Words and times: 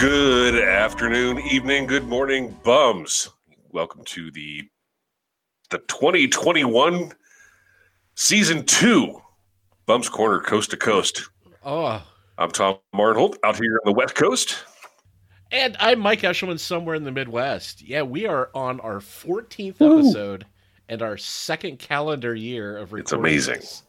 Good 0.00 0.54
afternoon, 0.54 1.40
evening, 1.40 1.86
good 1.86 2.06
morning, 2.06 2.56
bums. 2.62 3.30
Welcome 3.72 4.04
to 4.04 4.30
the 4.30 4.68
the 5.70 5.78
2021 5.78 7.12
season 8.14 8.64
two 8.64 9.20
Bums 9.86 10.08
Corner 10.08 10.38
Coast 10.38 10.70
to 10.70 10.76
Coast. 10.76 11.28
Oh, 11.64 12.00
I'm 12.38 12.52
Tom 12.52 12.76
Marnholt 12.94 13.38
out 13.44 13.56
here 13.56 13.80
on 13.84 13.92
the 13.92 13.92
West 13.92 14.14
Coast. 14.14 14.58
and 15.50 15.76
I'm 15.80 15.98
Mike 15.98 16.20
Eshelman 16.20 16.60
somewhere 16.60 16.94
in 16.94 17.02
the 17.02 17.10
Midwest. 17.10 17.82
Yeah, 17.82 18.02
we 18.02 18.24
are 18.24 18.50
on 18.54 18.78
our 18.78 19.00
14th 19.00 19.80
episode 19.80 20.46
and 20.88 21.02
our 21.02 21.16
second 21.16 21.80
calendar 21.80 22.36
year 22.36 22.76
of 22.76 22.92
recording. 22.92 23.02
It's 23.02 23.12
amazing. 23.12 23.54
this. 23.56 23.82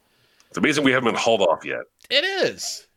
It's 0.49 0.57
amazing 0.57 0.83
we 0.83 0.91
haven't 0.91 1.13
been 1.13 1.21
hauled 1.21 1.43
off 1.43 1.63
yet. 1.63 1.81
It 2.09 2.23
is. 2.23 2.87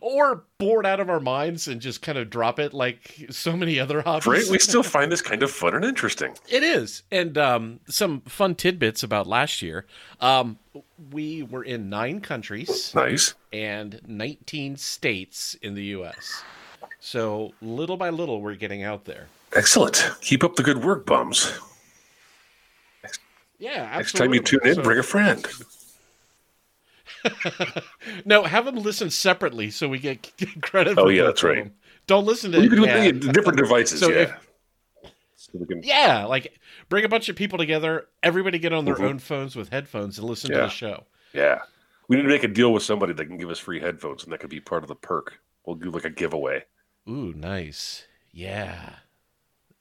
Or 0.00 0.44
bored 0.58 0.86
out 0.86 1.00
of 1.00 1.08
our 1.10 1.20
minds 1.20 1.68
and 1.68 1.80
just 1.80 2.02
kind 2.02 2.18
of 2.18 2.30
drop 2.30 2.58
it 2.58 2.72
like 2.74 3.26
so 3.30 3.56
many 3.56 3.78
other 3.80 4.02
hobbies. 4.02 4.26
Right? 4.26 4.44
We 4.50 4.58
still 4.58 4.82
find 4.84 5.10
this 5.10 5.22
kind 5.22 5.42
of 5.42 5.50
fun 5.50 5.74
and 5.74 5.84
interesting. 5.84 6.34
It 6.48 6.62
is. 6.62 7.02
And 7.10 7.36
um, 7.38 7.80
some 7.88 8.20
fun 8.22 8.54
tidbits 8.54 9.02
about 9.02 9.26
last 9.26 9.62
year. 9.62 9.86
Um, 10.20 10.58
we 11.12 11.42
were 11.42 11.62
in 11.64 11.88
nine 11.88 12.20
countries 12.20 12.92
Nice. 12.94 13.34
and 13.52 14.00
19 14.06 14.76
states 14.76 15.54
in 15.62 15.74
the 15.74 15.84
U.S. 15.86 16.42
So 17.00 17.52
little 17.62 17.96
by 17.96 18.10
little, 18.10 18.40
we're 18.40 18.54
getting 18.54 18.82
out 18.82 19.04
there. 19.04 19.26
Excellent. 19.54 20.10
Keep 20.20 20.44
up 20.44 20.56
the 20.56 20.62
good 20.62 20.84
work, 20.84 21.06
bums. 21.06 21.52
Yeah, 23.58 23.90
Next 23.96 24.12
time 24.16 24.34
you 24.34 24.40
tune 24.40 24.58
absolutely. 24.60 24.80
in, 24.82 24.84
bring 24.84 24.98
a 24.98 25.02
friend. 25.02 25.46
no, 28.24 28.44
have 28.44 28.64
them 28.64 28.76
listen 28.76 29.10
separately 29.10 29.70
so 29.70 29.88
we 29.88 29.98
get 29.98 30.32
credit. 30.62 30.98
Oh, 30.98 31.08
yeah, 31.08 31.24
that's 31.24 31.42
right. 31.42 31.64
them. 31.64 31.74
Don't 32.06 32.24
listen 32.26 32.52
to 32.52 32.62
You 32.62 32.68
can 32.70 32.78
do 32.78 32.84
yeah. 32.86 33.10
different 33.32 33.58
devices, 33.58 34.00
So 34.00 34.10
yeah. 34.10 34.16
if- 34.22 34.48
so 35.36 35.64
can, 35.64 35.82
yeah, 35.84 36.24
like 36.24 36.58
bring 36.88 37.04
a 37.04 37.08
bunch 37.08 37.28
of 37.28 37.36
people 37.36 37.56
together. 37.58 38.06
Everybody 38.22 38.58
get 38.58 38.72
on 38.72 38.84
their 38.84 38.96
Mhm. 38.96 39.04
own 39.08 39.18
phones 39.20 39.54
with 39.54 39.68
headphones 39.70 40.18
and 40.18 40.28
listen 40.28 40.50
to 40.50 40.56
the 40.56 40.68
show. 40.68 41.04
yeah. 41.32 41.60
We 42.08 42.14
need 42.16 42.22
to 42.22 42.28
make 42.28 42.44
a 42.44 42.48
deal 42.48 42.72
with 42.72 42.84
somebody 42.84 43.12
that 43.14 43.24
can 43.26 43.36
give 43.36 43.50
us 43.50 43.58
free 43.58 43.80
headphones, 43.80 44.22
and 44.22 44.32
that 44.32 44.38
could 44.38 44.50
be 44.50 44.60
part 44.60 44.84
of 44.84 44.88
the 44.88 44.94
perk. 44.94 45.40
We'll 45.64 45.74
do 45.76 45.90
like 45.90 46.04
a 46.04 46.10
giveaway. 46.10 46.64
Ooh, 47.08 47.32
nice. 47.34 48.06
Yeah. 48.32 48.90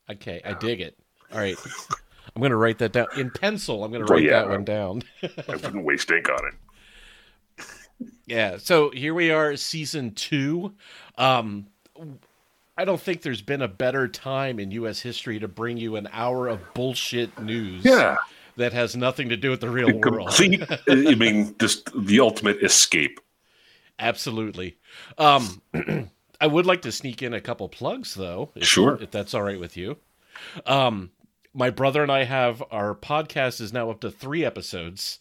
Okay, 0.10 0.42
I 0.44 0.54
dig 0.54 0.82
it. 0.82 0.98
All 1.32 1.38
right. 1.40 1.56
I'm 2.36 2.40
going 2.42 2.50
to 2.50 2.58
write 2.58 2.80
that 2.80 2.94
down 2.94 3.08
in 3.16 3.30
pencil. 3.30 3.84
I'm 3.84 3.92
going 3.92 4.04
to 4.06 4.12
Oh, 4.12 4.16
write 4.16 4.24
yeah. 4.26 4.40
that 4.42 4.50
one 4.50 4.64
down. 4.64 5.04
I 5.24 5.56
wouldn't 5.56 5.84
waste 5.86 6.10
ink 6.12 6.28
on 6.30 6.48
it. 6.48 6.54
Yeah. 8.26 8.58
So 8.58 8.90
here 8.90 9.14
we 9.14 9.32
are, 9.32 9.56
season 9.56 10.12
two. 10.14 10.74
Um, 11.18 11.68
I 12.78 12.84
don't 12.86 13.00
think 13.00 13.22
there's 13.22 13.42
been 13.42 13.62
a 13.62 13.68
better 13.68 14.08
time 14.08 14.60
in 14.60 14.72
U.S. 14.72 15.00
history 15.00 15.40
to 15.40 15.48
bring 15.48 15.78
you 15.78 15.96
an 15.96 16.10
hour 16.12 16.48
of 16.48 16.60
bullshit 16.74 17.40
news 17.40 17.86
Yeah. 17.86 18.18
that 18.58 18.74
has 18.74 18.96
nothing 18.98 19.30
to 19.30 19.38
do 19.38 19.50
with 19.50 19.62
the 19.62 19.70
real 19.70 19.88
The 19.88 20.10
world. 20.10 20.28
complete, 20.30 20.64
I 20.90 21.16
mean, 21.16 21.56
just 21.60 21.90
the 22.06 22.20
ultimate 22.20 22.62
escape. 22.62 23.20
Absolutely. 23.98 24.76
Um, 25.18 25.62
I 26.42 26.48
would 26.48 26.66
like 26.66 26.82
to 26.82 26.92
sneak 26.92 27.22
in 27.24 27.34
a 27.34 27.40
couple 27.40 27.70
plugs, 27.70 28.14
though. 28.16 28.50
If, 28.56 28.66
Sure. 28.68 28.98
If 29.02 29.10
that's 29.12 29.34
all 29.34 29.44
right 29.44 29.60
with 29.60 29.78
you. 29.78 29.98
Um, 30.66 31.12
my 31.54 31.70
brother 31.70 32.04
and 32.04 32.12
I 32.12 32.26
have 32.26 32.62
our 32.72 32.94
podcast 32.94 33.62
is 33.62 33.72
now 33.72 33.90
up 33.90 34.02
to 34.02 34.12
three 34.12 34.44
episodes. 34.44 35.20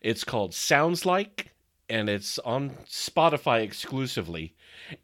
It's 0.00 0.22
called 0.22 0.54
Sounds 0.54 1.04
Like, 1.04 1.50
and 1.88 2.08
it's 2.08 2.38
on 2.40 2.70
Spotify 2.88 3.62
exclusively. 3.62 4.54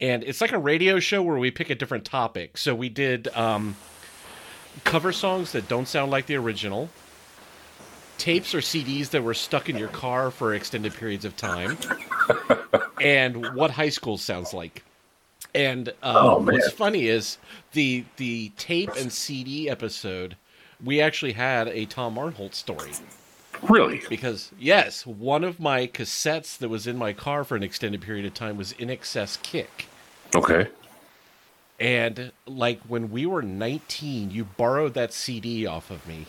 And 0.00 0.22
it's 0.24 0.40
like 0.40 0.52
a 0.52 0.58
radio 0.58 1.00
show 1.00 1.22
where 1.22 1.38
we 1.38 1.50
pick 1.50 1.70
a 1.70 1.74
different 1.74 2.04
topic. 2.04 2.58
So 2.58 2.74
we 2.74 2.88
did 2.88 3.28
um, 3.36 3.76
cover 4.84 5.12
songs 5.12 5.52
that 5.52 5.68
don't 5.68 5.88
sound 5.88 6.10
like 6.10 6.26
the 6.26 6.36
original, 6.36 6.90
tapes 8.18 8.54
or 8.54 8.58
CDs 8.58 9.10
that 9.10 9.22
were 9.22 9.34
stuck 9.34 9.68
in 9.68 9.76
your 9.76 9.88
car 9.88 10.30
for 10.30 10.54
extended 10.54 10.94
periods 10.94 11.24
of 11.24 11.36
time, 11.36 11.78
and 13.00 13.54
what 13.54 13.70
high 13.70 13.88
school 13.88 14.18
sounds 14.18 14.52
like. 14.52 14.84
And 15.54 15.88
um, 16.02 16.16
Oh, 16.16 16.38
what's 16.38 16.70
funny 16.70 17.06
is 17.08 17.38
the 17.72 18.04
the 18.16 18.50
tape 18.56 18.90
and 18.96 19.10
CD 19.12 19.68
episode. 19.68 20.36
We 20.82 21.00
actually 21.00 21.32
had 21.32 21.68
a 21.68 21.86
Tom 21.86 22.14
Arnholt 22.16 22.54
story 22.54 22.92
Really? 23.62 24.02
because 24.08 24.50
yes, 24.58 25.06
one 25.06 25.44
of 25.44 25.60
my 25.60 25.86
cassettes 25.86 26.56
that 26.58 26.68
was 26.68 26.86
in 26.86 26.96
my 26.96 27.12
car 27.12 27.44
for 27.44 27.56
an 27.56 27.62
extended 27.62 28.00
period 28.00 28.24
of 28.26 28.34
time 28.34 28.56
was 28.56 28.72
INXS 28.74 29.42
Kick. 29.42 29.86
Okay. 30.34 30.68
And 31.78 32.32
like 32.46 32.80
when 32.82 33.10
we 33.10 33.26
were 33.26 33.42
19, 33.42 34.30
you 34.30 34.44
borrowed 34.44 34.94
that 34.94 35.12
CD 35.12 35.66
off 35.66 35.90
of 35.90 36.06
me 36.06 36.26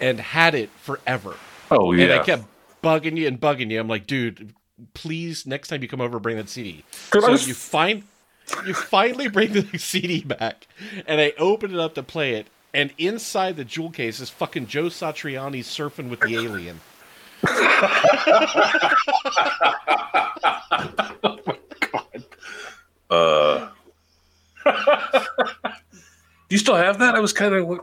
and 0.00 0.20
had 0.20 0.54
it 0.54 0.70
forever. 0.70 1.36
Oh, 1.70 1.92
yeah. 1.92 2.04
And 2.04 2.12
I 2.12 2.24
kept 2.24 2.44
bugging 2.82 3.16
you 3.16 3.26
and 3.26 3.40
bugging 3.40 3.70
you. 3.70 3.80
I'm 3.80 3.88
like, 3.88 4.06
dude, 4.06 4.54
please 4.94 5.46
next 5.46 5.68
time 5.68 5.82
you 5.82 5.88
come 5.88 6.00
over, 6.00 6.18
bring 6.18 6.36
that 6.36 6.48
CD. 6.48 6.84
So 7.12 7.28
you 7.30 7.54
find 7.54 8.04
you 8.64 8.74
finally 8.74 9.28
bring 9.28 9.52
the 9.52 9.66
CD 9.78 10.22
back, 10.22 10.68
and 11.06 11.20
I 11.20 11.32
open 11.38 11.74
it 11.74 11.80
up 11.80 11.94
to 11.94 12.02
play 12.02 12.34
it, 12.34 12.46
and 12.74 12.92
inside 12.98 13.56
the 13.56 13.64
jewel 13.64 13.90
case 13.90 14.20
is 14.20 14.30
fucking 14.30 14.66
Joe 14.66 14.84
Satriani 14.86 15.60
surfing 15.60 16.08
with 16.10 16.20
the 16.20 16.34
alien. 16.36 16.80
oh 21.24 21.38
my 21.46 21.58
god. 21.80 22.24
Uh, 23.08 23.68
do 26.48 26.54
you 26.54 26.58
still 26.58 26.76
have 26.76 26.98
that? 26.98 27.14
I 27.14 27.20
was 27.20 27.32
kind 27.32 27.54
of. 27.54 27.80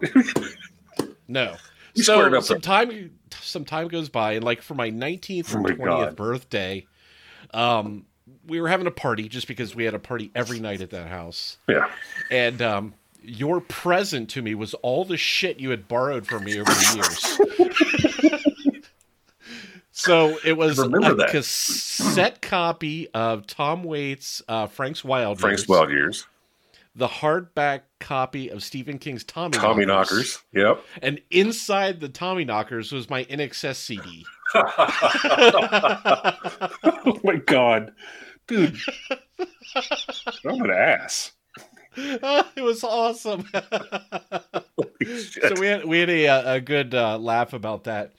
No. 1.27 1.55
You 1.95 2.03
so 2.03 2.19
up 2.35 2.43
some 2.43 2.59
time 2.61 3.11
some 3.41 3.65
time 3.65 3.87
goes 3.87 4.09
by, 4.09 4.33
and 4.33 4.43
like 4.43 4.61
for 4.61 4.73
my 4.73 4.89
19th 4.89 5.55
Oh 5.55 5.59
or 5.59 5.63
20th 5.63 5.85
God. 5.85 6.15
birthday, 6.15 6.85
um, 7.53 8.05
we 8.47 8.59
were 8.59 8.67
having 8.67 8.87
a 8.87 8.91
party 8.91 9.29
just 9.29 9.47
because 9.47 9.75
we 9.75 9.83
had 9.85 9.93
a 9.93 9.99
party 9.99 10.31
every 10.33 10.59
night 10.59 10.81
at 10.81 10.89
that 10.89 11.07
house. 11.07 11.57
yeah. 11.67 11.89
And 12.31 12.61
um, 12.61 12.93
your 13.23 13.61
present 13.61 14.29
to 14.31 14.41
me 14.41 14.55
was 14.55 14.73
all 14.75 15.05
the 15.05 15.17
shit 15.17 15.59
you 15.59 15.69
had 15.69 15.87
borrowed 15.87 16.27
from 16.27 16.43
me 16.43 16.59
over 16.59 16.71
the 16.71 17.39
years. 18.71 18.83
so 19.91 20.37
it 20.45 20.57
was 20.57 20.79
a 20.79 20.87
that. 20.87 21.29
cassette 21.29 22.41
copy 22.41 23.07
of 23.13 23.47
Tom 23.47 23.83
Waits' 23.83 24.41
uh, 24.47 24.67
Frank's 24.67 25.03
Wild 25.03 25.39
Frank's 25.39 25.61
Years, 25.61 25.69
Wild 25.69 25.89
Years. 25.89 26.27
the 26.95 27.07
hardback 27.07 27.81
copy 27.99 28.49
of 28.49 28.61
Stephen 28.63 28.99
King's 28.99 29.23
Tommy, 29.23 29.57
Tommyknockers. 29.57 30.41
Yep. 30.51 30.83
and 31.01 31.21
inside 31.31 31.99
the 32.01 32.09
Tommyknockers 32.09 32.91
was 32.91 33.09
my 33.09 33.23
INXS 33.25 33.75
CD. 33.75 34.25
oh 36.93 37.19
my 37.23 37.37
god, 37.37 37.93
dude! 38.47 38.77
I'm 40.45 40.61
an 40.61 40.71
ass. 40.71 41.31
it 42.55 42.61
was 42.63 42.83
awesome. 42.83 43.47
So 45.05 45.53
we 45.59 45.67
had 45.67 45.83
we 45.85 45.99
had 45.99 46.09
a 46.09 46.53
a 46.55 46.61
good 46.61 46.95
uh, 46.95 47.17
laugh 47.17 47.51
about 47.51 47.83
that. 47.83 48.11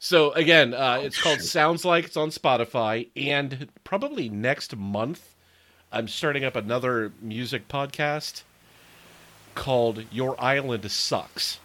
So 0.00 0.32
again, 0.32 0.74
uh, 0.74 0.98
it's 1.02 1.20
called 1.20 1.40
Sounds 1.40 1.84
Like. 1.84 2.06
It's 2.06 2.16
on 2.16 2.30
Spotify, 2.30 3.08
and 3.16 3.68
probably 3.84 4.28
next 4.28 4.74
month, 4.76 5.34
I'm 5.92 6.08
starting 6.08 6.44
up 6.44 6.56
another 6.56 7.12
music 7.22 7.68
podcast 7.68 8.42
called 9.54 10.04
Your 10.10 10.34
Island 10.42 10.90
Sucks, 10.90 11.58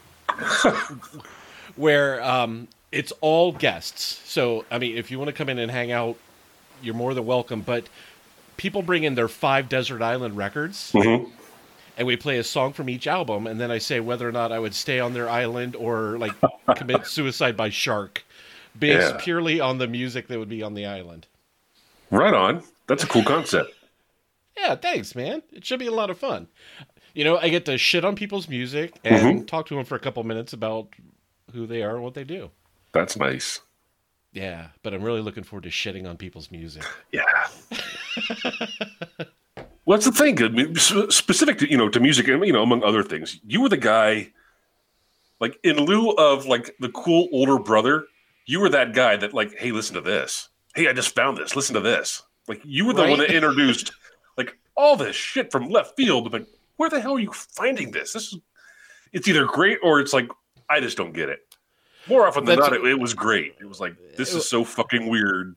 where 1.75 2.21
um, 2.23 2.67
it's 2.91 3.12
all 3.21 3.51
guests. 3.51 4.21
So 4.29 4.65
I 4.69 4.77
mean, 4.77 4.97
if 4.97 5.09
you 5.09 5.17
want 5.17 5.29
to 5.29 5.33
come 5.33 5.50
in 5.50 5.57
and 5.57 5.71
hang 5.71 5.91
out, 5.91 6.17
you're 6.83 6.94
more 6.95 7.15
than 7.15 7.25
welcome. 7.25 7.62
But 7.62 7.89
people 8.57 8.83
bring 8.83 9.03
in 9.03 9.15
their 9.15 9.27
five 9.27 9.67
desert 9.67 10.01
island 10.03 10.38
records 10.38 10.91
Mhm. 10.94 11.31
And 12.00 12.07
we 12.07 12.16
play 12.16 12.40
a 12.40 12.44
song 12.44 12.74
from 12.74 12.90
each 12.90 13.06
album 13.06 13.46
and 13.46 13.60
then 13.60 13.69
i 13.69 13.78
say 13.78 14.00
whether 14.00 14.28
or 14.28 14.31
not 14.31 14.51
i 14.51 14.57
would 14.57 14.74
stay 14.74 15.00
on 15.00 15.13
their 15.13 15.30
island 15.30 15.75
or 15.75 16.18
like 16.18 16.31
commit 16.75 17.06
suicide 17.06 17.56
by 17.56 17.69
shark 17.69 18.24
based 18.78 19.12
Yeah. 19.12 19.18
purely 19.19 19.60
on 19.60 19.78
the 19.78 19.88
music 19.88 20.28
that 20.30 20.40
would 20.40 20.50
be 20.50 20.63
on 20.63 20.74
the 20.74 20.86
island 20.88 21.28
Right 22.12 22.34
on. 22.34 22.63
That's 22.88 23.04
a 23.04 23.07
cool 23.07 23.24
concept. 23.24 23.72
yeah 24.57 24.74
thanks 24.75 25.13
man 25.13 25.44
it 25.51 25.63
should 25.66 25.80
be 25.80 25.88
a 25.88 25.92
lot 25.92 26.10
of 26.10 26.18
fun 26.18 26.48
you 27.13 27.24
know 27.24 27.38
i 27.38 27.50
get 27.50 27.66
to 27.66 27.78
shit 27.78 28.04
on 28.06 28.16
people's 28.16 28.48
music 28.50 29.01
mm-hmm. 29.04 29.28
and 29.28 29.48
talk 29.48 29.68
to 29.68 29.75
them 29.75 29.86
for 29.86 29.96
a 29.96 30.00
couple 30.00 30.24
minutes 30.24 30.54
about 30.54 30.88
who 31.54 31.68
they 31.68 31.84
are 31.84 31.96
and 31.96 32.04
what 32.04 32.13
they 32.16 32.24
do 32.24 32.50
That's 32.94 33.18
nice. 33.18 33.60
yeah 34.31 34.68
but 34.84 34.94
i'm 34.94 35.04
really 35.04 35.22
looking 35.22 35.44
forward 35.44 35.63
to 35.63 35.69
shitting 35.69 36.07
on 36.10 36.18
people's 36.18 36.50
music 36.51 36.84
Yeah. 37.12 37.24
well, 39.89 39.97
that's 39.97 40.06
the 40.06 40.12
thing. 40.12 40.39
I 40.44 40.50
mean, 40.50 40.75
specific 40.75 41.57
to 41.57 41.68
you 41.68 41.75
know 41.75 41.89
to 41.89 42.00
music, 42.00 42.27
and 42.27 42.45
you 42.45 42.53
know, 42.53 42.62
among 42.62 42.83
other 42.83 43.01
things, 43.01 43.39
you 43.47 43.59
were 43.59 43.69
the 43.69 43.75
guy. 43.75 44.31
Like 45.39 45.57
in 45.63 45.77
lieu 45.77 46.12
of 46.12 46.45
like 46.45 46.75
the 46.80 46.89
cool 46.89 47.27
older 47.31 47.57
brother, 47.57 48.06
you 48.45 48.59
were 48.59 48.69
that 48.69 48.94
guy 48.94 49.18
that 49.18 49.33
like, 49.33 49.57
hey, 49.57 49.71
listen 49.71 49.95
to 49.95 50.01
this. 50.01 50.50
Hey, 50.75 50.88
I 50.88 50.94
just 50.94 51.15
found 51.15 51.38
this. 51.38 51.56
Listen 51.56 51.74
to 51.74 51.80
this. 51.80 52.21
Like 52.47 52.62
you 52.63 52.86
were 52.86 52.94
the 52.94 53.07
one 53.07 53.18
that 53.18 53.31
introduced 53.36 53.91
like 54.38 54.59
all 54.77 54.95
this 54.95 55.15
shit 55.15 55.51
from 55.51 55.69
left 55.69 55.95
field. 55.95 56.31
Like, 56.31 56.45
where 56.77 56.91
the 56.91 57.01
hell 57.01 57.15
are 57.15 57.19
you 57.19 57.31
finding 57.31 57.89
this? 57.89 58.13
This 58.13 58.31
is 58.31 58.38
it's 59.12 59.27
either 59.27 59.45
great 59.45 59.80
or 59.81 60.00
it's 60.00 60.13
like 60.13 60.30
I 60.69 60.81
just 60.81 60.97
don't 60.97 61.13
get 61.13 61.30
it. 61.30 61.39
More 62.07 62.27
often 62.27 62.45
than 62.45 62.57
That's- 62.59 62.80
not, 62.80 62.86
it, 62.86 62.91
it 62.91 63.00
was 63.00 63.15
great. 63.15 63.56
It 63.59 63.65
was 63.65 63.80
like 63.80 63.95
this 64.18 64.36
is 64.36 64.47
so 64.47 64.63
fucking 64.63 65.09
weird. 65.09 65.56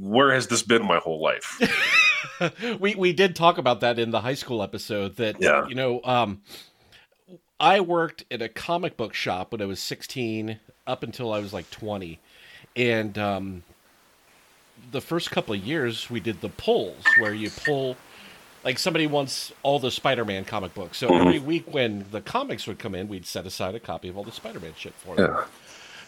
Where 0.00 0.32
has 0.34 0.48
this 0.48 0.64
been 0.64 0.84
my 0.84 0.98
whole 0.98 1.22
life? 1.22 1.60
we 2.80 2.94
we 2.94 3.12
did 3.12 3.34
talk 3.36 3.58
about 3.58 3.80
that 3.80 3.98
in 3.98 4.10
the 4.10 4.20
high 4.20 4.34
school 4.34 4.62
episode 4.62 5.16
that 5.16 5.40
Yeah. 5.40 5.66
you 5.68 5.74
know 5.74 6.00
um 6.04 6.42
I 7.58 7.80
worked 7.80 8.24
at 8.30 8.40
a 8.40 8.48
comic 8.48 8.96
book 8.96 9.12
shop 9.14 9.52
when 9.52 9.60
I 9.60 9.66
was 9.66 9.80
16 9.80 10.58
up 10.86 11.02
until 11.02 11.32
I 11.32 11.40
was 11.40 11.52
like 11.52 11.70
20 11.70 12.18
and 12.76 13.18
um 13.18 13.62
the 14.92 15.00
first 15.00 15.30
couple 15.30 15.54
of 15.54 15.60
years 15.60 16.08
we 16.10 16.20
did 16.20 16.40
the 16.40 16.48
pulls 16.48 17.04
where 17.18 17.34
you 17.34 17.50
pull 17.50 17.96
like 18.64 18.78
somebody 18.78 19.06
wants 19.06 19.52
all 19.62 19.78
the 19.78 19.90
Spider-Man 19.90 20.44
comic 20.44 20.74
books. 20.74 20.98
So 20.98 21.08
every 21.14 21.38
week 21.38 21.72
when 21.72 22.04
the 22.10 22.20
comics 22.20 22.66
would 22.66 22.78
come 22.78 22.94
in, 22.94 23.08
we'd 23.08 23.24
set 23.24 23.46
aside 23.46 23.74
a 23.74 23.80
copy 23.80 24.08
of 24.08 24.18
all 24.18 24.22
the 24.24 24.32
Spider-Man 24.32 24.74
shit 24.76 24.92
for 24.92 25.16
them. 25.16 25.30
Yeah. 25.32 25.44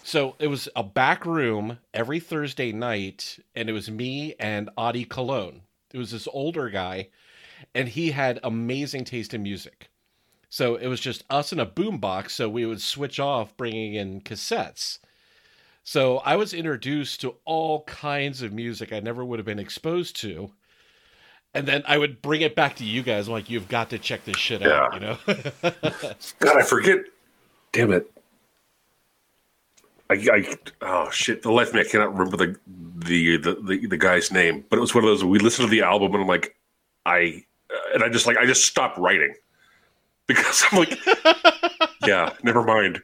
So 0.05 0.37
it 0.39 0.49
was 0.49 0.69
a 0.77 0.83
back 0.83 1.25
room 1.25 1.79
every 1.95 2.21
Thursday 2.21 2.71
night, 2.71 3.39
and 3.55 3.71
it 3.71 3.73
was 3.73 3.91
me 3.91 4.35
and 4.39 4.69
Adi 4.77 5.07
Cologne. 5.07 5.63
It 5.93 5.99
was 5.99 6.11
this 6.11 6.29
older 6.33 6.69
guy, 6.69 7.09
and 7.75 7.89
he 7.89 8.11
had 8.11 8.41
amazing 8.43 9.05
taste 9.05 9.35
in 9.35 9.43
music. 9.43 9.89
So 10.49 10.77
it 10.77 10.87
was 10.87 11.01
just 11.01 11.25
us 11.31 11.53
in 11.53 11.61
a 11.61 11.67
boombox. 11.67 12.31
So 12.31 12.49
we 12.49 12.67
would 12.67 12.83
switch 12.83 13.19
off, 13.19 13.57
bringing 13.57 13.95
in 13.95 14.21
cassettes. 14.21 14.99
So 15.85 16.19
I 16.19 16.37
was 16.37 16.53
introduced 16.53 17.21
to 17.23 17.37
all 17.45 17.85
kinds 17.85 18.43
of 18.43 18.53
music 18.53 18.93
I 18.93 19.01
never 19.01 19.25
would 19.25 19.39
have 19.39 19.47
been 19.47 19.59
exposed 19.59 20.17
to. 20.17 20.53
And 21.55 21.67
then 21.67 21.83
I 21.87 21.99
would 21.99 22.23
bring 22.23 22.41
it 22.43 22.55
back 22.55 22.77
to 22.77 22.85
you 22.85 23.03
guys, 23.03 23.29
like 23.29 23.51
you've 23.51 23.69
got 23.69 23.91
to 23.91 23.99
check 23.99 24.25
this 24.25 24.37
shit 24.37 24.63
out, 24.63 24.95
you 24.95 25.01
know. 25.01 25.19
God, 26.39 26.57
I 26.57 26.63
forget. 26.63 26.99
Damn 27.73 27.93
it. 27.93 28.11
I, 30.13 30.37
I 30.37 30.57
oh 30.83 31.11
shit. 31.11 31.43
The 31.43 31.51
life 31.51 31.69
of 31.69 31.75
me, 31.75 31.81
I 31.81 31.85
cannot 31.85 32.13
remember 32.17 32.37
the, 32.37 32.57
the 32.67 33.37
the 33.39 33.55
the 33.63 33.87
the 33.87 33.97
guy's 33.97 34.31
name. 34.31 34.65
But 34.69 34.77
it 34.77 34.81
was 34.81 34.95
one 34.95 35.05
of 35.05 35.09
those. 35.09 35.25
We 35.25 35.39
listened 35.39 35.69
to 35.69 35.71
the 35.71 35.83
album, 35.83 36.13
and 36.13 36.23
I'm 36.23 36.29
like, 36.29 36.57
I 37.07 37.45
uh, 37.71 37.95
and 37.95 38.03
I 38.03 38.09
just 38.09 38.27
like 38.27 38.37
I 38.37 38.47
just 38.47 38.67
stopped 38.67 38.99
writing 38.99 39.35
because 40.27 40.65
I'm 40.71 40.79
like, 40.79 40.99
yeah, 42.07 42.33
never 42.43 42.63
mind. 42.63 43.03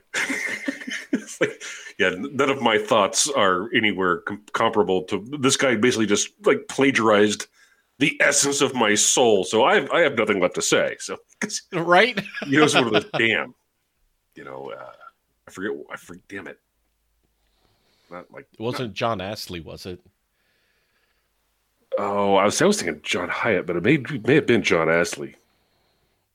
it's 1.13 1.41
like, 1.41 1.63
yeah, 1.99 2.11
none 2.17 2.51
of 2.51 2.61
my 2.61 2.79
thoughts 2.79 3.29
are 3.31 3.69
anywhere 3.75 4.19
com- 4.19 4.43
comparable 4.53 5.03
to 5.05 5.25
this 5.41 5.57
guy. 5.57 5.77
Basically, 5.77 6.07
just 6.07 6.31
like 6.45 6.69
plagiarized 6.69 7.47
the 7.99 8.17
essence 8.21 8.61
of 8.61 8.75
my 8.75 8.95
soul. 8.95 9.45
So 9.45 9.65
I 9.65 9.75
have, 9.75 9.91
I 9.91 10.01
have 10.01 10.17
nothing 10.17 10.41
left 10.41 10.55
to 10.57 10.63
say. 10.63 10.97
So 11.01 11.17
right? 11.73 12.21
you 12.47 12.59
know, 12.59 12.65
it's 12.65 12.75
one 12.75 12.87
of 12.87 12.93
those 12.93 13.11
damn. 13.17 13.55
You 14.35 14.45
know, 14.45 14.73
uh, 14.77 14.93
I 15.47 15.51
forget. 15.51 15.73
I 15.91 15.97
forget. 15.97 16.23
Damn 16.29 16.47
it. 16.47 16.59
Not 18.11 18.31
like. 18.33 18.47
It 18.53 18.61
wasn't 18.61 18.95
Jon 18.95 19.21
Astley, 19.21 19.61
was 19.61 19.87
it? 19.87 20.01
Oh, 21.99 22.37
I 22.37 22.45
was. 22.45 22.61
I 22.63 22.67
was 22.67 22.81
thinking 22.81 23.01
John 23.03 23.29
Hiatt, 23.29 23.67
but 23.67 23.77
it 23.77 23.83
may 23.83 23.95
it 23.95 24.27
may 24.27 24.35
have 24.37 24.47
been 24.47 24.63
Jon 24.63 24.89
Astley. 24.89 25.37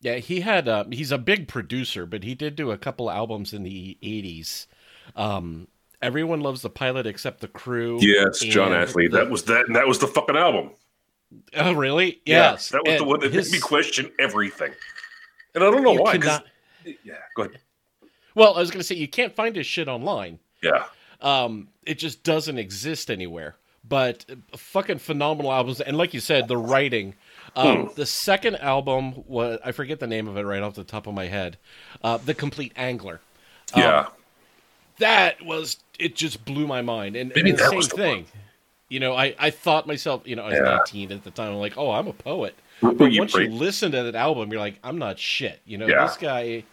Yeah, 0.02 0.16
he 0.16 0.42
had. 0.42 0.68
Uh, 0.68 0.86
he's 0.92 1.12
a 1.12 1.18
big 1.18 1.48
producer, 1.48 2.06
but 2.06 2.24
he 2.24 2.36
did 2.36 2.56
do 2.56 2.72
a 2.72 2.78
couple 2.78 3.10
albums 3.10 3.54
in 3.54 3.64
the 3.64 3.98
'80s. 4.04 4.68
Um, 5.16 5.68
Everyone 6.02 6.42
loves 6.42 6.62
the 6.62 6.70
pilot 6.70 7.08
except 7.08 7.40
the 7.40 7.48
crew. 7.48 7.98
Yes, 8.02 8.40
Jon 8.40 8.74
Astley. 8.74 9.08
the- 9.08 9.20
that 9.20 9.30
was 9.30 9.44
that. 9.46 9.68
And 9.68 9.76
that 9.78 9.88
was 9.88 10.00
the 10.00 10.08
fucking 10.08 10.36
album. 10.36 10.72
Oh, 11.56 11.72
really? 11.72 12.22
Yeah, 12.26 12.52
Yes. 12.52 12.70
that 12.70 12.84
was 12.86 12.98
the 12.98 13.06
one 13.06 13.22
that 13.22 13.32
his- 13.34 13.50
made 13.50 13.58
me 13.58 13.62
question 13.62 14.12
everything. 14.20 14.74
And 15.56 15.64
I 15.64 15.72
don't 15.72 15.82
know 15.82 15.94
you 15.94 16.02
why. 16.02 16.18
cannot- 16.18 16.46
yeah, 17.06 17.14
go 17.38 17.44
ahead. 17.44 17.58
well, 18.36 18.54
I 18.56 18.60
was 18.60 18.70
going 18.70 18.82
to 18.82 18.84
say 18.84 18.96
you 18.96 19.08
can't 19.08 19.34
find 19.34 19.56
his 19.56 19.66
shit 19.66 19.88
online. 19.88 20.40
Yeah, 20.62 20.84
Um, 21.24 21.70
it 21.86 21.98
just 21.98 22.24
doesn't 22.24 22.58
exist 22.60 23.10
anywhere. 23.10 23.56
But 23.88 24.26
uh, 24.32 24.36
fucking 24.58 25.00
phenomenal 25.00 25.52
albums, 25.52 25.82
and 25.82 25.98
like 25.98 26.14
you 26.14 26.20
said, 26.20 26.48
the 26.48 26.58
writing. 26.58 27.16
Um, 27.56 27.88
Hmm. 27.88 27.94
The 27.96 28.06
second 28.06 28.56
album 28.58 29.24
was 29.28 29.60
I 29.64 29.72
forget 29.74 30.00
the 30.00 30.08
name 30.08 30.28
of 30.28 30.38
it 30.38 30.42
right 30.44 30.62
off 30.64 30.76
the 30.76 30.84
top 30.84 31.06
of 31.08 31.14
my 31.14 31.26
head. 31.28 31.58
Uh, 32.04 32.18
the 32.18 32.34
Compleat 32.34 32.72
Angler. 32.76 33.20
yeah. 33.76 34.08
That 35.00 35.44
was 35.44 35.78
it. 36.00 36.16
Just 36.16 36.46
blew 36.46 36.68
my 36.68 36.82
mind, 36.82 37.16
and, 37.16 37.32
Maybe 37.36 37.50
and 37.52 37.60
the 37.60 37.70
same 37.70 37.82
thing. 37.82 38.26
You 38.90 39.00
know, 39.00 39.16
I, 39.16 39.36
I 39.40 39.50
thought 39.50 39.88
myself, 39.88 40.22
you 40.26 40.36
know, 40.36 40.44
I 40.44 40.50
was 40.50 40.56
Yeah. 40.56 40.76
19 40.78 41.12
at 41.12 41.24
the 41.24 41.32
time. 41.32 41.50
I'm 41.52 41.56
like, 41.60 41.78
oh, 41.78 41.92
I'm 41.92 42.08
a 42.08 42.14
poet. 42.14 42.56
But 42.82 43.12
you 43.12 43.20
once 43.20 43.34
you 43.34 43.50
listen 43.50 43.92
to 43.92 44.04
that 44.04 44.16
album, 44.16 44.52
you're 44.52 44.60
like, 44.62 44.78
I'm 44.84 45.00
not 45.00 45.18
shit. 45.18 45.62
You 45.66 45.80
know, 45.80 45.88
Yeah. 45.88 46.06
this 46.06 46.18
guy 46.18 46.64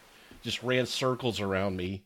just 0.43 0.63
ran 0.63 0.85
circles 0.87 1.41
around 1.41 1.77
me 1.77 2.03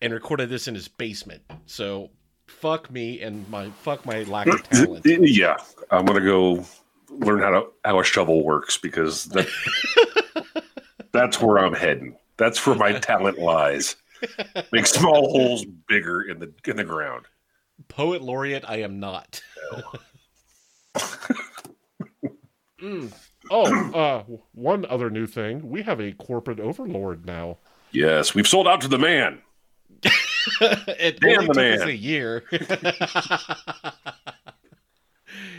and 0.00 0.12
recorded 0.12 0.48
this 0.48 0.68
in 0.68 0.74
his 0.74 0.88
basement. 0.88 1.42
So 1.66 2.10
fuck 2.46 2.90
me 2.90 3.20
and 3.20 3.48
my 3.48 3.70
fuck 3.70 4.04
my 4.06 4.22
lack 4.24 4.46
of 4.46 4.62
talent. 4.68 5.04
Yeah, 5.06 5.56
I'm 5.90 6.04
gonna 6.04 6.20
go 6.20 6.64
learn 7.10 7.40
how 7.40 7.50
to 7.50 7.66
how 7.84 8.00
a 8.00 8.04
shovel 8.04 8.44
works 8.44 8.76
because 8.76 9.24
that 9.26 9.48
that's 11.12 11.40
where 11.40 11.58
I'm 11.58 11.74
heading. 11.74 12.16
That's 12.36 12.64
where 12.66 12.76
my 12.76 12.92
talent 12.92 13.38
lies. 13.38 13.96
Make 14.72 14.86
small 14.86 15.30
holes 15.30 15.64
bigger 15.88 16.22
in 16.22 16.38
the 16.38 16.52
in 16.66 16.76
the 16.76 16.84
ground. 16.84 17.26
Poet 17.88 18.22
laureate, 18.22 18.64
I 18.66 18.78
am 18.78 19.00
not. 19.00 19.40
Mm. 22.80 23.12
Oh, 23.50 23.90
uh, 23.92 24.22
one 24.52 24.86
other 24.86 25.10
new 25.10 25.26
thing. 25.26 25.68
We 25.68 25.82
have 25.82 26.00
a 26.00 26.12
corporate 26.12 26.60
overlord 26.60 27.26
now. 27.26 27.58
Yes, 27.90 28.34
we've 28.34 28.46
sold 28.46 28.68
out 28.68 28.80
to 28.82 28.88
the 28.88 28.98
man. 28.98 29.40
it 30.60 31.20
Damn 31.20 31.42
only 31.42 31.46
took 31.48 31.80
us 31.80 31.86
a 31.86 31.96
year. 31.96 32.44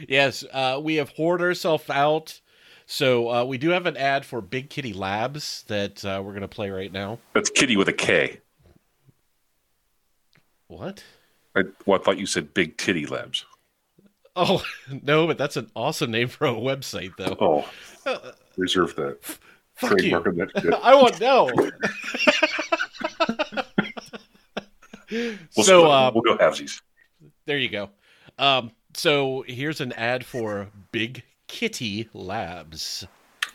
yes, 0.08 0.44
uh, 0.52 0.80
we 0.82 0.96
have 0.96 1.10
hoarded 1.10 1.46
ourselves 1.46 1.90
out. 1.90 2.40
So 2.86 3.30
uh, 3.30 3.46
we 3.46 3.58
do 3.60 3.70
have 3.70 3.86
an 3.86 3.98
ad 3.98 4.26
for 4.26 4.42
Big 4.42 4.70
Kitty 4.70 4.94
Labs 4.94 5.64
that 5.68 6.04
uh, 6.04 6.22
we're 6.24 6.32
going 6.32 6.42
to 6.42 6.48
play 6.48 6.72
right 6.72 6.92
now. 6.92 7.20
That's 7.34 7.50
Kitty 7.50 7.78
with 7.78 7.88
a 7.88 7.94
K. 7.94 8.42
What? 10.68 11.04
I, 11.56 11.64
well, 11.86 12.00
I 12.00 12.04
thought 12.04 12.18
you 12.18 12.26
said 12.26 12.54
Big 12.54 12.78
Titty 12.78 13.06
Labs. 13.06 13.46
Oh 14.36 14.64
no, 15.04 15.28
but 15.28 15.38
that's 15.38 15.58
an 15.58 15.70
awesome 15.76 16.12
name 16.12 16.30
for 16.30 16.48
a 16.48 16.54
website, 16.54 17.12
though. 17.18 17.38
Oh, 17.40 18.20
reserve 18.58 18.96
that. 18.96 19.20
Fuck 19.76 19.92
you. 20.02 20.10
Trademark 20.10 20.28
of 20.28 20.36
that. 20.36 20.80
I 20.82 20.96
want 20.96 21.20
no. 21.20 21.50
We'll, 25.12 25.66
so 25.66 25.90
uh, 25.90 26.12
we'll 26.14 26.24
go 26.24 26.38
halvesies. 26.38 26.82
there 27.46 27.58
you 27.58 27.70
go. 27.70 27.90
Um, 28.38 28.72
so 28.94 29.44
here's 29.48 29.82
an 29.82 29.92
ad 29.94 30.26
for 30.26 30.70
Big 30.92 31.24
Kitty 31.48 32.08
Labs. 32.14 33.06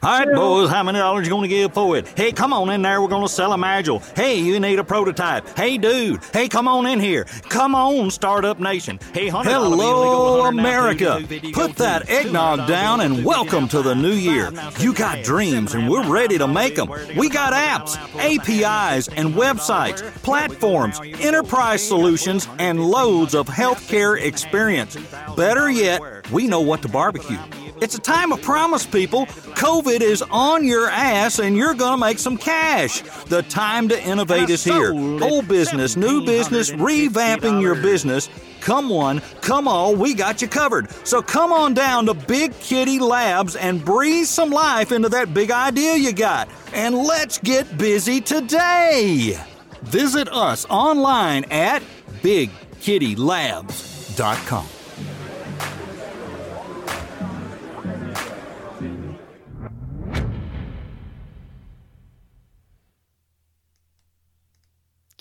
All 0.04 0.11
right, 0.11 0.34
boys, 0.34 0.68
how 0.68 0.82
many 0.82 0.99
dollars 0.99 1.26
you 1.26 1.32
gonna 1.32 1.49
give 1.49 1.73
for 1.73 1.96
it? 1.96 2.06
Hey, 2.14 2.30
come 2.30 2.52
on 2.52 2.68
in 2.68 2.82
there, 2.82 3.00
we're 3.00 3.08
gonna 3.08 3.26
sell 3.26 3.54
a 3.54 3.56
module. 3.56 4.02
Hey, 4.14 4.38
you 4.38 4.61
need 4.61 4.78
a 4.78 4.84
prototype. 4.84 5.56
Hey, 5.56 5.78
dude, 5.78 6.20
hey, 6.30 6.46
come 6.46 6.68
on 6.68 6.84
in 6.84 7.00
here. 7.00 7.25
Come 7.49 7.75
on, 7.75 8.11
Startup 8.11 8.61
Nation. 8.61 9.00
Hey, 9.14 9.30
$100 9.30 9.44
bill, 9.44 9.70
they 9.70 9.78
go 9.78 10.42
Hello, 10.42 10.44
America. 10.44 11.23
Put 11.54 11.76
that 11.76 12.11
eggnog 12.11 12.68
down 12.68 13.00
and 13.00 13.25
welcome 13.25 13.66
to 13.68 13.80
the 13.80 13.94
new 13.94 14.12
year. 14.12 14.52
You 14.78 14.92
got 14.92 15.25
dreams 15.25 15.73
and 15.73 15.88
we're 15.88 16.06
ready 16.06 16.37
to 16.37 16.46
make 16.46 16.76
them. 16.76 16.88
now, 16.88 16.96
where 16.96 17.06
they 17.06 17.14
We 17.14 17.30
got 17.30 17.54
apps, 17.54 17.96
APIs, 18.18 19.08
and 19.08 19.34
websites, 19.34 20.02
platforms, 20.23 21.00
enterprise 21.18 21.82
solutions, 21.82 22.46
and 22.58 22.78
loads 22.78 23.34
of 23.34 23.46
healthcare 23.46 24.20
experience. 24.20 24.99
Better 25.34 25.70
yet, 25.70 26.30
we 26.30 26.46
know 26.46 26.61
what 26.61 26.82
to 26.82 26.88
barbecue. 26.88 27.38
It's 27.81 27.95
a 27.95 28.00
time 28.00 28.33
of 28.33 28.43
promise, 28.43 28.87
people. 28.87 29.26
COVID 29.26 30.00
is 30.00 30.23
on 30.31 30.64
your 30.64 30.88
ass 30.88 31.40
and 31.40 31.57
you're 31.57 31.75
going 31.75 31.93
to 31.93 31.99
make 31.99 32.19
some 32.19 32.37
cash. 32.37 33.02
The 33.26 33.43
time 33.43 33.88
to 33.88 34.00
innovate 34.02 34.49
is 34.49 34.62
here. 34.62 34.93
Old 34.93 35.49
business, 35.49 35.97
new 35.97 36.25
business, 36.25 36.71
revamping 36.71 37.61
your 37.61 37.75
business. 37.75 38.28
Come 38.61 38.88
one, 38.88 39.21
come 39.43 39.69
all, 39.69 39.95
we 39.95 40.14
got 40.14 40.40
you 40.40 40.49
covered. 40.49 40.90
So 41.07 41.21
come 41.21 41.52
on 41.52 41.75
down 41.75 42.07
to 42.07 42.14
Big 42.14 42.59
Kitty 42.61 42.99
Labs 42.99 43.57
and 43.57 43.85
breathe 43.85 44.26
some 44.26 44.49
life 44.50 44.90
into 44.90 45.11
that 45.11 45.35
big 45.35 45.50
idea 45.50 45.97
you 45.97 46.12
got. 46.12 46.49
And 46.73 46.95
let's 46.95 47.37
get 47.38 47.76
busy 47.76 48.23
today. 48.23 49.38
Visit 49.83 50.33
us 50.33 50.64
online 50.71 51.45
at 51.50 51.83
bigkittylabs.com. 52.23 54.66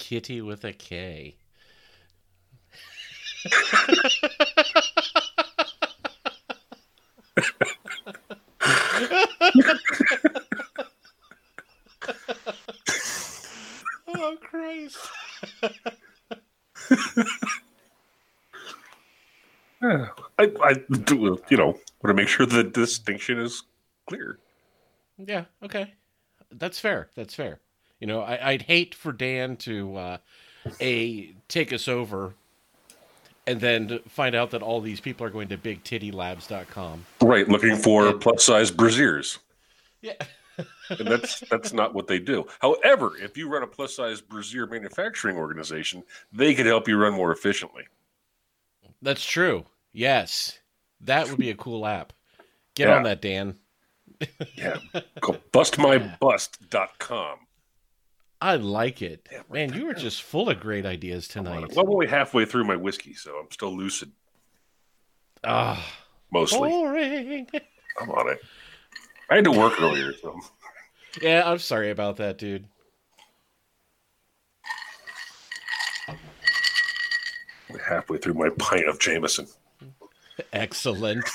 Kitty 0.03 0.41
with 0.41 0.65
a 0.65 0.73
K. 0.73 1.37
oh 14.09 14.35
Christ. 14.41 14.97
I, 19.81 20.09
I 20.37 20.73
do, 21.05 21.39
you 21.49 21.55
know, 21.55 21.67
want 21.67 21.77
to 22.07 22.13
make 22.13 22.27
sure 22.27 22.45
the 22.45 22.65
distinction 22.65 23.39
is 23.39 23.63
clear. 24.09 24.37
Yeah, 25.17 25.45
okay. 25.63 25.93
That's 26.51 26.77
fair. 26.77 27.07
That's 27.15 27.35
fair. 27.35 27.61
You 28.03 28.07
know, 28.07 28.19
I, 28.19 28.51
would 28.51 28.63
hate 28.63 28.93
for 28.93 29.13
Dan 29.13 29.55
to 29.55 29.95
uh, 29.95 30.17
a 30.81 31.33
take 31.47 31.71
us 31.71 31.87
over 31.87 32.33
and 33.47 33.61
then 33.61 34.01
find 34.09 34.35
out 34.35 34.51
that 34.51 34.61
all 34.61 34.81
these 34.81 34.99
people 34.99 35.25
are 35.25 35.29
going 35.29 35.47
to 35.47 35.57
bigtitty.labs.com. 35.57 37.05
Right, 37.21 37.47
looking 37.47 37.77
for 37.77 38.11
plus 38.11 38.43
size 38.43 38.71
braziers. 38.71 39.39
Yeah. 40.01 40.15
and 40.89 41.07
that's 41.07 41.39
that's 41.49 41.71
not 41.71 41.93
what 41.93 42.07
they 42.07 42.19
do. 42.19 42.45
However, 42.59 43.13
if 43.21 43.37
you 43.37 43.47
run 43.47 43.63
a 43.63 43.67
plus 43.67 43.95
size 43.95 44.19
brazier 44.19 44.67
manufacturing 44.67 45.37
organization, 45.37 46.03
they 46.33 46.53
could 46.53 46.65
help 46.65 46.89
you 46.89 46.97
run 46.97 47.13
more 47.13 47.31
efficiently. 47.31 47.85
That's 49.01 49.23
true. 49.23 49.63
Yes. 49.93 50.59
That 50.99 51.29
would 51.29 51.39
be 51.39 51.51
a 51.51 51.55
cool 51.55 51.85
app. 51.85 52.11
Get 52.75 52.89
yeah. 52.89 52.97
on 52.97 53.03
that, 53.03 53.21
Dan. 53.21 53.55
yeah. 54.57 54.79
Go 55.21 55.37
bustmybust.com. 55.53 57.37
I 58.43 58.55
like 58.57 59.01
it. 59.01 59.29
Yeah, 59.31 59.43
Man, 59.49 59.71
you 59.71 59.85
were 59.85 59.93
just 59.93 60.21
full 60.21 60.49
of 60.49 60.59
great 60.59 60.85
ideas 60.85 61.29
tonight. 61.29 61.73
Well, 61.73 61.85
I'm 61.85 61.89
only 61.89 62.07
halfway 62.07 62.43
through 62.43 62.65
my 62.65 62.75
whiskey, 62.75 63.13
so 63.13 63.37
I'm 63.37 63.49
still 63.49 63.73
lucid. 63.73 64.11
Ah. 65.45 65.81
Mostly. 66.29 66.69
Boring. 66.69 67.47
I'm 68.01 68.09
on 68.09 68.31
it. 68.31 68.39
I 69.29 69.35
had 69.35 69.45
to 69.45 69.51
work 69.51 69.81
earlier, 69.81 70.11
so. 70.21 70.37
Yeah, 71.21 71.43
I'm 71.45 71.59
sorry 71.59 71.89
about 71.89 72.17
that, 72.17 72.37
dude. 72.37 72.67
Halfway 77.87 78.17
through 78.17 78.33
my 78.33 78.49
pint 78.59 78.89
of 78.89 78.99
Jameson. 78.99 79.47
Excellent. 80.51 81.25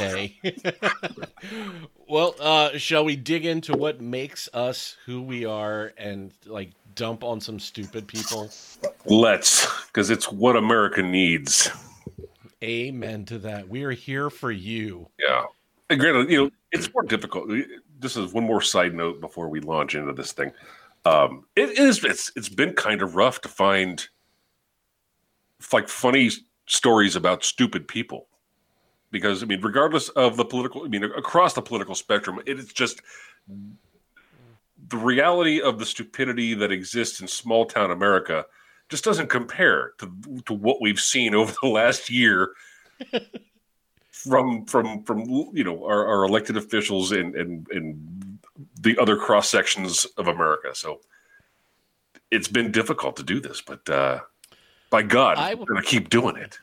well, 2.08 2.34
uh, 2.40 2.76
shall 2.78 3.04
we 3.04 3.16
dig 3.16 3.44
into 3.44 3.74
what 3.74 4.00
makes 4.00 4.48
us 4.52 4.96
who 5.06 5.22
we 5.22 5.44
are 5.44 5.92
and 5.96 6.32
like 6.46 6.72
dump 6.94 7.22
on 7.22 7.40
some 7.40 7.58
stupid 7.58 8.06
people? 8.06 8.50
Let's, 9.06 9.66
because 9.86 10.10
it's 10.10 10.30
what 10.30 10.56
America 10.56 11.02
needs. 11.02 11.70
Amen 12.62 13.24
to 13.26 13.38
that. 13.38 13.68
We 13.68 13.84
are 13.84 13.92
here 13.92 14.30
for 14.30 14.50
you. 14.50 15.08
Yeah. 15.18 15.44
And 15.90 16.00
granted, 16.00 16.30
you 16.30 16.44
know, 16.44 16.50
it's 16.72 16.92
more 16.92 17.04
difficult. 17.04 17.50
This 18.00 18.16
is 18.16 18.32
one 18.32 18.44
more 18.44 18.60
side 18.60 18.94
note 18.94 19.20
before 19.20 19.48
we 19.48 19.60
launch 19.60 19.94
into 19.94 20.12
this 20.12 20.32
thing. 20.32 20.52
Um, 21.04 21.44
it 21.56 21.78
is 21.78 22.04
it's 22.04 22.30
it's 22.36 22.48
been 22.48 22.74
kind 22.74 23.00
of 23.00 23.14
rough 23.14 23.40
to 23.42 23.48
find 23.48 24.06
like 25.72 25.88
funny 25.88 26.30
stories 26.66 27.16
about 27.16 27.44
stupid 27.44 27.88
people 27.88 28.27
because 29.10 29.42
I 29.42 29.46
mean, 29.46 29.60
regardless 29.60 30.08
of 30.10 30.36
the 30.36 30.44
political, 30.44 30.84
I 30.84 30.88
mean, 30.88 31.04
across 31.04 31.54
the 31.54 31.62
political 31.62 31.94
spectrum, 31.94 32.40
it 32.46 32.58
is 32.58 32.72
just 32.72 33.00
the 34.88 34.96
reality 34.96 35.60
of 35.60 35.78
the 35.78 35.86
stupidity 35.86 36.54
that 36.54 36.72
exists 36.72 37.20
in 37.20 37.28
small 37.28 37.66
town 37.66 37.90
America 37.90 38.46
just 38.88 39.04
doesn't 39.04 39.28
compare 39.28 39.92
to 39.98 40.12
to 40.46 40.54
what 40.54 40.80
we've 40.80 41.00
seen 41.00 41.34
over 41.34 41.52
the 41.62 41.68
last 41.68 42.10
year 42.10 42.52
from 44.10 44.64
from 44.66 45.02
from 45.04 45.20
you 45.52 45.64
know 45.64 45.84
our, 45.84 46.06
our 46.06 46.24
elected 46.24 46.56
officials 46.56 47.12
and 47.12 47.34
and 47.34 47.66
and 47.70 48.38
the 48.80 48.98
other 48.98 49.16
cross 49.16 49.48
sections 49.48 50.06
of 50.16 50.28
America. 50.28 50.74
So 50.74 51.00
it's 52.30 52.48
been 52.48 52.72
difficult 52.72 53.16
to 53.16 53.22
do 53.22 53.40
this, 53.40 53.60
but 53.60 53.88
uh, 53.88 54.20
by 54.90 55.02
God, 55.02 55.38
I, 55.38 55.54
we're 55.54 55.66
going 55.66 55.80
to 55.82 55.88
keep 55.88 56.10
doing 56.10 56.36
it. 56.36 56.58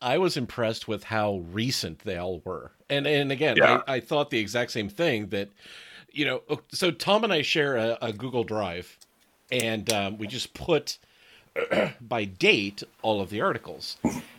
I 0.00 0.18
was 0.18 0.36
impressed 0.36 0.86
with 0.86 1.04
how 1.04 1.38
recent 1.50 2.00
they 2.00 2.16
all 2.16 2.40
were. 2.44 2.72
And 2.88 3.06
and 3.06 3.32
again, 3.32 3.56
yeah. 3.56 3.82
I, 3.86 3.94
I, 3.94 4.00
thought 4.00 4.30
the 4.30 4.38
exact 4.38 4.70
same 4.70 4.88
thing 4.88 5.28
that, 5.28 5.48
you 6.12 6.24
know, 6.24 6.42
so 6.72 6.90
Tom 6.90 7.24
and 7.24 7.32
I 7.32 7.42
share 7.42 7.76
a, 7.76 7.98
a 8.00 8.12
Google 8.12 8.44
Drive, 8.44 8.96
and 9.50 9.92
um, 9.92 10.18
we 10.18 10.26
just 10.26 10.54
put 10.54 10.98
by 12.00 12.24
date 12.24 12.82
all 13.02 13.20
of 13.20 13.30
the 13.30 13.40
articles. 13.40 13.96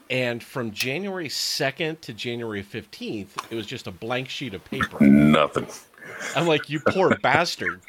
And 0.09 0.41
from 0.41 0.71
January 0.71 1.27
2nd 1.27 2.01
to 2.01 2.13
January 2.13 2.63
15th, 2.63 3.51
it 3.51 3.55
was 3.55 3.67
just 3.67 3.85
a 3.85 3.91
blank 3.91 4.27
sheet 4.27 4.55
of 4.55 4.65
paper. 4.65 4.99
Nothing. 5.03 5.67
I'm 6.35 6.47
like, 6.47 6.69
you 6.69 6.79
poor 6.79 7.15
bastard. 7.21 7.81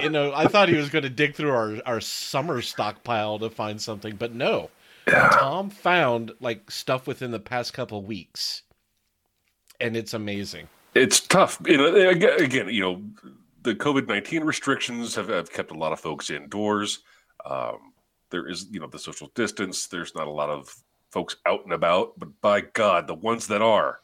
You 0.00 0.08
know, 0.08 0.32
I 0.34 0.46
thought 0.46 0.70
he 0.70 0.76
was 0.76 0.88
going 0.88 1.02
to 1.02 1.10
dig 1.10 1.34
through 1.34 1.50
our, 1.50 1.76
our 1.84 2.00
summer 2.00 2.62
stockpile 2.62 3.38
to 3.40 3.50
find 3.50 3.80
something, 3.80 4.16
but 4.16 4.34
no. 4.34 4.70
Yeah. 5.08 5.28
Tom 5.32 5.70
found 5.70 6.32
like 6.40 6.70
stuff 6.70 7.06
within 7.06 7.30
the 7.30 7.38
past 7.38 7.72
couple 7.72 8.02
weeks, 8.02 8.62
and 9.80 9.96
it's 9.96 10.14
amazing. 10.14 10.68
It's 10.94 11.20
tough. 11.20 11.60
You 11.64 11.76
know, 11.76 11.94
again, 11.94 12.68
you 12.68 12.80
know, 12.80 13.02
the 13.62 13.74
COVID 13.74 14.08
nineteen 14.08 14.44
restrictions 14.44 15.14
have, 15.14 15.28
have 15.28 15.52
kept 15.52 15.70
a 15.70 15.74
lot 15.74 15.92
of 15.92 16.00
folks 16.00 16.30
indoors. 16.30 17.02
Um, 17.44 17.92
there 18.30 18.48
is, 18.48 18.66
you 18.70 18.80
know, 18.80 18.88
the 18.88 18.98
social 18.98 19.30
distance. 19.34 19.86
There's 19.86 20.14
not 20.14 20.26
a 20.26 20.30
lot 20.30 20.50
of 20.50 20.74
folks 21.10 21.36
out 21.46 21.62
and 21.64 21.72
about, 21.72 22.18
but 22.18 22.40
by 22.40 22.62
God, 22.62 23.06
the 23.06 23.14
ones 23.14 23.46
that 23.46 23.62
are, 23.62 24.00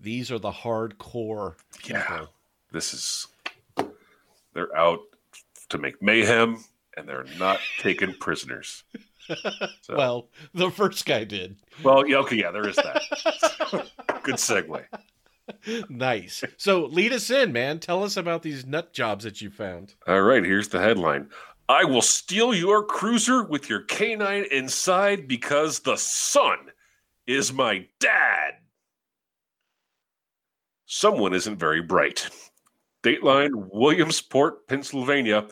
these 0.00 0.30
are 0.30 0.38
the 0.38 0.50
hardcore. 0.50 1.56
People. 1.78 2.00
Yeah, 2.00 2.26
this 2.72 2.94
is. 2.94 3.26
They're 4.54 4.74
out 4.74 5.00
to 5.68 5.76
make 5.76 6.00
mayhem, 6.00 6.64
and 6.96 7.08
they're 7.08 7.26
not 7.38 7.60
taken 7.78 8.14
prisoners. 8.14 8.84
So. 9.82 9.96
Well, 9.96 10.28
the 10.54 10.70
first 10.70 11.04
guy 11.04 11.24
did. 11.24 11.56
Well, 11.82 12.06
yeah, 12.06 12.18
okay, 12.18 12.36
yeah, 12.36 12.52
there 12.52 12.68
is 12.68 12.76
that. 12.76 13.02
Good 14.22 14.36
segue. 14.36 14.84
Nice. 15.88 16.44
So 16.56 16.84
lead 16.84 17.12
us 17.12 17.28
in, 17.28 17.52
man. 17.52 17.80
Tell 17.80 18.04
us 18.04 18.16
about 18.16 18.42
these 18.42 18.64
nut 18.66 18.92
jobs 18.92 19.24
that 19.24 19.40
you 19.40 19.50
found. 19.50 19.96
All 20.06 20.22
right, 20.22 20.44
here's 20.44 20.68
the 20.68 20.80
headline. 20.80 21.28
I 21.68 21.82
will 21.82 22.02
steal 22.02 22.54
your 22.54 22.84
cruiser 22.84 23.42
with 23.42 23.68
your 23.68 23.80
canine 23.80 24.46
inside 24.52 25.26
because 25.26 25.80
the 25.80 25.96
son 25.96 26.58
is 27.26 27.52
my 27.52 27.86
dad. 27.98 28.54
Someone 30.86 31.34
isn't 31.34 31.58
very 31.58 31.82
bright. 31.82 32.28
Dateline, 33.02 33.50
Williamsport, 33.72 34.68
Pennsylvania 34.68 35.48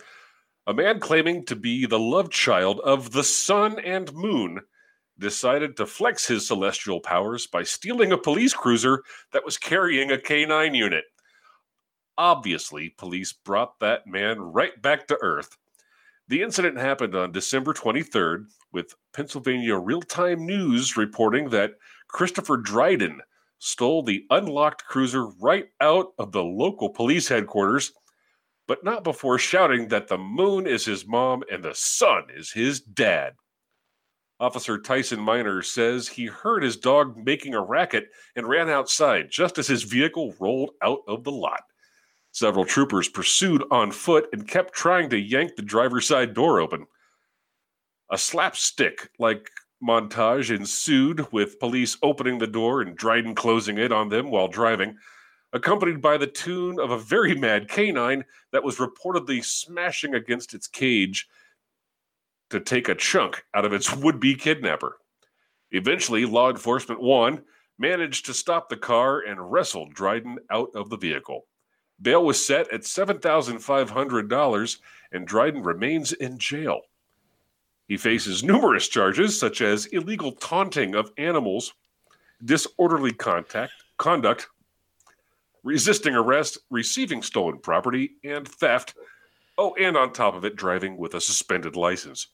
a 0.67 0.75
man 0.75 0.99
claiming 1.01 1.45
to 1.47 1.57
be 1.57 1.87
the 1.87 1.99
love 1.99 2.31
child 2.31 2.81
of 2.81 3.13
the 3.13 3.25
sun 3.25 3.79
and 3.81 4.13
moon 4.15 4.61
decided 5.19 5.77
to 5.77 5.87
flex 5.87 6.27
his 6.27 6.47
celestial 6.47 7.01
powers 7.01 7.47
by 7.47 7.63
stealing 7.63 8.13
a 8.13 8.19
police 8.19 8.55
cruiser 8.55 9.03
that 9.33 9.45
was 9.45 9.59
carrying 9.59 10.11
a 10.11 10.17
K9 10.17 10.75
unit. 10.75 11.05
Obviously, 12.17 12.91
police 12.91 13.33
brought 13.33 13.79
that 13.81 14.07
man 14.07 14.41
right 14.41 14.81
back 14.81 15.07
to 15.09 15.19
Earth. 15.21 15.57
The 16.29 16.43
incident 16.43 16.79
happened 16.79 17.15
on 17.15 17.33
December 17.33 17.75
23rd, 17.75 18.47
with 18.73 18.95
Pennsylvania 19.13 19.77
Real 19.77 20.01
Time 20.01 20.47
News 20.47 20.97
reporting 20.97 21.51
that 21.51 21.73
Christopher 22.09 22.57
Dryden 22.57 23.21
stole 23.59 24.03
the 24.03 24.25
unlocked 24.31 24.85
cruiser 24.85 25.27
right 25.41 25.67
out 25.81 26.09
of 26.19 26.33
the 26.33 26.43
local 26.43 26.91
police 26.91 27.29
headquarters 27.29 27.93
but 28.67 28.85
not 28.85 29.05
before 29.05 29.39
shouting 29.39 29.89
that 29.89 30.09
the 30.09 30.19
moon 30.19 30.67
is 30.67 30.85
his 30.85 31.07
mom 31.07 31.43
and 31.51 31.63
the 31.63 31.75
sun 31.75 32.25
is 32.35 32.53
his 32.53 32.81
dad. 32.81 33.35
Officer 34.41 34.79
Tyson 34.79 35.21
Miner 35.21 35.63
says 35.63 36.09
he 36.09 36.27
heard 36.27 36.63
his 36.63 36.77
dog 36.77 37.17
making 37.17 37.55
a 37.55 37.63
racket 37.63 38.09
and 38.35 38.49
ran 38.49 38.69
outside 38.69 39.31
just 39.31 39.59
as 39.59 39.67
his 39.67 39.85
vehicle 39.85 40.35
rolled 40.41 40.71
out 40.83 41.01
of 41.07 41.25
the 41.25 41.33
lot. 41.33 41.63
Several 42.33 42.65
troopers 42.65 43.09
pursued 43.09 43.63
on 43.71 43.93
foot 43.93 44.29
and 44.33 44.49
kept 44.49 44.75
trying 44.75 45.09
to 45.11 45.19
yank 45.19 45.55
the 45.55 45.63
driver's 45.63 46.09
side 46.09 46.35
door 46.35 46.59
open. 46.59 46.87
A 48.11 48.19
slapstick 48.19 49.09
like 49.19 49.49
montage 49.83 50.55
ensued 50.55 51.31
with 51.33 51.61
police 51.61 51.97
opening 52.03 52.39
the 52.39 52.47
door 52.47 52.81
and 52.81 52.97
Dryden 52.97 53.35
closing 53.35 53.79
it 53.79 53.93
on 53.93 54.09
them 54.09 54.31
while 54.31 54.49
driving 54.49 54.97
accompanied 55.55 56.03
by 56.03 56.19
the 56.19 56.27
tune 56.27 56.79
of 56.81 56.91
a 56.91 56.99
very 56.99 57.35
mad 57.35 57.69
canine 57.69 58.25
that 58.51 58.65
was 58.65 58.77
reportedly 58.79 59.43
smashing 59.43 60.15
against 60.15 60.53
its 60.53 60.67
cage 60.67 61.29
to 62.51 62.59
take 62.61 62.89
a 62.89 62.95
chunk 62.95 63.45
out 63.55 63.65
of 63.65 63.73
its 63.73 63.95
would 63.95 64.19
be 64.19 64.35
kidnapper. 64.35 64.99
Eventually, 65.71 66.25
law 66.25 66.51
enforcement 66.51 67.01
won, 67.01 67.43
managed 67.79 68.27
to 68.27 68.35
stop 68.35 68.69
the 68.69 68.77
car, 68.77 69.21
and 69.21 69.53
wrestled 69.53 69.95
Dryden 69.95 70.39
out 70.51 70.71
of 70.75 70.91
the 70.91 70.97
vehicle. 70.97 71.47
Bail 72.03 72.25
was 72.25 72.45
set 72.45 72.73
at 72.73 72.83
$7,500, 72.83 74.79
and 75.13 75.27
Dryden 75.27 75.63
remains 75.63 76.13
in 76.13 76.39
jail. 76.39 76.81
He 77.87 77.97
faces 77.97 78.43
numerous 78.43 78.89
charges, 78.89 79.39
such 79.39 79.61
as 79.61 79.87
illegal 79.87 80.33
taunting 80.33 80.97
of 80.97 81.13
animals, 81.17 81.75
disorderly 82.45 83.13
contact, 83.13 83.73
conduct, 83.99 84.49
resisting 85.65 86.15
arrest, 86.15 86.59
receiving 86.71 87.23
stolen 87.23 87.59
property, 87.59 88.13
and 88.23 88.47
theft. 88.47 88.95
Oh, 89.59 89.75
and 89.75 89.97
on 89.97 90.13
top 90.13 90.35
of 90.35 90.45
it, 90.45 90.55
driving 90.55 90.97
with 90.97 91.15
a 91.15 91.21
suspended 91.21 91.75
license. 91.75 92.29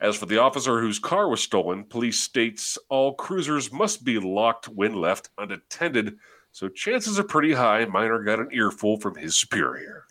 As 0.00 0.16
for 0.16 0.26
the 0.26 0.38
officer 0.38 0.80
whose 0.80 0.98
car 0.98 1.28
was 1.28 1.40
stolen, 1.40 1.84
police 1.84 2.18
states 2.18 2.76
all 2.88 3.14
cruisers 3.14 3.70
must 3.70 4.02
be 4.02 4.18
locked 4.18 4.66
when 4.66 4.94
left 4.94 5.28
unattended, 5.38 6.18
so 6.50 6.68
chances 6.68 7.20
are 7.20 7.24
pretty 7.24 7.52
high 7.52 7.84
Miner 7.84 8.22
got 8.24 8.40
an 8.40 8.48
earful 8.50 8.98
from 8.98 9.14
his 9.14 9.36
superior. 9.36 10.06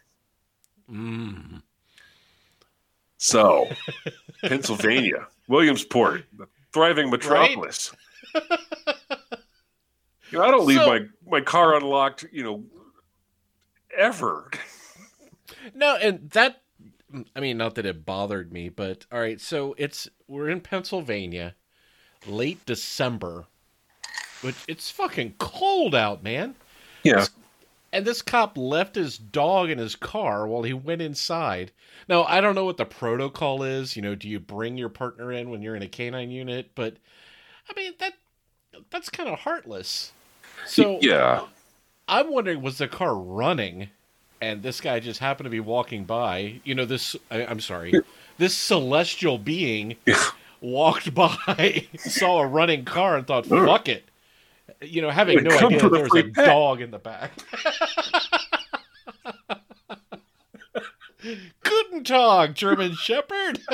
Mm. 0.89 1.61
So, 3.17 3.67
Pennsylvania, 4.43 5.27
Williamsport, 5.47 6.23
the 6.37 6.47
thriving 6.73 7.09
metropolis. 7.09 7.91
you 10.31 10.39
know, 10.39 10.45
I 10.45 10.51
don't 10.51 10.65
leave 10.65 10.79
So- 10.79 10.87
my, 10.87 10.99
my 11.27 11.41
car 11.41 11.75
unlocked, 11.75 12.25
you 12.31 12.43
know, 12.43 12.63
ever. 13.97 14.49
No, 15.75 15.95
and 15.95 16.29
that 16.31 16.61
I 17.35 17.39
mean, 17.39 17.57
not 17.57 17.75
that 17.75 17.85
it 17.85 18.05
bothered 18.05 18.51
me, 18.53 18.69
but 18.69 19.05
all 19.11 19.19
right. 19.19 19.39
So 19.39 19.75
it's 19.77 20.07
we're 20.27 20.49
in 20.49 20.61
Pennsylvania, 20.61 21.55
late 22.25 22.65
December, 22.65 23.45
which 24.41 24.55
it's 24.67 24.89
fucking 24.89 25.35
cold 25.37 25.93
out, 25.93 26.23
man. 26.23 26.55
Yeah. 27.03 27.25
And 27.93 28.05
this 28.05 28.21
cop 28.21 28.57
left 28.57 28.95
his 28.95 29.17
dog 29.17 29.69
in 29.69 29.77
his 29.77 29.97
car 29.97 30.47
while 30.47 30.63
he 30.63 30.73
went 30.73 31.01
inside. 31.01 31.73
Now, 32.07 32.23
I 32.23 32.39
don't 32.39 32.55
know 32.55 32.63
what 32.63 32.77
the 32.77 32.85
protocol 32.85 33.63
is. 33.63 33.97
You 33.97 34.01
know, 34.01 34.15
do 34.15 34.29
you 34.29 34.39
bring 34.39 34.77
your 34.77 34.87
partner 34.89 35.31
in 35.33 35.49
when 35.49 35.61
you're 35.61 35.75
in 35.75 35.83
a 35.83 35.89
canine 35.89 36.31
unit? 36.31 36.71
But 36.73 36.95
I 37.69 37.73
mean, 37.75 37.93
that 37.99 38.13
that's 38.89 39.09
kind 39.09 39.27
of 39.27 39.39
heartless. 39.39 40.13
So 40.65 40.99
yeah. 41.01 41.45
I'm 42.07 42.31
wondering, 42.31 42.61
was 42.61 42.77
the 42.77 42.87
car 42.87 43.15
running, 43.15 43.89
and 44.41 44.63
this 44.63 44.81
guy 44.81 44.99
just 44.99 45.19
happened 45.19 45.45
to 45.45 45.51
be 45.51 45.59
walking 45.59 46.05
by? 46.05 46.61
You 46.63 46.75
know, 46.75 46.85
this. 46.85 47.15
I, 47.29 47.45
I'm 47.45 47.59
sorry, 47.59 47.93
this 48.37 48.55
celestial 48.55 49.37
being 49.37 49.95
walked 50.61 51.13
by, 51.15 51.87
saw 51.97 52.41
a 52.41 52.47
running 52.47 52.85
car, 52.85 53.17
and 53.17 53.27
thought, 53.27 53.45
"Fuck 53.45 53.87
it." 53.87 54.05
You 54.81 55.01
know, 55.01 55.09
having 55.09 55.43
no 55.43 55.51
idea 55.51 55.79
the 55.79 55.89
there 55.89 56.03
was 56.03 56.15
a 56.15 56.23
pet. 56.29 56.45
dog 56.45 56.81
in 56.81 56.91
the 56.91 56.99
back. 56.99 57.31
Guten 61.63 62.03
Tag, 62.03 62.55
German 62.55 62.93
Shepherd. 62.93 63.59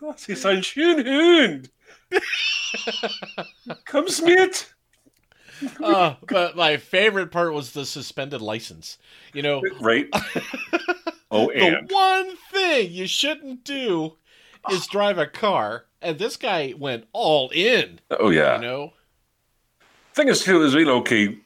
Das 0.00 0.28
ist 0.28 0.44
ein 0.44 0.62
schöner 0.62 1.04
Hund. 1.04 1.70
Come, 3.84 4.08
Smith. 4.08 4.70
Uh, 5.82 6.16
but 6.28 6.56
my 6.56 6.76
favorite 6.76 7.30
part 7.30 7.54
was 7.54 7.72
the 7.72 7.86
suspended 7.86 8.40
license. 8.40 8.98
You 9.32 9.42
know, 9.42 9.62
Right? 9.80 10.08
Oh, 11.30 11.46
the 11.46 11.54
and 11.78 11.90
one 11.90 12.36
thing 12.52 12.90
you 12.90 13.06
shouldn't 13.06 13.64
do 13.64 14.16
is 14.70 14.86
drive 14.88 15.16
a 15.16 15.26
car, 15.28 15.86
and 16.02 16.18
this 16.18 16.36
guy 16.36 16.74
went 16.76 17.06
all 17.12 17.50
in. 17.50 18.00
oh 18.10 18.30
yeah. 18.30 18.56
You 18.56 18.62
know, 18.62 18.92
Thing 20.12 20.28
is, 20.28 20.42
too, 20.44 20.62
is 20.62 20.74
you 20.74 20.84
know, 20.84 20.98
okay. 20.98 21.38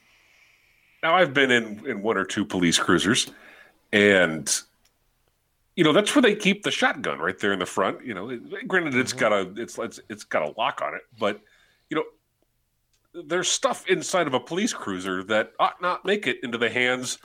Now 1.03 1.15
I've 1.15 1.33
been 1.33 1.51
in 1.51 1.85
in 1.87 2.01
one 2.01 2.17
or 2.17 2.25
two 2.25 2.43
police 2.45 2.77
cruisers, 2.79 3.31
and 3.93 4.51
you 5.79 5.85
know 5.85 5.93
that's 5.93 6.13
where 6.13 6.21
they 6.21 6.35
keep 6.35 6.63
the 6.63 6.71
shotgun 6.71 7.19
right 7.19 7.39
there 7.39 7.53
in 7.53 7.59
the 7.59 7.65
front. 7.65 8.05
You 8.05 8.13
know, 8.13 8.37
granted 8.67 8.95
it's 8.95 9.13
got 9.13 9.31
a 9.31 9.53
it's 9.55 9.77
it's 9.77 9.97
it's 10.09 10.25
got 10.25 10.41
a 10.43 10.53
lock 10.57 10.81
on 10.81 10.93
it, 10.93 11.03
but 11.17 11.39
you 11.89 11.95
know, 11.95 13.23
there's 13.23 13.47
stuff 13.47 13.87
inside 13.87 14.27
of 14.27 14.33
a 14.33 14.41
police 14.41 14.73
cruiser 14.73 15.23
that 15.23 15.53
ought 15.57 15.81
not 15.81 16.03
make 16.03 16.27
it 16.27 16.37
into 16.43 16.57
the 16.57 16.69
hands 16.69 17.17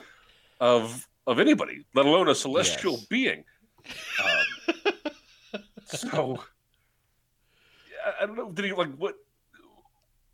of 0.61 1.05
of 1.27 1.39
anybody, 1.39 1.83
let 1.95 2.05
alone 2.05 2.29
a 2.29 2.35
celestial 2.35 2.93
Yes. 2.93 3.05
being. 3.07 3.43
Um, 4.23 5.61
so 5.85 6.39
I- 8.05 8.23
I 8.23 8.25
don't 8.25 8.37
know. 8.37 8.51
Did 8.51 8.65
he 8.65 8.71
like 8.71 8.95
what? 8.95 9.15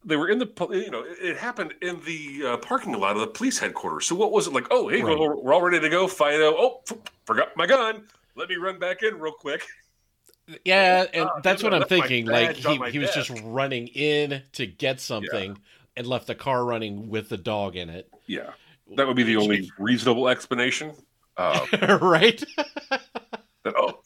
They 0.04 0.16
were 0.16 0.30
in 0.30 0.40
the, 0.40 0.48
you 0.72 0.90
know, 0.90 1.04
it- 1.06 1.38
happened 1.38 1.74
in 1.82 2.02
the 2.06 2.46
uh, 2.54 2.58
parking 2.58 2.94
lot 2.94 3.16
of 3.16 3.22
the 3.22 3.28
police 3.28 3.60
headquarters. 3.60 4.08
So 4.08 4.16
what 4.16 4.32
was 4.32 4.48
it 4.48 4.54
like? 4.54 4.68
Oh, 4.72 4.88
hey, 4.88 5.04
Right. 5.04 5.18
we're, 5.18 5.36
we're 5.36 5.54
all 5.54 5.62
ready 5.62 5.80
to 5.80 5.90
go. 5.90 6.08
Fido, 6.08 6.56
oh, 6.58 6.82
f- 6.90 6.98
forgot 7.26 7.56
my 7.56 7.68
gun. 7.68 8.06
Let 8.36 8.50
me 8.50 8.56
run 8.56 8.80
back 8.80 9.04
in 9.04 9.20
real 9.20 9.34
quick. 9.34 9.66
yeah, 10.66 11.06
and 11.14 11.30
Oh, 11.30 11.40
that's 11.44 11.62
what 11.64 11.74
I'm 11.74 11.84
thinking. 11.88 12.26
Like 12.26 12.56
he 12.56 12.80
he 12.90 13.00
was 13.00 13.12
just 13.14 13.30
running 13.44 13.88
in 13.88 14.42
to 14.54 14.66
get 14.66 15.00
something 15.00 15.58
and 15.96 16.08
left 16.08 16.28
the 16.28 16.36
car 16.36 16.66
running 16.66 17.10
with 17.10 17.30
the 17.30 17.38
dog 17.38 17.76
in 17.76 17.90
it. 17.90 18.12
Yeah, 18.26 18.52
that 18.96 19.06
would 19.06 19.16
be 19.16 19.24
the 19.24 19.38
only 19.38 19.72
reasonable 19.78 20.30
explanation. 20.30 20.94
Uh, 21.38 21.66
right? 22.02 22.44
that 22.90 23.74
oh, 23.78 24.02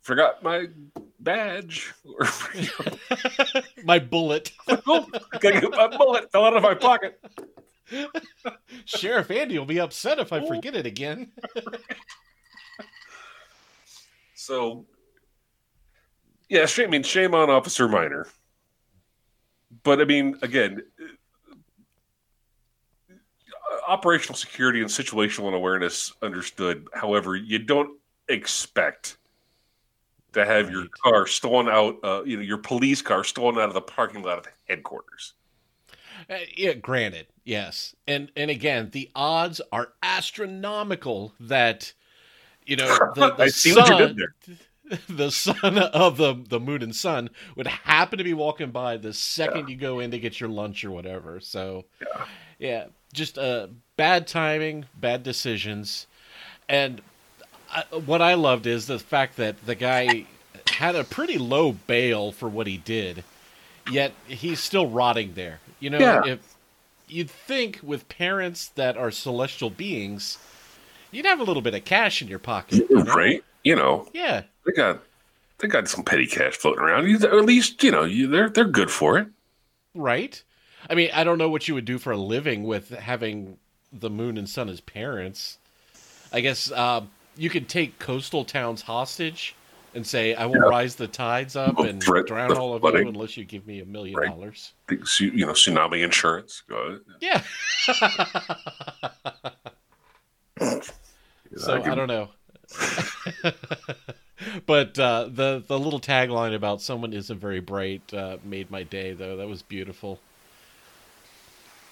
forgot 0.00 0.42
my 0.42 0.68
badge. 1.20 1.92
Or 2.18 2.26
my 3.84 3.98
bullet. 3.98 4.52
my 4.68 4.76
bullet 5.96 6.30
fell 6.32 6.44
out 6.44 6.56
of 6.56 6.62
my 6.62 6.74
pocket. 6.74 7.20
Sheriff 8.84 9.30
Andy 9.30 9.58
will 9.58 9.66
be 9.66 9.80
upset 9.80 10.18
if 10.18 10.32
I 10.32 10.46
forget 10.46 10.74
it 10.74 10.86
again. 10.86 11.32
So, 14.34 14.84
yeah, 16.48 16.66
shame, 16.66 16.88
I 16.88 16.90
mean, 16.90 17.02
shame 17.02 17.34
on 17.34 17.50
Officer 17.50 17.88
Miner. 17.88 18.26
But 19.82 20.00
I 20.00 20.04
mean, 20.04 20.36
again, 20.42 20.82
uh, 23.10 23.14
operational 23.88 24.36
security 24.36 24.80
and 24.80 24.90
situational 24.90 25.54
awareness 25.54 26.12
understood. 26.22 26.88
However, 26.92 27.36
you 27.36 27.58
don't 27.58 27.98
expect 28.28 29.16
to 30.34 30.44
have 30.44 30.70
your 30.70 30.86
car 31.02 31.26
stolen 31.26 31.68
out, 31.68 31.98
uh, 32.02 32.22
you 32.24 32.36
know, 32.36 32.42
your 32.42 32.58
police 32.58 33.02
car 33.02 33.24
stolen 33.24 33.56
out 33.56 33.68
of 33.68 33.74
the 33.74 33.80
parking 33.80 34.22
lot 34.22 34.38
of 34.38 34.44
the 34.44 34.50
headquarters. 34.68 35.34
Uh, 36.30 36.38
yeah, 36.56 36.72
granted, 36.74 37.26
yes, 37.44 37.94
and 38.06 38.30
and 38.36 38.50
again, 38.50 38.90
the 38.92 39.10
odds 39.14 39.60
are 39.72 39.92
astronomical 40.02 41.32
that 41.40 41.92
you 42.66 42.76
know 42.76 42.86
the, 42.86 43.32
the 43.36 43.42
I 43.42 43.46
see 43.48 43.72
what 43.72 43.88
you 43.88 43.96
did 43.96 44.08
son, 44.08 44.16
there. 44.16 44.98
the 45.08 45.30
son 45.30 45.78
of 45.78 46.16
the 46.16 46.34
the 46.48 46.60
moon 46.60 46.82
and 46.82 46.94
sun 46.94 47.30
would 47.56 47.66
happen 47.66 48.18
to 48.18 48.24
be 48.24 48.34
walking 48.34 48.70
by 48.70 48.96
the 48.96 49.12
second 49.12 49.68
you 49.68 49.76
go 49.76 50.00
in 50.00 50.10
to 50.10 50.18
get 50.18 50.40
your 50.40 50.50
lunch 50.50 50.84
or 50.84 50.90
whatever. 50.90 51.40
So, 51.40 51.86
Yeah. 52.00 52.24
yeah, 52.58 52.86
just 53.12 53.38
uh, 53.38 53.68
bad 53.96 54.26
timing, 54.26 54.86
bad 54.94 55.22
decisions, 55.22 56.06
and 56.68 57.02
I, 57.72 57.82
what 57.96 58.22
I 58.22 58.34
loved 58.34 58.66
is 58.66 58.86
the 58.86 58.98
fact 58.98 59.36
that 59.36 59.64
the 59.66 59.74
guy 59.74 60.26
had 60.70 60.94
a 60.96 61.04
pretty 61.04 61.38
low 61.38 61.72
bail 61.72 62.32
for 62.32 62.48
what 62.48 62.66
he 62.66 62.76
did, 62.76 63.24
yet 63.90 64.12
he's 64.26 64.60
still 64.60 64.86
rotting 64.88 65.34
there. 65.34 65.60
You 65.80 65.90
know, 65.90 65.98
Yeah. 65.98 66.24
if 66.26 66.54
you'd 67.08 67.30
think 67.30 67.80
with 67.82 68.08
parents 68.08 68.68
that 68.76 68.96
are 68.96 69.10
celestial 69.10 69.70
beings, 69.70 70.38
you'd 71.10 71.26
have 71.26 71.40
a 71.40 71.44
little 71.44 71.62
bit 71.62 71.74
of 71.74 71.84
cash 71.84 72.22
in 72.22 72.28
your 72.28 72.38
pocket, 72.38 72.86
you 72.90 73.04
know? 73.04 73.14
Right? 73.14 73.44
You 73.62 73.76
know, 73.76 74.08
Yeah, 74.12 74.42
they 74.66 74.72
got 74.72 75.00
they 75.58 75.68
got 75.68 75.88
some 75.88 76.04
petty 76.04 76.26
cash 76.26 76.54
floating 76.56 76.82
around. 76.82 77.08
You- 77.08 77.16
at 77.18 77.44
least, 77.44 77.82
you 77.82 77.90
know, 77.90 78.04
you, 78.04 78.26
they're 78.26 78.48
they're 78.50 78.64
good 78.64 78.90
for 78.90 79.18
it. 79.18 79.28
right. 79.94 80.42
I 80.90 80.94
mean, 80.94 81.08
I 81.14 81.24
don't 81.24 81.38
know 81.38 81.48
what 81.48 81.66
you 81.66 81.72
would 81.74 81.86
do 81.86 81.96
for 81.98 82.12
a 82.12 82.16
living 82.18 82.64
with 82.64 82.90
having 82.90 83.56
the 83.90 84.10
moon 84.10 84.36
and 84.36 84.46
sun 84.46 84.68
as 84.68 84.82
parents. 84.82 85.56
I 86.30 86.40
guess 86.40 86.70
um, 86.72 87.08
you 87.36 87.50
can 87.50 87.64
take 87.64 87.98
coastal 87.98 88.44
towns 88.44 88.82
hostage 88.82 89.54
and 89.94 90.06
say, 90.06 90.34
"I 90.34 90.46
will 90.46 90.56
Yeah. 90.56 90.62
rise 90.68 90.96
the 90.96 91.06
tides 91.06 91.54
up 91.56 91.76
Well, 91.78 91.88
and 91.88 92.02
threat- 92.02 92.26
drown 92.26 92.56
all 92.56 92.74
of 92.74 92.80
flooding. 92.80 93.02
you 93.04 93.08
unless 93.10 93.36
you 93.36 93.44
give 93.44 93.66
me 93.66 93.80
a 93.80 93.84
million 93.84 94.16
Right. 94.16 94.28
dollars." 94.28 94.72
The 94.88 94.96
You 95.20 95.46
know, 95.46 95.52
tsunami 95.52 96.02
insurance. 96.02 96.62
Yeah. 97.20 97.42
you 97.90 97.94
so 101.56 101.78
know, 101.78 101.92
I 101.92 101.94
don't 101.94 102.08
know. 102.08 102.28
but 104.66 104.98
uh, 104.98 105.28
the 105.30 105.62
the 105.66 105.78
little 105.78 106.00
tagline 106.00 106.54
about 106.54 106.80
someone 106.82 107.12
isn't 107.12 107.38
very 107.38 107.60
bright 107.60 108.02
uh, 108.12 108.38
made 108.44 108.70
my 108.70 108.82
day 108.82 109.12
though. 109.12 109.36
That 109.36 109.48
was 109.48 109.62
beautiful. 109.62 110.20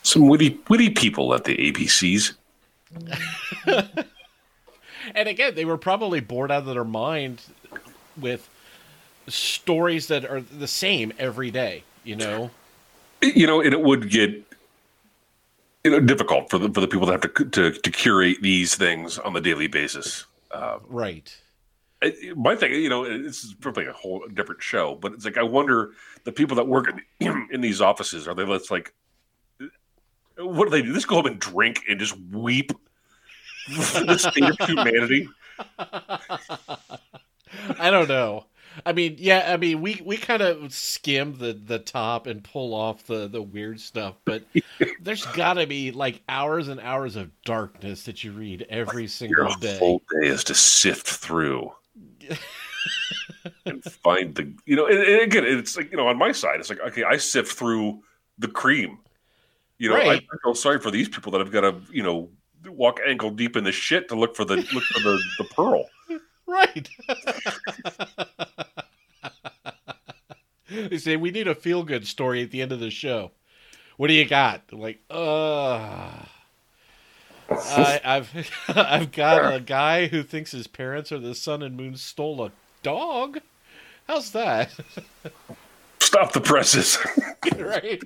some 0.03 0.29
witty 0.29 0.59
witty 0.69 0.91
people 0.91 1.35
at 1.35 1.45
the 1.45 1.57
ABCs. 1.57 2.33
And 5.15 5.29
again, 5.29 5.55
they 5.55 5.65
were 5.65 5.79
probably 5.79 6.21
bored 6.21 6.51
out 6.51 6.67
of 6.67 6.75
their 6.75 6.85
mind 6.85 7.43
with 8.21 8.49
stories 9.29 10.09
that 10.09 10.25
are 10.25 10.41
the 10.41 10.67
same 10.67 11.13
every 11.19 11.51
day. 11.51 11.85
You 12.05 12.17
know, 12.17 12.51
You 13.23 13.47
know, 13.47 13.61
and 13.61 13.73
it 13.73 13.81
would 13.81 14.11
get 14.11 14.31
you 15.85 15.91
know 15.91 16.01
difficult 16.01 16.51
for 16.51 16.59
the 16.59 16.69
for 16.73 16.81
the 16.81 16.89
people 16.89 17.07
that 17.07 17.23
have 17.23 17.35
to 17.35 17.45
to, 17.45 17.73
to 17.73 17.91
curate 17.91 18.39
these 18.43 18.75
things 18.75 19.19
on 19.19 19.33
the 19.33 19.41
daily 19.41 19.69
basis. 19.69 20.27
Uh, 20.51 20.79
right? 20.89 21.35
I- 22.03 22.33
my 22.35 22.57
thing, 22.57 22.73
you 22.75 22.89
know, 22.89 23.05
this 23.23 23.45
is 23.45 23.55
probably 23.55 23.87
a 23.87 23.93
whole 23.93 24.27
different 24.35 24.63
show, 24.63 24.97
but 24.97 25.13
it's 25.13 25.25
like 25.25 25.39
I 25.39 25.43
wonder 25.45 25.93
the 26.25 26.33
people 26.33 26.57
that 26.57 26.67
work 26.67 26.93
in, 27.21 27.49
in 27.53 27.61
these 27.61 27.81
offices 27.81 28.27
are 28.27 28.35
they 28.35 28.45
just 28.45 28.71
like, 28.71 28.93
what 30.37 30.65
do 30.65 30.71
they 30.71 30.83
do? 30.83 30.93
Just 30.93 31.07
go 31.09 31.17
home 31.17 31.27
and 31.27 31.39
drink 31.39 31.83
and 31.89 32.01
just 32.01 32.17
weep 32.33 32.73
the 33.67 34.19
state 34.19 34.49
of 34.51 34.57
humanity. 34.61 35.35
I 37.79 37.91
don't 37.91 38.09
know. 38.09 38.47
I 38.87 38.93
mean, 38.93 39.17
yeah, 39.19 39.53
I 39.53 39.57
mean, 39.59 39.83
we 39.83 40.01
we 40.05 40.17
kind 40.17 40.43
of 40.43 40.73
skim 40.73 41.37
the 41.37 41.53
the 41.53 41.79
top 41.79 42.27
and 42.27 42.43
pull 42.43 42.75
off 42.75 43.07
the 43.07 43.29
the 43.29 43.43
weird 43.43 43.81
stuff, 43.81 44.17
but 44.25 44.47
there's 44.99 45.27
got 45.27 45.55
to 45.55 45.67
be 45.67 45.91
like 45.93 46.23
hours 46.29 46.69
and 46.69 46.81
hours 46.81 47.17
of 47.17 47.31
darkness 47.45 48.05
that 48.05 48.25
you 48.25 48.33
read 48.33 48.67
every 48.71 49.07
single 49.09 49.49
Your 49.49 49.55
day. 49.55 49.81
whole 49.81 50.01
day 50.21 50.29
is 50.29 50.45
to 50.45 50.55
sift 50.55 51.09
through 51.09 51.73
and 53.67 53.85
find 53.85 54.35
the 54.35 54.55
you 54.67 54.77
know. 54.77 54.87
And, 54.87 54.99
and 54.99 55.21
again, 55.23 55.45
it's 55.45 55.77
like 55.77 55.91
you 55.91 55.97
know, 55.97 56.09
on 56.09 56.19
my 56.19 56.33
side, 56.33 56.61
it's 56.61 56.71
like 56.71 56.81
okay, 56.81 57.05
I 57.05 57.17
sift 57.17 57.53
through 57.53 58.01
the 58.39 58.49
cream. 58.49 58.99
You 59.79 59.91
know, 59.91 60.03
I 60.07 60.19
Right. 60.19 60.29
feel 60.45 60.55
sorry 60.55 60.81
for 60.81 60.91
these 60.91 61.09
people 61.09 61.33
that 61.33 61.41
have 61.41 61.53
got 61.53 61.63
to 61.63 61.83
you 61.93 62.03
know 62.03 62.31
walk 62.67 63.01
ankle 63.07 63.31
deep 63.31 63.57
in 63.57 63.65
the 63.65 63.73
shit 63.73 64.09
to 64.09 64.15
look 64.15 64.37
for 64.37 64.45
the 64.45 64.57
look 64.57 64.85
for 64.85 65.01
the, 65.01 65.21
the 65.39 65.45
pearl. 65.45 65.85
Right. 66.45 66.87
they 70.69 70.99
say 70.99 71.17
we 71.17 71.31
need 71.31 71.49
a 71.49 71.55
feel 71.55 71.83
good 71.83 72.07
story 72.07 72.43
at 72.43 72.51
the 72.51 72.61
end 72.61 72.73
of 72.73 72.81
the 72.81 72.91
show. 72.91 73.31
What 73.97 74.09
do 74.09 74.13
you 74.13 74.27
got? 74.27 74.71
Like, 74.71 75.01
uh 75.09 76.11
I, 77.51 78.01
I've 78.05 78.51
I've 78.69 79.13
got 79.13 79.55
a 79.55 79.61
guy 79.61 80.07
who 80.07 80.23
thinks 80.23 80.53
his 80.53 80.67
parents 80.67 81.13
are 81.13 81.19
the 81.19 81.35
sun 81.35 81.63
and 81.63 81.77
moon 81.77 81.97
stole 81.97 82.45
a 82.45 82.53
dog. 82.83 83.41
How's 84.09 84.33
that? 84.33 84.75
Stop 86.01 86.33
the 86.33 86.41
presses. 86.41 86.99
right. 87.57 88.03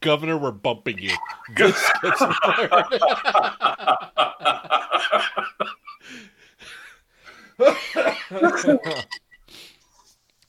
Governor, 0.00 0.36
we're 0.36 0.50
bumping 0.50 0.98
you. 0.98 1.14
This 1.56 1.90
gets. 2.00 2.20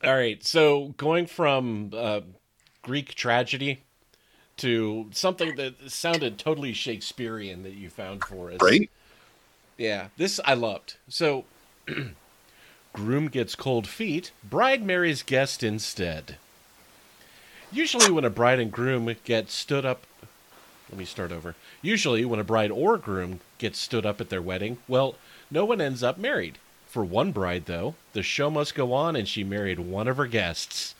All 0.03 0.15
right, 0.15 0.43
so 0.43 0.93
going 0.97 1.25
from 1.25 1.91
uh, 1.95 2.21
Greek 2.81 3.15
tragedy 3.15 3.83
to 4.57 5.07
something 5.11 5.55
that 5.55 5.91
sounded 5.91 6.37
totally 6.37 6.73
Shakespearean 6.73 7.63
that 7.63 7.73
you 7.73 7.89
found 7.89 8.23
for 8.23 8.51
us. 8.51 8.61
right? 8.61 8.89
Yeah, 9.77 10.07
this 10.17 10.39
I 10.45 10.53
loved. 10.53 10.97
So, 11.07 11.45
groom 12.93 13.27
gets 13.27 13.55
cold 13.55 13.87
feet, 13.87 14.31
bride 14.43 14.83
marries 14.83 15.23
guest 15.23 15.63
instead. 15.63 16.37
Usually, 17.73 18.11
when 18.11 18.25
a 18.25 18.29
bride 18.29 18.59
and 18.59 18.69
groom 18.69 19.15
get 19.23 19.49
stood 19.49 19.85
up, 19.85 20.05
let 20.89 20.99
me 20.99 21.05
start 21.05 21.31
over. 21.31 21.55
Usually, 21.81 22.25
when 22.25 22.39
a 22.39 22.43
bride 22.43 22.69
or 22.69 22.97
groom 22.97 23.39
gets 23.59 23.79
stood 23.79 24.05
up 24.05 24.19
at 24.19 24.29
their 24.29 24.41
wedding, 24.41 24.79
well, 24.89 25.15
no 25.49 25.63
one 25.63 25.79
ends 25.79 26.03
up 26.03 26.17
married. 26.17 26.57
For 26.87 27.05
one 27.05 27.31
bride, 27.31 27.67
though, 27.67 27.95
the 28.11 28.23
show 28.23 28.49
must 28.49 28.75
go 28.75 28.91
on, 28.91 29.15
and 29.15 29.25
she 29.25 29.45
married 29.45 29.79
one 29.79 30.09
of 30.09 30.17
her 30.17 30.27
guests. 30.27 30.95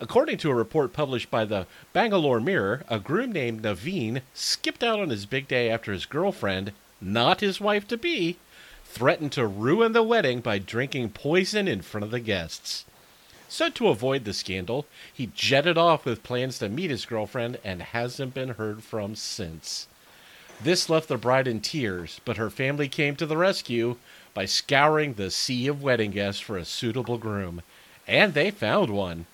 According 0.00 0.38
to 0.38 0.50
a 0.50 0.54
report 0.54 0.92
published 0.92 1.30
by 1.30 1.44
the 1.44 1.68
Bangalore 1.92 2.40
Mirror, 2.40 2.82
a 2.88 2.98
groom 2.98 3.30
named 3.30 3.62
Naveen 3.62 4.22
skipped 4.34 4.82
out 4.82 4.98
on 4.98 5.10
his 5.10 5.24
big 5.24 5.46
day 5.46 5.70
after 5.70 5.92
his 5.92 6.04
girlfriend, 6.04 6.72
not 7.00 7.40
his 7.40 7.60
wife 7.60 7.86
to 7.88 7.96
be, 7.96 8.38
threatened 8.84 9.30
to 9.32 9.46
ruin 9.46 9.92
the 9.92 10.02
wedding 10.02 10.40
by 10.40 10.58
drinking 10.58 11.10
poison 11.10 11.68
in 11.68 11.82
front 11.82 12.04
of 12.04 12.10
the 12.10 12.18
guests. 12.18 12.84
So, 13.48 13.70
to 13.70 13.88
avoid 13.88 14.24
the 14.24 14.34
scandal, 14.34 14.86
he 15.12 15.30
jetted 15.34 15.78
off 15.78 16.04
with 16.04 16.22
plans 16.22 16.58
to 16.58 16.68
meet 16.68 16.90
his 16.90 17.06
girlfriend 17.06 17.58
and 17.64 17.80
hasn't 17.82 18.34
been 18.34 18.50
heard 18.50 18.82
from 18.82 19.14
since. 19.14 19.88
This 20.60 20.90
left 20.90 21.08
the 21.08 21.16
bride 21.16 21.46
in 21.48 21.60
tears, 21.60 22.20
but 22.24 22.36
her 22.36 22.50
family 22.50 22.88
came 22.88 23.16
to 23.16 23.26
the 23.26 23.36
rescue 23.36 23.96
by 24.34 24.44
scouring 24.44 25.14
the 25.14 25.30
sea 25.30 25.66
of 25.66 25.82
wedding 25.82 26.10
guests 26.10 26.40
for 26.40 26.58
a 26.58 26.64
suitable 26.64 27.16
groom. 27.16 27.62
And 28.06 28.34
they 28.34 28.50
found 28.50 28.90
one. 28.90 29.26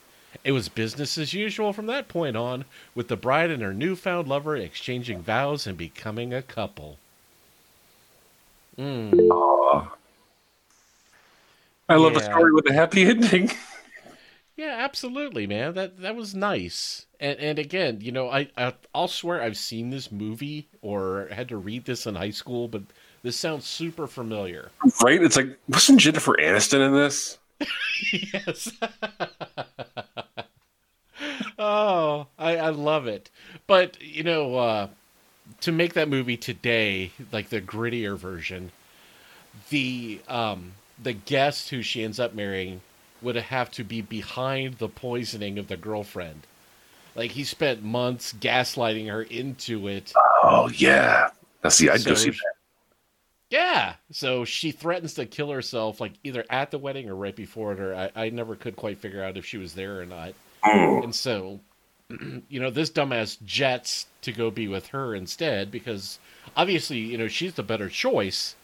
It 0.45 0.53
was 0.53 0.69
business 0.69 1.17
as 1.19 1.33
usual 1.33 1.73
from 1.73 1.87
that 1.87 2.09
point 2.09 2.37
on, 2.37 2.65
with 2.95 3.09
the 3.09 3.17
bride 3.17 3.51
and 3.51 3.63
her 3.63 3.73
newfound 3.75 4.29
lover 4.29 4.57
exchanging 4.57 5.23
vows 5.23 5.67
and 5.67 5.79
becoming 5.79 6.33
a 6.35 6.43
couple. 6.43 6.99
Mm. 8.79 9.89
I 11.89 11.95
love 11.97 12.17
a 12.17 12.21
Yeah. 12.21 12.31
story 12.31 12.53
with 12.53 12.69
a 12.69 12.73
happy 12.73 13.03
ending. 13.07 13.51
Yeah, 14.57 14.77
absolutely, 14.79 15.47
man. 15.47 15.75
That 15.75 15.99
that 16.01 16.17
was 16.17 16.35
nice. 16.35 17.07
And 17.19 17.39
and 17.39 17.59
again, 17.59 17.99
you 18.01 18.13
know, 18.13 18.29
I, 18.29 18.49
I 18.57 18.75
I'll 18.95 19.09
swear 19.09 19.43
I've 19.43 19.57
seen 19.57 19.91
this 19.91 20.13
movie 20.13 20.69
or 20.81 21.29
had 21.33 21.49
to 21.49 21.57
read 21.57 21.85
this 21.87 22.07
in 22.07 22.15
high 22.15 22.31
school, 22.31 22.69
but 22.69 22.83
this 23.23 23.37
sounds 23.37 23.67
super 23.67 24.07
familiar. 24.07 24.71
Right? 25.03 25.23
It's 25.23 25.37
like 25.37 25.59
wasn't 25.69 26.01
Jennifer 26.01 26.35
Aniston 26.35 26.87
in 26.87 26.93
this? 26.95 27.39
yes. 28.33 28.71
oh, 31.59 32.27
I, 32.39 32.57
I 32.57 32.69
love 32.71 33.07
it. 33.07 33.31
But, 33.67 34.01
you 34.03 34.23
know, 34.23 34.57
uh, 34.57 34.89
to 35.63 35.73
make 35.73 35.95
that 35.95 36.09
movie 36.09 36.37
today, 36.37 37.13
like 37.33 37.49
the 37.49 37.61
grittier 37.61 38.17
version, 38.17 38.73
the 39.71 40.21
um, 40.29 40.73
the 41.03 41.13
guest 41.13 41.71
who 41.71 41.83
she 41.83 42.03
ends 42.05 42.21
up 42.21 42.35
marrying 42.35 42.81
would 43.25 43.37
have 43.37 43.71
to 43.73 43.85
be 43.85 44.03
behind 44.03 44.75
the 44.75 44.89
poisoning 44.89 45.59
of 45.59 45.69
the 45.69 45.77
girlfriend. 45.77 46.47
Like 47.17 47.31
he 47.31 47.45
spent 47.45 47.83
months 47.83 48.33
gaslighting 48.33 49.09
her 49.09 49.23
into 49.23 49.89
it. 49.89 50.13
Oh 50.43 50.69
yeah. 50.69 51.31
That's 51.63 51.79
the 51.79 51.91
I'd 51.91 52.05
go 52.05 52.15
see 52.15 52.31
that. 52.31 52.55
Yeah. 53.51 53.95
So 54.11 54.45
she 54.45 54.73
threatens 54.73 55.15
to 55.15 55.27
kill 55.27 55.51
herself, 55.51 56.01
like 56.01 56.13
either 56.25 56.45
at 56.51 56.71
the 56.71 56.79
wedding 56.79 57.09
or 57.09 57.15
right 57.15 57.37
before 57.37 57.73
it. 57.73 57.81
Or 57.81 57.95
I, 57.95 58.11
I 58.15 58.31
never 58.31 58.57
could 58.57 58.77
quite 58.77 58.99
figure 58.99 59.23
out 59.23 59.37
if 59.37 59.47
she 59.47 59.59
was 59.59 59.75
there 59.75 60.01
or 60.01 60.07
not. 60.07 60.35
Mm. 60.65 61.05
And 61.05 61.15
so, 61.15 61.61
you 62.49 62.61
know, 62.61 62.71
this 62.71 62.91
dumbass 62.91 63.43
jets 63.45 64.07
to 64.23 64.33
go 64.33 64.51
be 64.51 64.67
with 64.69 64.89
her 64.89 65.15
instead 65.15 65.71
because 65.71 66.19
obviously, 66.57 66.99
you 66.99 67.17
know, 67.17 67.29
she's 67.29 67.55
the 67.55 67.63
better 67.63 67.89
choice 67.89 68.57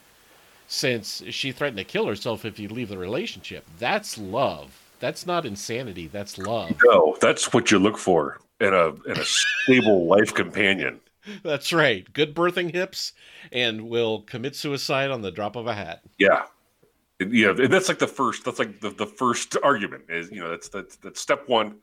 since 0.71 1.21
she 1.31 1.51
threatened 1.51 1.79
to 1.79 1.85
kill 1.85 2.07
herself 2.07 2.45
if 2.45 2.61
you 2.61 2.69
leave 2.69 2.89
the 2.89 2.97
relationship. 2.97 3.67
That's 3.81 4.17
love. 4.17 4.81
That's 5.01 5.27
not 5.27 5.45
insanity. 5.45 6.07
That's 6.07 6.39
love. 6.39 6.79
No, 6.85 7.17
that's 7.21 7.53
what 7.53 7.73
you 7.73 7.81
look 7.81 7.99
for 7.99 8.39
in 8.61 8.73
a 8.73 8.91
in 9.11 9.19
a 9.19 9.25
stable 9.25 10.07
life 10.07 10.33
companion. 10.33 11.01
That's 11.43 11.73
right. 11.73 12.11
Good 12.13 12.37
birthing 12.37 12.73
hips 12.73 13.15
and 13.51 13.89
will 13.89 14.23
commit 14.23 14.55
suicide 14.55 15.11
on 15.11 15.23
the 15.23 15.33
drop 15.33 15.57
of 15.57 15.67
a 15.67 15.75
hat. 15.75 16.03
Yeah. 16.19 16.45
Yeah, 17.19 17.51
and 17.51 17.73
that's 17.73 17.89
like 17.89 17.99
the 17.99 18.07
first. 18.07 18.45
That's 18.45 18.61
like 18.61 18.81
the, 18.81 18.91
the 18.91 19.07
first 19.07 19.57
argument 19.63 20.05
is 20.09 20.31
you 20.31 20.41
know 20.41 20.51
that's 20.51 20.69
that's 20.69 20.97
that's 20.97 21.21
step 21.21 21.49
one. 21.49 21.79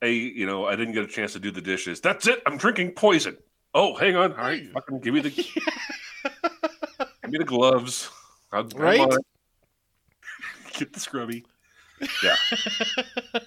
A 0.00 0.10
you 0.10 0.46
know 0.46 0.64
I 0.64 0.76
didn't 0.76 0.94
get 0.94 1.04
a 1.04 1.08
chance 1.08 1.34
to 1.34 1.38
do 1.38 1.50
the 1.50 1.60
dishes. 1.60 2.00
That's 2.00 2.26
it. 2.26 2.42
I'm 2.46 2.56
drinking 2.56 2.92
poison. 2.92 3.36
Oh, 3.74 3.94
hang 3.94 4.16
on. 4.16 4.32
All 4.32 4.38
right, 4.38 4.66
fucking 4.74 5.00
give 5.00 5.14
me 5.14 5.20
the 5.20 5.46
me 7.32 7.38
the 7.38 7.44
gloves. 7.44 8.08
I'll, 8.52 8.60
I'm 8.60 8.68
Right? 8.80 9.00
on 9.00 9.12
it. 9.12 9.18
Get 10.78 10.92
the 10.92 11.00
scrubby. 11.00 11.44
Yeah. 12.22 12.36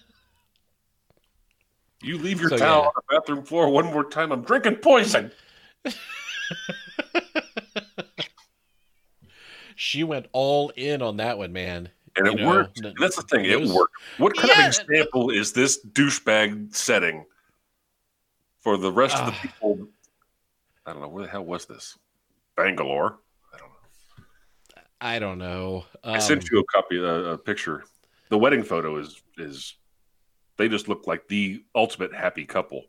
you 2.02 2.18
leave 2.18 2.40
your 2.42 2.50
So, 2.50 2.58
towel 2.58 2.82
yeah. 2.84 2.88
on 2.88 2.94
the 2.96 3.02
bathroom 3.20 3.44
floor 3.46 3.70
one 3.70 3.86
more 3.86 4.04
time. 4.10 4.32
I'm 4.32 4.42
drinking 4.44 4.78
poison. 4.78 5.32
She 9.78 10.04
went 10.06 10.28
all 10.32 10.72
in 10.78 11.02
on 11.02 11.18
that 11.18 11.38
one, 11.38 11.52
man. 11.52 11.90
And 12.16 12.28
You 12.28 12.32
it 12.34 12.36
know, 12.38 12.48
worked. 12.48 12.78
n- 12.80 12.86
And 12.86 12.96
that's 12.98 13.18
the 13.18 13.24
thing. 13.24 13.44
it 13.44 13.52
It 13.52 13.60
was- 13.60 13.74
worked. 13.74 13.94
What 14.18 14.34
kind 14.36 14.48
Yeah. 14.56 14.68
of 14.70 14.76
example 14.80 15.30
is 15.32 15.52
this 15.52 15.86
douchebag 15.86 16.74
setting 16.74 17.26
for 18.60 18.78
the 18.78 18.90
rest 18.92 19.18
of 19.18 19.26
the 19.26 19.32
people? 19.34 19.90
I 20.86 20.94
don't 20.94 21.02
know. 21.02 21.10
Where 21.10 21.26
the 21.26 21.30
hell 21.30 21.44
was 21.44 21.66
this? 21.66 21.98
Bangalore. 22.56 23.20
I 25.06 25.20
don't 25.20 25.38
know. 25.38 25.86
I. 26.04 26.14
I 26.16 26.20
sent 26.20 26.42
Um, 26.44 26.48
you 26.52 26.60
a 26.60 26.64
copy, 26.66 26.98
a, 26.98 27.04
a 27.34 27.38
picture. 27.38 27.84
The 28.30 28.38
wedding 28.40 28.64
photo 28.64 28.98
is 28.98 29.22
is. 29.38 29.76
They 30.58 30.68
just 30.70 30.88
look 30.88 31.06
like 31.06 31.28
the 31.28 31.64
ultimate 31.76 32.14
happy 32.16 32.46
couple. 32.46 32.86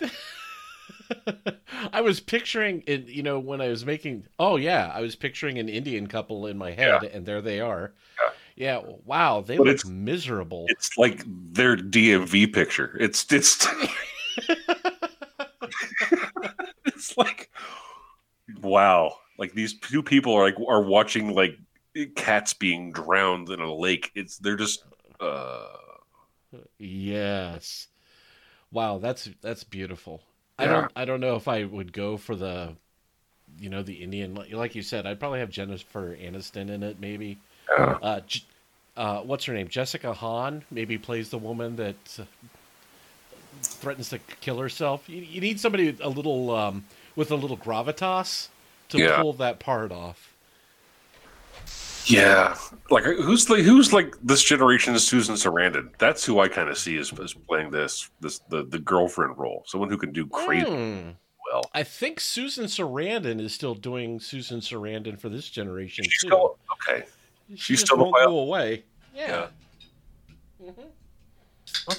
I 1.92 2.00
was 2.00 2.20
picturing 2.20 2.84
it, 2.86 3.06
you 3.08 3.22
know, 3.22 3.38
when 3.38 3.60
I 3.60 3.68
was 3.68 3.84
making. 3.84 4.26
Oh 4.38 4.56
yeah, 4.56 4.90
I 4.94 5.00
was 5.00 5.16
picturing 5.16 5.58
an 5.58 5.68
Indian 5.68 6.06
couple 6.06 6.46
in 6.46 6.56
my 6.56 6.70
head, 6.72 7.02
and 7.04 7.26
there 7.26 7.40
they 7.42 7.60
are. 7.60 7.92
Yeah. 8.54 8.82
wow, 9.06 9.40
they 9.40 9.56
But 9.56 9.66
look 9.66 9.74
it's- 9.76 9.90
miserable. 9.90 10.66
It's 10.68 10.96
like 10.96 11.24
their 11.26 11.76
DMV 11.76 12.52
picture. 12.52 12.96
It's 13.00 13.26
it's 13.32 13.66
it's 16.86 17.16
like 17.16 17.50
wow. 18.62 19.16
Like 19.42 19.54
these 19.54 19.74
two 19.74 20.04
people 20.04 20.34
are 20.34 20.44
like 20.44 20.54
are 20.68 20.82
watching 20.82 21.34
like 21.34 21.58
cats 22.14 22.54
being 22.54 22.92
drowned 22.92 23.50
in 23.50 23.58
a 23.58 23.74
lake. 23.74 24.12
It's 24.14 24.38
they're 24.38 24.54
just 24.54 24.84
uh 25.18 25.66
yes. 26.78 27.88
Wow, 28.70 28.98
that's 28.98 29.28
that's 29.40 29.64
beautiful. 29.64 30.22
I 30.60 30.66
don't 30.66 30.92
I 30.94 31.04
don't 31.04 31.18
know 31.18 31.34
if 31.34 31.48
I 31.48 31.64
would 31.64 31.92
go 31.92 32.16
for 32.16 32.36
the 32.36 32.76
you 33.58 33.68
know, 33.68 33.82
the 33.82 33.94
Indian, 33.94 34.36
like- 34.52 34.76
you 34.76 34.82
said, 34.82 35.06
I'd 35.06 35.18
probably 35.18 35.40
have 35.40 35.50
Jennifer 35.50 36.16
Aniston 36.16 36.70
in 36.70 36.84
it, 36.84 37.00
maybe. 37.00 37.36
Yeah. 37.68 37.98
Uh, 38.00 38.20
uh, 38.96 39.20
what's 39.22 39.44
her 39.46 39.54
name? 39.54 39.66
Jessica 39.66 40.12
Hahn 40.12 40.64
maybe 40.70 40.98
plays 40.98 41.30
the 41.30 41.38
woman 41.38 41.74
that 41.76 41.96
uh, 42.20 42.22
threatens 43.60 44.10
to 44.10 44.20
kill 44.40 44.58
herself. 44.58 45.08
You, 45.08 45.20
you 45.22 45.40
need 45.40 45.58
somebody 45.58 45.96
a 46.00 46.08
little 46.08 46.52
um, 46.52 46.84
with 47.16 47.32
a 47.32 47.34
little 47.34 47.56
gravitas 47.56 48.48
to 48.92 48.98
Yeah. 48.98 49.20
pull 49.20 49.32
that 49.34 49.58
part 49.60 49.92
off. 49.92 50.28
Yeah, 52.06 52.56
like 52.90 53.04
who's 53.04 53.48
like 53.48 53.60
who's 53.62 53.92
like 53.92 54.16
this 54.22 54.42
generation's 54.42 55.06
Susan 55.06 55.36
Sarandon? 55.36 55.90
That's 55.98 56.24
who 56.24 56.40
I 56.40 56.48
kind 56.48 56.68
of 56.68 56.76
see 56.76 56.96
as, 56.98 57.12
as 57.20 57.32
playing 57.32 57.70
this 57.70 58.10
this 58.20 58.40
the 58.48 58.64
the 58.64 58.78
girlfriend 58.80 59.38
role. 59.38 59.62
Someone 59.66 59.88
who 59.88 59.96
can 59.96 60.10
do 60.12 60.26
crazy 60.26 60.66
Hmm. 60.68 61.10
well. 61.52 61.62
I 61.72 61.84
think 61.84 62.18
Susan 62.18 62.64
Sarandon 62.64 63.40
is 63.40 63.54
still 63.54 63.74
doing 63.76 64.18
Susan 64.18 64.58
Sarandon 64.58 65.16
for 65.18 65.28
this 65.28 65.48
generation 65.48 66.02
She's 66.04 66.22
too. 66.22 66.26
still 66.28 66.58
okay. 66.90 67.04
she 67.50 67.56
she's 67.56 67.80
still 67.82 67.98
won't 67.98 68.16
go 68.16 68.38
away. 68.40 68.82
Yeah. 69.14 69.46
Okay. 70.60 70.82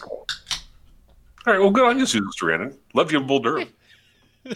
All 0.02 0.26
right. 1.46 1.60
Well, 1.60 1.72
good 1.72 1.86
on 1.86 1.98
you, 1.98 2.06
Susan 2.06 2.30
Sarandon. 2.40 2.76
Love 2.94 3.12
you 3.14 3.22
Bull 3.22 3.40
Durham. 3.40 3.70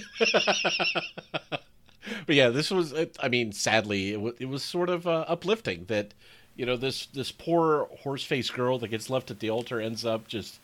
But 2.26 2.36
yeah, 2.36 2.50
this 2.50 2.72
was. 2.72 2.94
I 3.20 3.28
mean, 3.30 3.52
sadly, 3.52 4.12
it, 4.12 4.16
w- 4.16 4.36
it 4.40 4.46
was 4.46 4.64
sort 4.64 4.90
of 4.90 5.08
uh, 5.08 5.26
uplifting 5.28 5.86
that 5.86 6.14
you 6.56 6.66
know 6.66 6.78
this 6.78 7.06
this 7.08 7.32
poor 7.32 7.88
horse 8.00 8.24
faced 8.24 8.54
girl 8.54 8.80
that 8.80 8.90
gets 8.90 9.10
left 9.10 9.32
at 9.32 9.40
the 9.40 9.50
altar 9.50 9.80
ends 9.80 10.06
up 10.06 10.28
just 10.28 10.60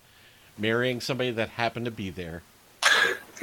marrying 0.58 1.02
somebody 1.02 1.32
that 1.32 1.50
happened 1.50 1.86
to 1.86 1.92
be 1.92 2.10
there. 2.10 2.44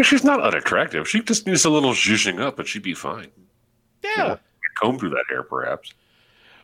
She's 0.03 0.25
not 0.25 0.41
unattractive. 0.41 1.09
She 1.09 1.23
just 1.23 1.47
needs 1.47 1.65
a 1.65 1.71
little 1.71 1.93
zhuzhing 1.93 2.41
up, 2.41 2.59
and 2.59 2.67
she'd 2.67 2.83
be 2.83 2.95
fine. 2.95 3.29
Yeah. 4.03 4.37
Comb 4.81 4.99
through 4.99 5.11
that 5.11 5.25
hair, 5.29 5.43
perhaps. 5.43 5.93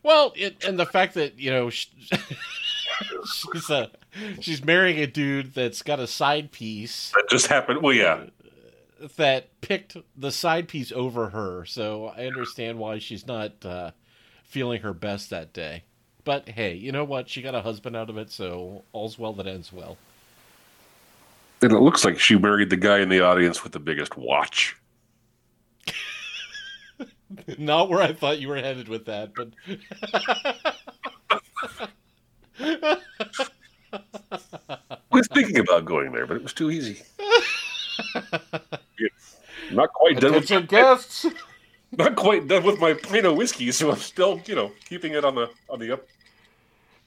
Well, 0.02 0.32
it, 0.36 0.64
and 0.64 0.78
the 0.78 0.86
fact 0.86 1.14
that 1.14 1.38
you 1.38 1.50
know 1.50 1.68
sh 1.68 1.86
she's 3.52 3.70
a 3.70 3.90
she's 4.40 4.64
marrying 4.64 4.98
a 5.00 5.06
dude 5.06 5.52
that's 5.52 5.82
got 5.82 6.00
a 6.00 6.06
side 6.06 6.52
piece 6.52 7.10
That 7.10 7.28
just 7.28 7.48
happened. 7.48 7.82
Well, 7.82 7.92
yeah. 7.92 8.24
That 9.16 9.60
picked 9.60 9.96
the 10.16 10.32
side 10.32 10.68
piece 10.68 10.92
over 10.92 11.30
her, 11.30 11.64
so 11.64 12.06
I 12.16 12.26
understand 12.26 12.78
why 12.78 12.98
she's 12.98 13.26
not 13.26 13.64
uh, 13.64 13.90
feeling 14.44 14.82
her 14.82 14.94
best 14.94 15.30
that 15.30 15.52
day. 15.52 15.84
But 16.24 16.48
hey, 16.48 16.74
you 16.74 16.92
know 16.92 17.04
what? 17.04 17.28
She 17.28 17.42
got 17.42 17.54
a 17.54 17.62
husband 17.62 17.94
out 17.96 18.10
of 18.10 18.18
it, 18.18 18.30
so 18.30 18.84
all's 18.92 19.18
well 19.18 19.32
that 19.34 19.46
ends 19.46 19.72
well. 19.72 19.96
And 21.62 21.72
it 21.72 21.78
looks 21.78 22.04
like 22.04 22.18
she 22.18 22.36
married 22.36 22.70
the 22.70 22.76
guy 22.76 22.98
in 22.98 23.08
the 23.08 23.20
audience 23.20 23.62
with 23.62 23.72
the 23.72 23.78
biggest 23.78 24.16
watch. 24.16 24.76
Not 27.58 27.88
where 27.88 28.02
I 28.02 28.12
thought 28.12 28.40
you 28.40 28.48
were 28.48 28.56
headed 28.56 28.88
with 28.88 29.06
that, 29.06 29.32
but 29.34 29.48
I 32.58 32.98
was 35.10 35.28
thinking 35.28 35.58
about 35.58 35.84
going 35.84 36.12
there, 36.12 36.26
but 36.26 36.36
it 36.36 36.42
was 36.42 36.52
too 36.52 36.70
easy. 36.70 37.02
Yeah. 38.98 39.08
Not 39.72 39.92
quite 39.92 40.20
done 40.20 40.34
with 40.34 40.44
attention 40.44 40.66
guests. 40.66 41.26
not 41.92 42.16
quite 42.16 42.48
done 42.48 42.64
with 42.64 42.78
my 42.78 42.94
pint 42.94 43.26
of 43.26 43.36
whiskey, 43.36 43.70
so 43.72 43.90
I'm 43.90 43.98
still, 43.98 44.40
you 44.46 44.54
know, 44.54 44.72
keeping 44.88 45.12
it 45.12 45.24
on 45.24 45.34
the 45.34 45.50
on 45.68 45.78
the 45.78 45.92
up. 45.92 46.06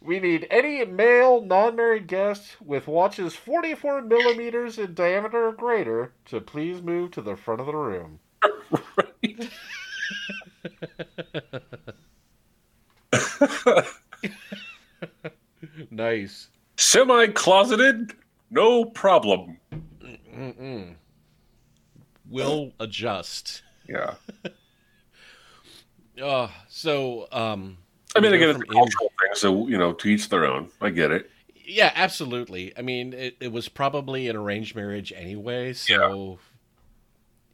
We 0.01 0.19
need 0.19 0.47
any 0.49 0.85
male 0.85 1.41
non-married 1.41 2.07
guest 2.07 2.55
with 2.63 2.87
watches 2.87 3.35
44 3.35 4.01
millimeters 4.03 4.79
in 4.79 4.93
diameter 4.93 5.47
or 5.47 5.51
greater 5.51 6.13
to 6.27 6.39
please 6.39 6.81
move 6.81 7.11
to 7.11 7.21
the 7.21 7.35
front 7.35 7.59
of 7.59 7.67
the 7.67 7.75
room. 7.75 8.19
right. 8.97 9.49
nice. 15.91 16.47
Semi 16.77 17.27
closeted, 17.27 18.13
no 18.49 18.85
problem. 18.85 19.57
Mm-mm. 20.33 20.95
Will 22.29 22.73
adjust. 22.79 23.63
Yeah. 23.87 24.15
Uh, 26.21 26.49
so, 26.67 27.29
um, 27.31 27.77
I 28.13 28.19
mean, 28.19 28.33
again, 28.33 28.49
it's 28.49 28.59
a 28.59 28.65
cultural 28.65 29.09
thing, 29.21 29.29
so 29.35 29.67
you 29.69 29.77
know, 29.77 29.93
to 29.93 30.09
each 30.09 30.27
their 30.27 30.43
own. 30.43 30.69
I 30.81 30.89
get 30.89 31.11
it. 31.11 31.29
Yeah, 31.55 31.93
absolutely. 31.95 32.77
I 32.77 32.81
mean, 32.81 33.13
it, 33.13 33.37
it 33.39 33.53
was 33.53 33.69
probably 33.69 34.27
an 34.27 34.35
arranged 34.35 34.75
marriage 34.75 35.13
anyway, 35.15 35.71
so 35.71 36.39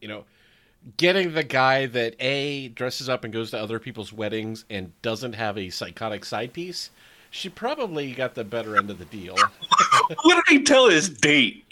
you 0.02 0.08
know, 0.08 0.26
getting 0.98 1.34
the 1.34 1.44
guy 1.44 1.86
that 1.88 2.16
a 2.20 2.70
dresses 2.70 3.10
up 3.10 3.24
and 3.24 3.34
goes 3.34 3.52
to 3.52 3.60
other 3.60 3.80
people's 3.80 4.14
weddings 4.14 4.66
and 4.70 5.00
doesn't 5.02 5.34
have 5.34 5.58
a 5.58 5.70
psychotic 5.70 6.26
side 6.26 6.54
piece, 6.54 6.92
she 7.32 7.50
probably 7.50 8.14
got 8.14 8.36
the 8.36 8.44
better 8.44 8.78
end 8.78 8.90
of 8.90 9.00
the 9.00 9.06
deal. 9.06 9.36
What 10.22 10.36
did 10.46 10.60
he 10.60 10.64
tell 10.64 10.88
his 10.88 11.10
date? 11.10 11.65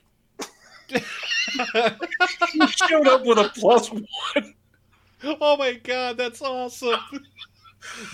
He 0.93 2.67
showed 2.67 3.07
up 3.07 3.25
with 3.25 3.37
a 3.37 3.51
plus 3.55 3.91
one. 3.91 4.05
oh 5.23 5.57
my 5.57 5.73
god, 5.73 6.17
that's 6.17 6.41
awesome. 6.41 6.99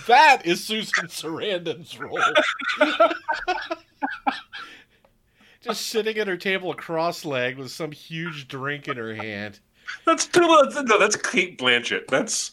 that 0.08 0.46
is 0.46 0.64
Susan 0.64 1.08
Sarandon's 1.08 2.00
role. 2.00 2.20
Just 5.62 5.88
sitting 5.88 6.18
at 6.18 6.28
her 6.28 6.38
table 6.38 6.74
cross-legged 6.74 7.60
with 7.60 7.72
some 7.72 7.92
huge 7.92 8.48
drink 8.48 8.88
in 8.88 8.98
her 8.98 9.14
hand. 9.14 9.60
That's 10.06 10.26
too 10.26 10.42
no, 10.42 11.00
that's 11.00 11.16
Cate 11.16 11.58
Blanchett. 11.58 12.08
That's 12.08 12.52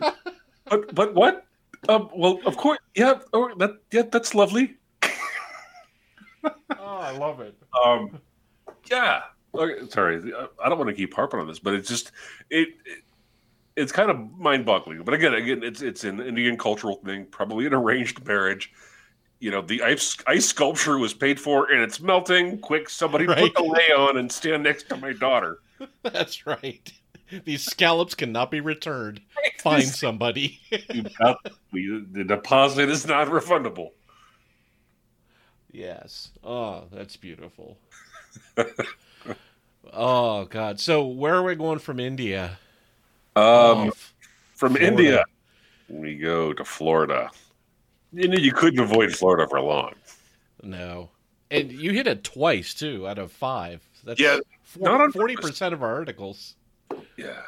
but 0.00 0.94
but 0.94 1.14
what? 1.14 1.46
Um, 1.88 2.10
well, 2.14 2.40
of 2.44 2.56
course, 2.56 2.78
yeah. 2.94 3.20
Oh, 3.32 3.54
that 3.58 3.78
yeah, 3.92 4.02
that's 4.10 4.34
lovely. 4.34 4.76
Oh, 6.42 6.52
I 6.78 7.16
love 7.16 7.40
it. 7.40 7.54
Um, 7.84 8.20
yeah. 8.90 9.22
Okay, 9.54 9.88
sorry, 9.88 10.32
uh, 10.32 10.46
I 10.62 10.68
don't 10.68 10.78
want 10.78 10.88
to 10.90 10.94
keep 10.94 11.12
harping 11.14 11.40
on 11.40 11.46
this, 11.48 11.58
but 11.58 11.74
it's 11.74 11.88
just 11.88 12.12
it, 12.50 12.68
it 12.86 13.02
it's 13.76 13.92
kind 13.92 14.10
of 14.10 14.38
mind-boggling. 14.38 15.02
But 15.02 15.14
again, 15.14 15.34
again, 15.34 15.62
it's 15.62 15.82
it's 15.82 16.04
an 16.04 16.20
Indian 16.20 16.56
cultural 16.56 16.96
thing, 17.04 17.26
probably 17.26 17.66
an 17.66 17.74
arranged 17.74 18.24
marriage. 18.26 18.72
You 19.40 19.50
know, 19.50 19.62
the 19.62 19.82
ice 19.82 20.16
ice 20.26 20.46
sculpture 20.46 20.98
was 20.98 21.14
paid 21.14 21.40
for, 21.40 21.70
and 21.72 21.80
it's 21.82 22.00
melting. 22.00 22.58
Quick, 22.58 22.88
somebody 22.90 23.26
Right. 23.26 23.38
put 23.38 23.54
the 23.54 23.62
lay 23.68 23.92
on 23.96 24.18
and 24.18 24.30
stand 24.30 24.62
next 24.62 24.88
to 24.90 24.96
my 24.96 25.12
daughter. 25.14 25.58
That's 26.02 26.46
right. 26.46 26.92
These 27.44 27.64
scallops 27.64 28.14
cannot 28.14 28.50
be 28.50 28.60
returned. 28.60 29.20
Find 29.60 29.84
somebody. 29.84 30.60
You 30.92 31.04
got- 31.18 31.38
we- 31.72 32.04
the 32.12 32.24
deposit 32.24 32.88
is 32.88 33.06
not 33.06 33.28
refundable. 33.28 33.90
yes. 35.72 36.30
Oh, 36.42 36.84
that's 36.92 37.16
beautiful. 37.16 37.78
Oh 39.92 40.44
God. 40.46 40.80
So 40.80 41.06
where 41.06 41.34
are 41.34 41.42
we 41.42 41.54
going 41.54 41.78
from 41.78 42.00
India? 42.00 42.58
Um, 43.36 43.42
Oh, 43.42 43.90
from 44.54 44.74
Florida. 44.74 44.86
India, 44.86 45.24
we 45.88 46.16
go 46.16 46.52
to 46.52 46.64
Florida. 46.64 47.30
You 48.12 48.28
knew 48.28 48.40
you 48.40 48.52
couldn't 48.52 48.80
avoid 48.80 49.12
Florida 49.14 49.46
for 49.48 49.60
long. 49.60 49.94
no. 50.62 51.10
And 51.52 51.72
you 51.72 51.90
hit 51.92 52.06
it 52.06 52.22
twice 52.22 52.74
too, 52.74 53.08
out 53.08 53.18
of 53.18 53.32
five. 53.32 53.82
That's 54.04 54.20
Yeah, 54.20 54.38
not 54.78 55.00
on 55.00 55.10
forty 55.10 55.34
percent 55.34 55.74
of 55.74 55.82
our 55.82 55.92
articles. 55.94 56.54
Yeah, 57.16 57.42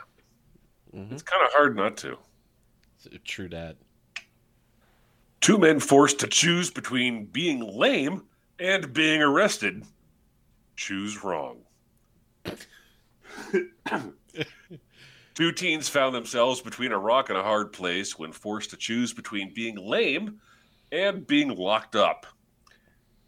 Mhm. 0.93 1.13
it's 1.13 1.23
kind 1.23 1.45
of 1.47 1.53
hard 1.53 1.77
not 1.77 1.97
to. 1.99 2.19
True 3.25 3.49
that. 3.51 3.77
Two 5.41 5.57
men 5.59 5.79
forced 5.79 6.19
to 6.21 6.27
choose 6.27 6.71
between 6.71 7.27
being 7.27 7.61
lame 7.61 8.25
and 8.59 8.93
being 8.93 9.23
arrested. 9.23 9.85
Choose 10.83 11.23
wrong. 11.23 11.59
Two 15.35 15.53
teens 15.53 15.89
found 15.89 16.13
themselves 16.13 16.61
between 16.61 16.91
a 16.91 16.99
rock 16.99 17.29
and 17.29 17.39
a 17.39 17.43
hard 17.45 17.73
place 17.73 18.19
when 18.19 18.33
forced 18.33 18.71
to 18.71 18.77
choose 18.77 19.13
between 19.13 19.55
being 19.55 19.77
lame 19.77 20.41
and 20.91 21.25
being 21.25 21.51
locked 21.51 21.95
up. 21.95 22.27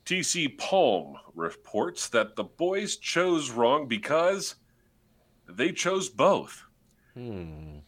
TC 0.04 0.58
Palm 0.58 1.14
reports 1.32 2.08
that 2.08 2.34
the 2.34 2.42
boys 2.42 2.96
chose 2.96 3.52
wrong 3.52 3.86
because 3.86 4.56
they 5.48 5.70
chose 5.70 6.08
both. 6.08 6.64
Hmm. 7.14 7.78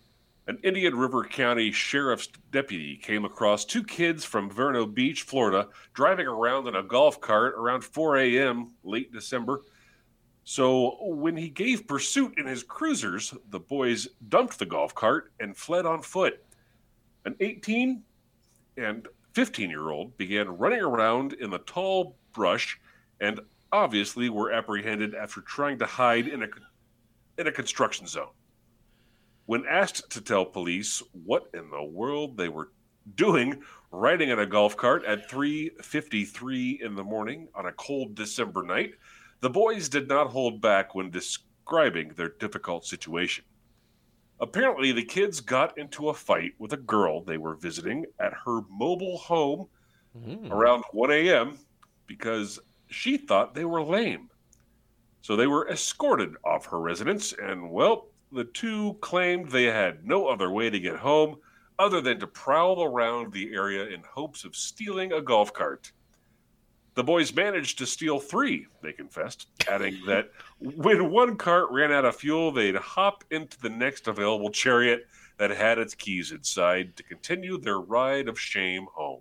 An 0.48 0.58
Indian 0.62 0.94
River 0.94 1.24
County 1.24 1.72
Sheriff's 1.72 2.28
deputy 2.52 2.96
came 2.96 3.24
across 3.24 3.64
two 3.64 3.82
kids 3.82 4.24
from 4.24 4.48
Vero 4.48 4.86
Beach, 4.86 5.22
Florida, 5.22 5.68
driving 5.92 6.28
around 6.28 6.68
in 6.68 6.76
a 6.76 6.84
golf 6.84 7.20
cart 7.20 7.54
around 7.56 7.82
4 7.82 8.18
a.m. 8.18 8.72
late 8.84 9.12
December. 9.12 9.62
So, 10.44 10.98
when 11.00 11.36
he 11.36 11.48
gave 11.48 11.88
pursuit 11.88 12.34
in 12.38 12.46
his 12.46 12.62
cruisers, 12.62 13.34
the 13.50 13.58
boys 13.58 14.06
dumped 14.28 14.60
the 14.60 14.66
golf 14.66 14.94
cart 14.94 15.32
and 15.40 15.56
fled 15.56 15.84
on 15.84 16.00
foot. 16.00 16.40
An 17.24 17.34
18 17.40 18.04
and 18.76 19.08
15 19.32 19.68
year 19.68 19.90
old 19.90 20.16
began 20.16 20.48
running 20.48 20.80
around 20.80 21.32
in 21.32 21.50
the 21.50 21.58
tall 21.58 22.14
brush 22.32 22.78
and 23.20 23.40
obviously 23.72 24.30
were 24.30 24.52
apprehended 24.52 25.16
after 25.16 25.40
trying 25.40 25.80
to 25.80 25.86
hide 25.86 26.28
in 26.28 26.44
a, 26.44 26.48
in 27.36 27.48
a 27.48 27.52
construction 27.52 28.06
zone. 28.06 28.30
When 29.46 29.64
asked 29.66 30.10
to 30.10 30.20
tell 30.20 30.44
police 30.44 31.02
what 31.12 31.48
in 31.54 31.70
the 31.70 31.82
world 31.82 32.36
they 32.36 32.48
were 32.48 32.72
doing 33.14 33.62
riding 33.92 34.30
in 34.30 34.38
a 34.40 34.46
golf 34.46 34.76
cart 34.76 35.04
at 35.04 35.30
3:53 35.30 36.80
in 36.82 36.94
the 36.96 37.04
morning 37.04 37.48
on 37.54 37.66
a 37.66 37.72
cold 37.72 38.14
December 38.14 38.62
night, 38.62 38.94
the 39.40 39.50
boys 39.50 39.88
did 39.88 40.08
not 40.08 40.30
hold 40.30 40.60
back 40.60 40.94
when 40.94 41.10
describing 41.10 42.08
their 42.10 42.28
difficult 42.28 42.84
situation. 42.84 43.44
Apparently, 44.40 44.92
the 44.92 45.04
kids 45.04 45.40
got 45.40 45.78
into 45.78 46.08
a 46.08 46.14
fight 46.14 46.52
with 46.58 46.72
a 46.72 46.76
girl 46.76 47.22
they 47.22 47.38
were 47.38 47.54
visiting 47.54 48.04
at 48.18 48.34
her 48.44 48.62
mobile 48.68 49.18
home 49.18 49.68
Mm. 50.16 50.50
around 50.50 50.82
1 50.92 51.10
a.m. 51.10 51.58
because 52.06 52.58
she 52.88 53.18
thought 53.18 53.54
they 53.54 53.66
were 53.66 53.82
lame. 53.82 54.30
So 55.20 55.36
they 55.36 55.46
were 55.46 55.68
escorted 55.68 56.36
off 56.42 56.66
her 56.66 56.80
residence, 56.80 57.34
and 57.34 57.70
well, 57.70 58.08
the 58.32 58.44
two 58.44 58.94
claimed 59.00 59.50
they 59.50 59.64
had 59.64 60.06
no 60.06 60.26
other 60.26 60.50
way 60.50 60.70
to 60.70 60.80
get 60.80 60.96
home 60.96 61.36
other 61.78 62.00
than 62.00 62.18
to 62.20 62.26
prowl 62.26 62.82
around 62.82 63.32
the 63.32 63.52
area 63.52 63.86
in 63.86 64.02
hopes 64.02 64.44
of 64.44 64.56
stealing 64.56 65.12
a 65.12 65.20
golf 65.20 65.52
cart. 65.52 65.92
The 66.94 67.04
boys 67.04 67.34
managed 67.34 67.78
to 67.78 67.86
steal 67.86 68.18
three, 68.18 68.66
they 68.82 68.92
confessed, 68.92 69.48
adding 69.68 69.98
that 70.06 70.30
when 70.58 71.10
one 71.10 71.36
cart 71.36 71.70
ran 71.70 71.92
out 71.92 72.06
of 72.06 72.16
fuel, 72.16 72.50
they'd 72.50 72.76
hop 72.76 73.24
into 73.30 73.60
the 73.60 73.68
next 73.68 74.08
available 74.08 74.50
chariot 74.50 75.06
that 75.36 75.50
had 75.50 75.78
its 75.78 75.94
keys 75.94 76.32
inside 76.32 76.96
to 76.96 77.02
continue 77.02 77.58
their 77.58 77.78
ride 77.78 78.28
of 78.28 78.40
shame 78.40 78.86
home. 78.94 79.20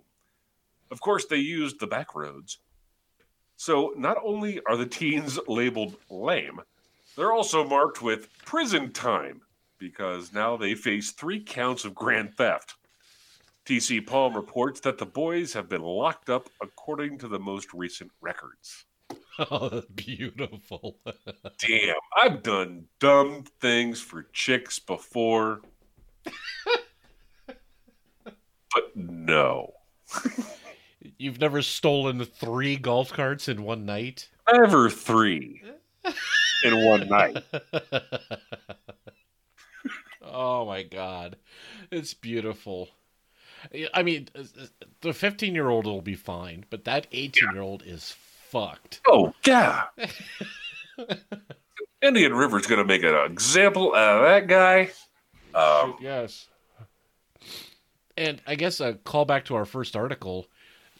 Of 0.90 1.00
course, 1.00 1.26
they 1.26 1.36
used 1.36 1.78
the 1.78 1.86
back 1.86 2.14
roads. 2.14 2.58
So 3.56 3.92
not 3.96 4.16
only 4.24 4.60
are 4.66 4.76
the 4.76 4.86
teens 4.86 5.38
labeled 5.46 5.96
lame, 6.08 6.60
they're 7.16 7.32
also 7.32 7.66
marked 7.66 8.02
with 8.02 8.28
prison 8.44 8.92
time 8.92 9.40
because 9.78 10.32
now 10.32 10.56
they 10.56 10.74
face 10.74 11.12
three 11.12 11.40
counts 11.40 11.84
of 11.84 11.94
grand 11.94 12.34
theft. 12.36 12.74
TC 13.64 14.06
Palm 14.06 14.34
reports 14.34 14.80
that 14.80 14.98
the 14.98 15.06
boys 15.06 15.52
have 15.52 15.68
been 15.68 15.82
locked 15.82 16.30
up 16.30 16.48
according 16.62 17.18
to 17.18 17.28
the 17.28 17.38
most 17.38 17.72
recent 17.72 18.10
records. 18.20 18.84
Oh, 19.38 19.82
beautiful. 19.94 20.96
Damn, 21.58 21.96
I've 22.16 22.42
done 22.42 22.86
dumb 23.00 23.44
things 23.60 24.00
for 24.00 24.22
chicks 24.32 24.78
before. 24.78 25.60
but 27.44 27.54
no. 28.94 29.74
You've 31.18 31.38
never 31.38 31.60
stolen 31.60 32.24
three 32.24 32.76
golf 32.76 33.12
carts 33.12 33.46
in 33.46 33.62
one 33.62 33.84
night? 33.84 34.30
Ever 34.50 34.88
three 34.88 35.62
in 36.64 36.84
one 36.84 37.08
night. 37.08 37.44
oh 40.22 40.66
my 40.66 40.82
god. 40.82 41.36
It's 41.90 42.14
beautiful. 42.14 42.88
I 43.92 44.02
mean, 44.02 44.28
the 45.00 45.12
15 45.12 45.54
year 45.54 45.68
old 45.68 45.86
will 45.86 46.02
be 46.02 46.14
fine, 46.14 46.64
but 46.70 46.84
that 46.84 47.06
18 47.12 47.50
year 47.52 47.62
old 47.62 47.82
is 47.84 48.14
fucked. 48.50 49.00
Oh, 49.06 49.34
yeah. 49.44 49.84
Indian 52.02 52.34
River's 52.34 52.66
going 52.66 52.80
to 52.80 52.84
make 52.84 53.02
an 53.02 53.14
example 53.30 53.94
out 53.94 54.18
of 54.18 54.24
that 54.24 54.46
guy. 54.46 54.90
Um, 55.54 55.96
yes. 56.00 56.48
And 58.16 58.40
I 58.46 58.54
guess 58.54 58.80
a 58.80 58.94
callback 58.94 59.44
to 59.46 59.56
our 59.56 59.64
first 59.64 59.96
article. 59.96 60.46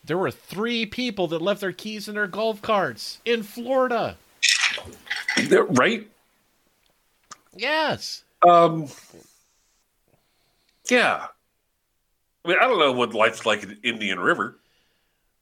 There 0.05 0.19
were 0.19 0.31
three 0.31 0.87
people 0.87 1.27
that 1.29 1.42
left 1.42 1.61
their 1.61 1.73
keys 1.73 2.09
in 2.09 2.14
their 2.14 2.27
golf 2.27 2.62
carts 2.62 3.21
in 3.25 3.42
Florida. 3.42 4.16
Right? 5.71 6.07
Yes. 7.55 8.25
Um, 8.47 8.89
yeah. 10.91 11.27
I 12.45 12.49
mean, 12.49 12.59
I 12.61 12.67
don't 12.67 12.79
know 12.79 12.93
what 12.93 13.15
life's 13.15 13.47
like 13.47 13.62
in 13.62 13.79
Indian 13.83 14.21
River. 14.21 14.57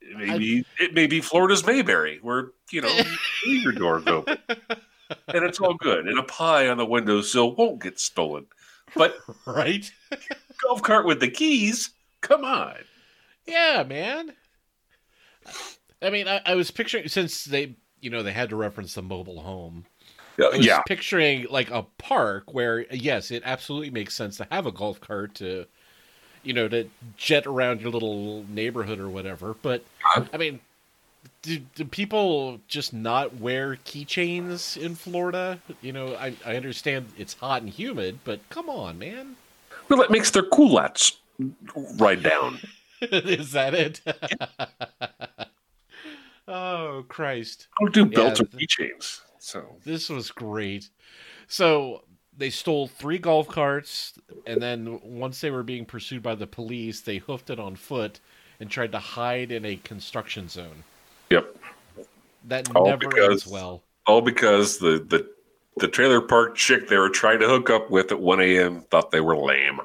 It 0.01 0.17
may, 0.17 0.39
be, 0.39 0.65
it 0.79 0.95
may 0.95 1.07
be 1.07 1.21
Florida's 1.21 1.67
Mayberry, 1.67 2.19
where, 2.23 2.51
you 2.71 2.83
know, 2.83 3.01
your 3.47 3.73
doors 3.73 4.07
open. 4.07 4.39
And 5.29 5.45
it's 5.45 5.61
all 5.61 5.75
good. 5.75 6.07
And 6.07 6.19
a 6.19 6.23
pie 6.23 6.69
on 6.69 6.77
the 6.77 6.87
windowsill 6.87 7.55
won't 7.55 7.83
get 7.83 7.99
stolen. 7.99 8.47
But 8.95 9.17
Right? 9.47 9.91
golf 10.63 10.83
cart 10.83 11.07
with 11.07 11.21
the 11.21 11.29
keys, 11.29 11.91
come 12.21 12.45
on. 12.45 12.77
Yeah, 13.47 13.85
man. 13.87 14.33
I 16.01 16.11
mean, 16.11 16.29
I, 16.29 16.41
I 16.47 16.55
was 16.55 16.71
picturing 16.71 17.09
since 17.09 17.45
they, 17.45 17.77
you 18.05 18.11
know, 18.11 18.23
they 18.23 18.33
had 18.33 18.51
to 18.51 18.57
reference 18.57 18.95
the 18.95 19.03
mobile 19.03 19.41
home. 19.41 19.87
I 20.39 20.57
was 20.59 20.67
Yeah. 20.67 20.83
picturing 20.87 21.47
like 21.49 21.71
a 21.71 21.85
park 21.97 22.53
where, 22.53 22.85
yes, 22.93 23.31
it 23.31 23.43
absolutely 23.47 23.91
makes 23.91 24.15
sense 24.15 24.37
to 24.37 24.47
have 24.51 24.67
a 24.67 24.73
golf 24.73 25.01
cart 25.01 25.35
to, 25.37 25.65
you 26.43 26.53
know, 26.53 26.69
to 26.69 26.91
jet 27.17 27.47
around 27.47 27.81
your 27.81 27.91
little 27.91 28.45
neighborhood 28.51 29.01
or 29.01 29.09
whatever. 29.09 29.55
But 29.63 29.85
I 30.33 30.37
mean, 30.37 30.61
do, 31.41 31.61
do 31.75 31.87
people 31.87 32.61
just 32.69 32.93
not 32.93 33.37
wear 33.37 33.77
keychains 33.77 34.77
in 34.77 34.97
Florida? 34.97 35.59
You 35.81 35.93
know, 35.93 36.15
I, 36.17 36.35
I 36.45 36.57
understand 36.57 37.07
it's 37.17 37.33
hot 37.33 37.63
and 37.63 37.71
humid, 37.71 38.19
but 38.25 38.41
come 38.51 38.69
on, 38.69 38.99
man. 38.99 39.37
Well, 39.89 40.03
it 40.03 40.11
makes 40.11 40.31
their 40.31 40.43
culottes 40.43 41.17
ride 41.97 42.23
down. 42.23 42.59
Is 43.01 43.53
that 43.53 43.75
it? 43.75 44.01
oh 46.49 47.05
Christ! 47.09 47.69
I 47.81 47.85
don't 47.85 47.95
do 47.95 48.07
belts 48.07 48.41
Yeah. 48.41 48.47
or 48.47 48.59
keychains. 48.61 49.21
So 49.39 49.77
This 49.85 50.09
was 50.09 50.31
great. 50.31 50.89
So 51.49 52.05
they 52.37 52.51
stole 52.51 52.89
three 52.89 53.19
golf 53.19 53.47
carts, 53.49 54.15
and 54.47 54.61
then 54.61 54.99
once 55.05 55.41
they 55.41 55.51
were 55.51 55.63
being 55.63 55.85
pursued 55.85 56.23
by 56.23 56.35
the 56.35 56.47
police, 56.47 57.01
they 57.03 57.19
hoofed 57.19 57.51
it 57.51 57.61
on 57.61 57.77
foot 57.77 58.21
and 58.61 58.71
tried 58.71 58.93
to 58.93 58.99
hide 58.99 59.53
in 59.53 59.65
a 59.65 59.77
construction 59.77 60.49
zone. 60.49 60.85
yep. 61.31 61.55
That 62.47 62.75
All 62.75 62.87
never 62.87 63.09
because- 63.09 63.31
ends 63.31 63.47
well. 63.47 63.83
All 64.07 64.21
because 64.21 64.79
the, 64.79 64.99
the 65.09 65.31
the 65.79 65.89
trailer 65.89 66.21
park 66.21 66.55
chick 66.57 66.89
they 66.89 66.99
were 66.99 67.09
trying 67.09 67.41
to 67.41 67.49
hook 67.49 67.69
up 67.71 67.91
with 67.91 68.13
at 68.13 68.21
1 68.21 68.41
a.m. 68.41 68.83
thought 68.91 69.11
they 69.11 69.21
were 69.21 69.37
lame. 69.37 69.81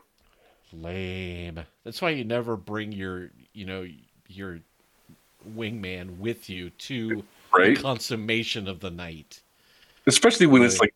Lame. 0.72 1.62
That's 1.84 2.02
why 2.02 2.12
you 2.12 2.24
never 2.24 2.56
bring 2.56 2.92
your, 2.92 3.32
you 3.54 3.66
know, 3.66 3.88
your 4.28 4.60
wingman 5.56 6.18
with 6.18 6.50
you 6.50 6.70
to 6.72 7.24
Right? 7.54 7.76
the 7.76 7.82
consummation 7.82 8.68
of 8.68 8.80
the 8.80 8.92
night. 8.92 9.42
Especially 10.06 10.46
when 10.46 10.62
it's 10.62 10.80
like 10.80 10.94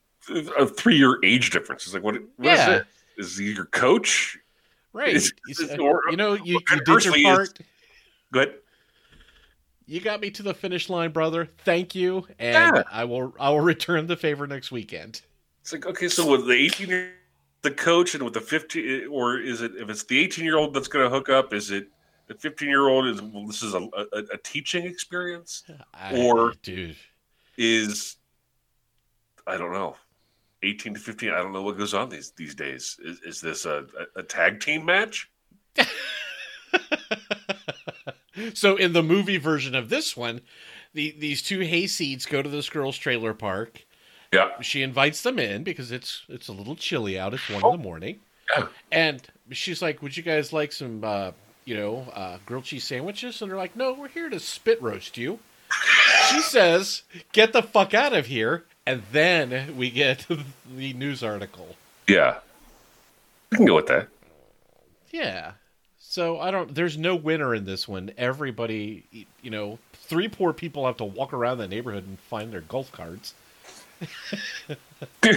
a 0.57 0.65
three 0.65 0.97
year 0.97 1.17
age 1.23 1.49
difference. 1.49 1.85
It's 1.85 1.93
like, 1.93 2.03
what, 2.03 2.15
what 2.37 2.53
is 2.53 2.59
Yeah. 2.59 2.75
it? 2.77 2.85
Is 3.17 3.37
he 3.37 3.51
your 3.53 3.65
coach? 3.65 4.37
Right. 4.93 5.15
It's- 5.15 5.31
You 5.49 5.81
or- 5.81 6.01
you 6.11 6.17
know, 6.17 6.33
you, 6.33 6.59
you 6.69 6.79
did 6.85 7.05
your 7.05 7.21
part. 7.23 7.59
Good. 8.31 8.55
You 9.85 9.99
got 9.99 10.21
me 10.21 10.31
to 10.31 10.43
the 10.43 10.53
finish 10.53 10.89
line, 10.89 11.11
brother. 11.11 11.49
Thank 11.65 11.93
you, 11.93 12.25
and 12.39 12.75
Yeah. 12.77 12.83
I 12.91 13.03
will 13.03 13.35
I 13.39 13.49
will 13.49 13.59
return 13.59 14.07
the 14.07 14.15
favor 14.15 14.47
next 14.47 14.71
weekend. 14.71 15.21
It's 15.61 15.73
like, 15.73 15.85
okay, 15.85 16.07
so 16.07 16.29
with 16.31 16.47
the 16.47 16.53
18 16.53 16.87
year 16.89 17.13
the 17.63 17.71
coach 17.71 18.13
and 18.13 18.23
with 18.23 18.33
the 18.33 18.41
15, 18.41 19.07
or 19.09 19.39
is 19.39 19.61
it, 19.61 19.71
if 19.77 19.89
it's 19.89 20.03
the 20.03 20.19
18 20.19 20.43
year 20.45 20.57
old 20.57 20.73
that's 20.73 20.87
going 20.87 21.03
to 21.05 21.09
hook 21.09 21.29
up, 21.29 21.53
is 21.53 21.71
it 21.71 21.87
the 22.27 22.33
15 22.35 22.67
year 22.67 22.87
old 22.87 23.05
is, 23.07 23.21
well, 23.21 23.45
this 23.45 23.61
is 23.63 23.73
a, 23.73 23.79
a, 24.13 24.19
a 24.33 24.37
teaching 24.43 24.85
experience? 24.85 25.63
I- 25.93 26.15
Or- 26.15 26.53
dude, 26.63 26.95
Is, 27.57 28.17
I 29.47 29.57
don't 29.57 29.73
know. 29.73 29.95
18 30.63 30.93
to 30.93 30.99
15, 30.99 31.29
I 31.31 31.37
don't 31.43 31.51
know 31.51 31.61
what 31.61 31.77
goes 31.77 31.93
on 31.93 32.07
these 32.07 32.31
these 32.37 32.55
days. 32.55 32.97
Is, 33.03 33.19
is 33.21 33.41
this 33.41 33.65
a, 33.65 33.85
a, 34.15 34.19
a 34.21 34.23
tag 34.23 34.61
team 34.61 34.85
match? 34.85 35.29
so 38.53 38.75
in 38.77 38.93
the 38.93 39.03
movie 39.03 39.37
version 39.37 39.75
of 39.75 39.89
this 39.89 40.15
one, 40.17 40.41
the 40.93 41.15
these 41.19 41.41
two 41.41 41.59
hayseeds 41.59 42.29
go 42.29 42.41
to 42.41 42.49
this 42.49 42.69
girl's 42.69 42.97
trailer 42.97 43.33
park. 43.33 43.85
Yeah. 44.31 44.49
She 44.61 44.81
invites 44.81 45.21
them 45.21 45.37
in 45.37 45.63
because 45.63 45.91
it's 45.91 46.23
it's 46.29 46.47
a 46.47 46.53
little 46.53 46.75
chilly 46.75 47.19
out. 47.19 47.33
It's 47.33 47.49
one 47.49 47.61
Oh. 47.63 47.73
in 47.73 47.77
the 47.79 47.83
morning, 47.83 48.19
Yeah. 48.57 48.67
and 48.91 49.21
she's 49.51 49.81
like, 49.81 50.01
"Would 50.01 50.15
you 50.17 50.23
guys 50.23 50.53
like 50.53 50.71
some, 50.71 51.03
uh, 51.03 51.31
you 51.65 51.75
know, 51.75 52.07
uh, 52.13 52.37
grilled 52.45 52.65
cheese 52.65 52.83
sandwiches?" 52.83 53.41
And 53.41 53.49
they're 53.49 53.57
like, 53.57 53.75
"No, 53.75 53.93
we're 53.93 54.07
here 54.07 54.29
to 54.29 54.39
spit 54.39 54.81
roast 54.81 55.17
you." 55.17 55.39
she 56.29 56.41
says, 56.41 57.03
"Get 57.31 57.53
the 57.53 57.63
fuck 57.63 57.93
out 57.93 58.13
of 58.13 58.27
here!" 58.27 58.65
And 58.85 59.03
then 59.11 59.77
we 59.77 59.89
get 59.89 60.25
the 60.75 60.93
news 60.93 61.23
article. 61.23 61.75
Yeah. 62.07 62.39
We 63.51 63.57
can 63.57 63.65
go 63.65 63.75
with 63.75 63.87
that. 63.87 64.09
Yeah. 65.11 65.53
So 65.99 66.39
I 66.39 66.51
don't. 66.51 66.73
There's 66.73 66.97
no 66.97 67.15
winner 67.15 67.55
in 67.55 67.65
this 67.65 67.87
one. 67.87 68.11
Everybody, 68.17 69.27
you 69.41 69.49
know, 69.49 69.79
three 69.93 70.27
poor 70.27 70.53
people 70.53 70.85
have 70.85 70.97
to 70.97 71.05
walk 71.05 71.33
around 71.33 71.57
the 71.57 71.67
neighborhood 71.67 72.05
and 72.05 72.19
find 72.19 72.51
their 72.51 72.61
golf 72.61 72.91
carts. 72.91 73.33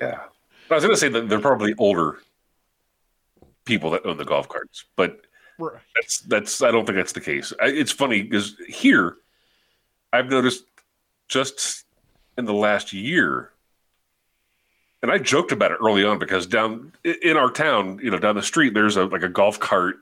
Yeah. 0.00 0.20
I 0.70 0.74
was 0.74 0.82
going 0.82 0.94
to 0.94 1.00
say 1.00 1.08
that 1.08 1.28
they're 1.28 1.40
probably 1.40 1.74
older 1.78 2.18
people 3.64 3.90
that 3.90 4.04
own 4.06 4.16
the 4.16 4.24
golf 4.24 4.48
carts, 4.48 4.84
but 4.96 5.20
Right. 5.58 5.80
that's 5.94 6.18
that's 6.20 6.62
I 6.62 6.70
don't 6.72 6.84
think 6.84 6.96
that's 6.96 7.12
the 7.12 7.20
case. 7.20 7.52
I, 7.62 7.66
it's 7.66 7.92
funny 7.92 8.22
because 8.22 8.56
here 8.68 9.16
I've 10.12 10.28
noticed 10.28 10.64
just 11.28 11.84
in 12.36 12.44
the 12.44 12.52
last 12.52 12.92
year 12.92 13.50
and 15.02 15.12
I 15.12 15.18
joked 15.18 15.52
about 15.52 15.70
it 15.70 15.78
early 15.80 16.04
on 16.04 16.18
because 16.18 16.46
down 16.46 16.92
in 17.04 17.36
our 17.36 17.50
town, 17.50 18.00
you 18.02 18.10
know, 18.10 18.18
down 18.18 18.34
the 18.34 18.42
street, 18.42 18.74
there's 18.74 18.96
a 18.96 19.04
like 19.04 19.22
a 19.22 19.28
golf 19.28 19.60
cart, 19.60 19.96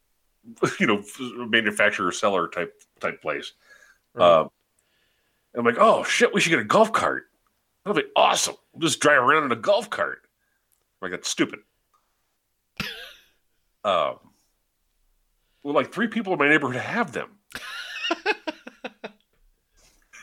you 0.80 0.86
know, 0.86 1.02
manufacturer 1.46 2.10
seller 2.12 2.48
type 2.48 2.74
type 3.00 3.22
place. 3.22 3.52
Right. 4.14 4.40
Um, 4.40 4.50
I'm 5.56 5.64
like, 5.64 5.78
oh 5.78 6.02
shit, 6.02 6.34
we 6.34 6.40
should 6.40 6.50
get 6.50 6.58
a 6.58 6.64
golf 6.64 6.92
cart. 6.92 7.24
That'll 7.84 8.02
be 8.02 8.08
awesome. 8.16 8.56
We'll 8.72 8.88
just 8.88 9.00
drive 9.00 9.22
around 9.22 9.44
in 9.44 9.52
a 9.52 9.56
golf 9.56 9.90
cart. 9.90 10.22
I'm 11.00 11.10
like 11.10 11.12
that's 11.20 11.28
stupid. 11.28 11.60
Um, 13.86 14.16
well, 15.62 15.74
like 15.74 15.92
three 15.92 16.08
people 16.08 16.32
in 16.32 16.38
my 16.38 16.48
neighborhood 16.48 16.80
have 16.80 17.12
them. 17.12 17.30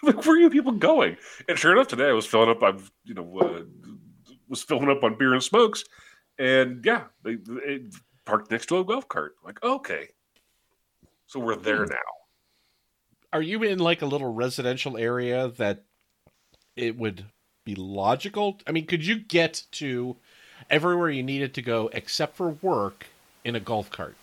like, 0.04 0.26
where 0.26 0.36
are 0.36 0.40
you 0.40 0.50
people 0.50 0.74
going? 0.74 1.18
And 1.48 1.58
sure 1.58 1.72
enough, 1.72 1.88
today 1.88 2.10
I 2.10 2.14
was 2.14 2.26
filling 2.26 2.50
up. 2.50 2.62
I've 2.62 2.92
you 3.06 3.14
know 3.14 3.40
uh, 3.40 3.62
was 4.50 4.64
filling 4.64 4.90
up 4.90 5.04
on 5.04 5.18
beer 5.18 5.34
and 5.34 5.42
smokes, 5.42 5.86
and 6.38 6.84
yeah, 6.86 7.06
they, 7.24 7.36
they 7.36 7.86
parked 8.26 8.52
next 8.52 8.68
to 8.68 8.80
a 8.80 8.84
golf 8.84 9.08
cart. 9.08 9.36
like 9.44 9.64
okay, 9.64 10.10
so 11.26 11.40
we're 11.40 11.56
there 11.56 11.86
Hmm. 11.86 11.92
now. 11.92 11.98
Are 13.32 13.42
you 13.42 13.64
in 13.64 13.80
like 13.80 14.02
a 14.02 14.06
little 14.06 14.32
residential 14.32 14.98
area 14.98 15.48
that 15.58 15.86
it 16.76 16.98
would 16.98 17.26
be 17.66 17.76
logical? 17.76 18.60
I 18.68 18.72
mean, 18.72 18.86
could 18.86 19.06
you 19.06 19.20
get 19.20 19.64
to 19.72 20.18
everywhere 20.70 21.10
you 21.10 21.24
needed 21.24 21.54
to 21.56 21.62
go 21.62 21.90
except 21.94 22.36
for 22.36 22.50
work 22.62 23.08
in 23.44 23.56
a 23.56 23.60
golf 23.60 23.90
cart? 23.92 24.16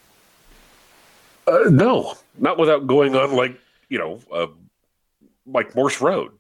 Uh, 1.46 1.68
no, 1.70 2.14
not 2.38 2.58
without 2.58 2.86
going 2.86 3.14
on 3.16 3.34
like 3.34 3.58
you 3.88 3.98
know, 3.98 4.20
uh, 4.32 4.46
like 5.46 5.74
Morse 5.74 6.00
Road. 6.00 6.32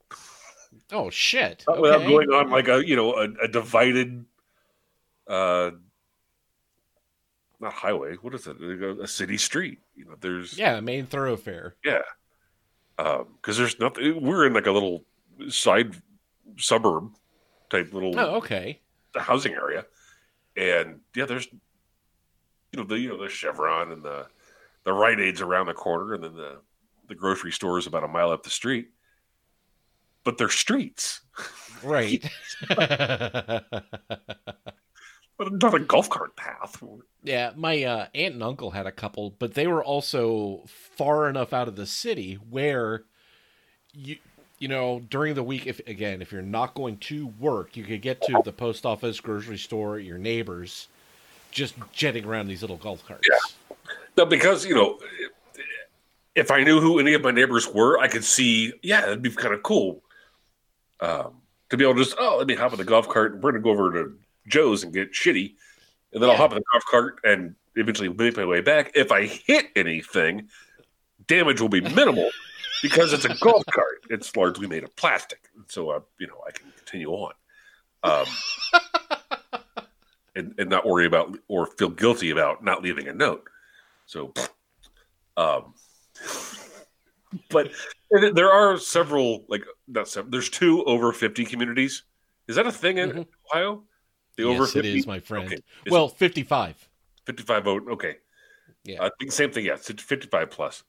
Oh 0.92 1.10
shit! 1.10 1.64
Not 1.68 1.80
without 1.80 2.06
going 2.06 2.28
on 2.30 2.50
like 2.50 2.68
a 2.68 2.86
you 2.86 2.96
know 2.96 3.14
a, 3.14 3.28
a 3.44 3.48
divided, 3.48 4.24
uh, 5.26 5.70
not 7.60 7.72
highway. 7.72 8.14
What 8.16 8.34
is 8.34 8.46
it? 8.46 8.56
A, 8.60 9.02
a 9.02 9.08
city 9.08 9.36
street. 9.36 9.78
You 9.96 10.04
know, 10.06 10.14
there's 10.20 10.56
Yeah, 10.58 10.80
main 10.80 11.06
thoroughfare. 11.06 11.74
yeah, 11.84 12.02
because 12.96 13.56
there's 13.56 13.78
nothing. 13.80 14.22
We're 14.22 14.46
in 14.46 14.52
like 14.52 14.66
a 14.66 14.72
little 14.72 15.04
side 15.48 15.94
suburb 16.58 17.12
type 17.70 17.92
little 17.92 18.18
Oh, 18.18 18.36
okay. 18.36 18.80
housing 19.16 19.54
area, 19.54 19.86
and 20.56 21.00
yeah, 21.16 21.24
there's 21.24 21.48
you 22.72 22.78
know 22.78 22.84
the 22.84 22.98
you 22.98 23.08
know 23.08 23.22
the 23.22 23.28
Chevron 23.28 23.92
and 23.92 24.02
the 24.02 24.26
the 24.84 24.92
Rite 24.92 25.20
Aids 25.20 25.40
around 25.40 25.66
the 25.66 25.74
corner, 25.74 26.14
and 26.14 26.24
then 26.24 26.34
the 26.34 26.58
the 27.08 27.14
grocery 27.14 27.52
store 27.52 27.78
is 27.78 27.86
about 27.86 28.04
a 28.04 28.08
mile 28.08 28.30
up 28.30 28.42
the 28.42 28.50
street. 28.50 28.90
But 30.22 30.36
they're 30.36 30.50
streets, 30.50 31.20
Right. 31.82 32.22
but 32.68 33.64
not 35.38 35.74
a 35.74 35.80
golf 35.80 36.10
cart 36.10 36.36
path. 36.36 36.82
yeah, 37.24 37.52
my 37.56 37.82
uh, 37.84 38.06
aunt 38.14 38.34
and 38.34 38.42
uncle 38.42 38.72
had 38.72 38.86
a 38.86 38.92
couple, 38.92 39.30
but 39.38 39.54
they 39.54 39.66
were 39.66 39.82
also 39.82 40.62
far 40.66 41.28
enough 41.28 41.52
out 41.54 41.68
of 41.68 41.76
the 41.76 41.86
city 41.86 42.34
where 42.34 43.04
you 43.94 44.16
you 44.58 44.68
know 44.68 45.00
during 45.08 45.34
the 45.34 45.42
week 45.42 45.66
if 45.66 45.80
again 45.86 46.20
if 46.20 46.30
you're 46.30 46.42
not 46.42 46.74
going 46.74 46.98
to 46.98 47.26
work 47.40 47.76
you 47.76 47.82
could 47.82 48.02
get 48.02 48.20
to 48.22 48.40
the 48.44 48.52
post 48.52 48.86
office 48.86 49.18
grocery 49.18 49.58
store 49.58 49.98
your 49.98 50.18
neighbors 50.18 50.86
just 51.50 51.74
jetting 51.92 52.24
around 52.24 52.48
these 52.48 52.62
little 52.62 52.76
golf 52.76 53.04
carts 53.06 53.28
Yeah. 53.28 53.76
No, 54.16 54.26
because 54.26 54.66
you 54.66 54.74
know, 54.74 54.98
if 56.34 56.50
I 56.50 56.62
knew 56.62 56.80
who 56.80 56.98
any 56.98 57.14
of 57.14 57.22
my 57.22 57.30
neighbors 57.30 57.68
were, 57.68 57.98
I 57.98 58.08
could 58.08 58.24
see. 58.24 58.72
Yeah, 58.82 59.04
it'd 59.06 59.22
be 59.22 59.30
kind 59.30 59.54
of 59.54 59.62
cool 59.62 60.02
um, 61.00 61.34
to 61.70 61.76
be 61.76 61.84
able 61.84 61.94
to 61.94 62.04
just 62.04 62.16
oh, 62.18 62.36
let 62.38 62.46
me 62.46 62.54
hop 62.54 62.72
in 62.72 62.78
the 62.78 62.84
golf 62.84 63.08
cart. 63.08 63.40
We're 63.40 63.52
gonna 63.52 63.62
go 63.62 63.70
over 63.70 63.92
to 63.92 64.16
Joe's 64.46 64.82
and 64.82 64.92
get 64.92 65.12
shitty, 65.12 65.54
and 66.12 66.22
then 66.22 66.30
I'll 66.30 66.36
hop 66.36 66.52
in 66.52 66.58
the 66.58 66.64
golf 66.72 66.84
cart 66.90 67.20
and 67.24 67.54
eventually 67.76 68.08
make 68.08 68.36
my 68.36 68.44
way 68.44 68.60
back. 68.60 68.92
If 68.94 69.12
I 69.12 69.26
hit 69.26 69.66
anything, 69.76 70.48
damage 71.26 71.60
will 71.60 71.68
be 71.68 71.80
minimal 71.80 72.30
because 72.82 73.12
it's 73.12 73.24
a 73.24 73.34
golf 73.40 73.64
cart. 73.70 74.04
It's 74.10 74.34
largely 74.36 74.66
made 74.66 74.84
of 74.84 74.94
plastic, 74.96 75.48
so 75.68 75.90
uh, 75.90 76.00
you 76.18 76.26
know 76.26 76.40
I 76.46 76.52
can 76.52 76.70
continue 76.76 77.10
on. 77.10 77.32
Um, 78.02 78.26
and, 80.40 80.54
and 80.58 80.68
not 80.68 80.84
worry 80.86 81.06
about 81.06 81.38
or 81.48 81.66
feel 81.66 81.88
guilty 81.90 82.30
about 82.30 82.64
not 82.64 82.82
leaving 82.82 83.06
a 83.08 83.12
note. 83.14 83.44
So, 84.06 84.32
um, 85.36 85.74
but 87.50 87.70
there 88.10 88.50
are 88.50 88.76
several 88.78 89.44
like 89.48 89.64
not 89.86 90.08
several. 90.08 90.30
There's 90.32 90.50
two 90.50 90.82
over 90.84 91.12
fifty 91.12 91.44
communities. 91.44 92.02
Is 92.48 92.56
that 92.56 92.66
a 92.66 92.72
thing 92.72 92.98
in 92.98 93.10
Mhm. 93.10 93.26
Ohio? 93.52 93.84
The 94.36 94.44
over 94.44 94.62
yes 94.64 94.70
it 94.70 94.82
fifty. 94.82 94.98
is 94.98 95.06
my 95.06 95.20
friend 95.20 95.46
Okay. 95.46 95.62
Well 95.88 96.08
55 96.08 96.88
fifty-five 97.26 97.64
vote. 97.64 97.84
Okay. 97.88 98.16
Yeah. 98.84 99.04
I 99.04 99.10
think 99.18 99.30
same 99.30 99.52
thing. 99.52 99.66
Yeah, 99.66 99.76
fifty-five 99.76 100.50
plus. 100.50 100.82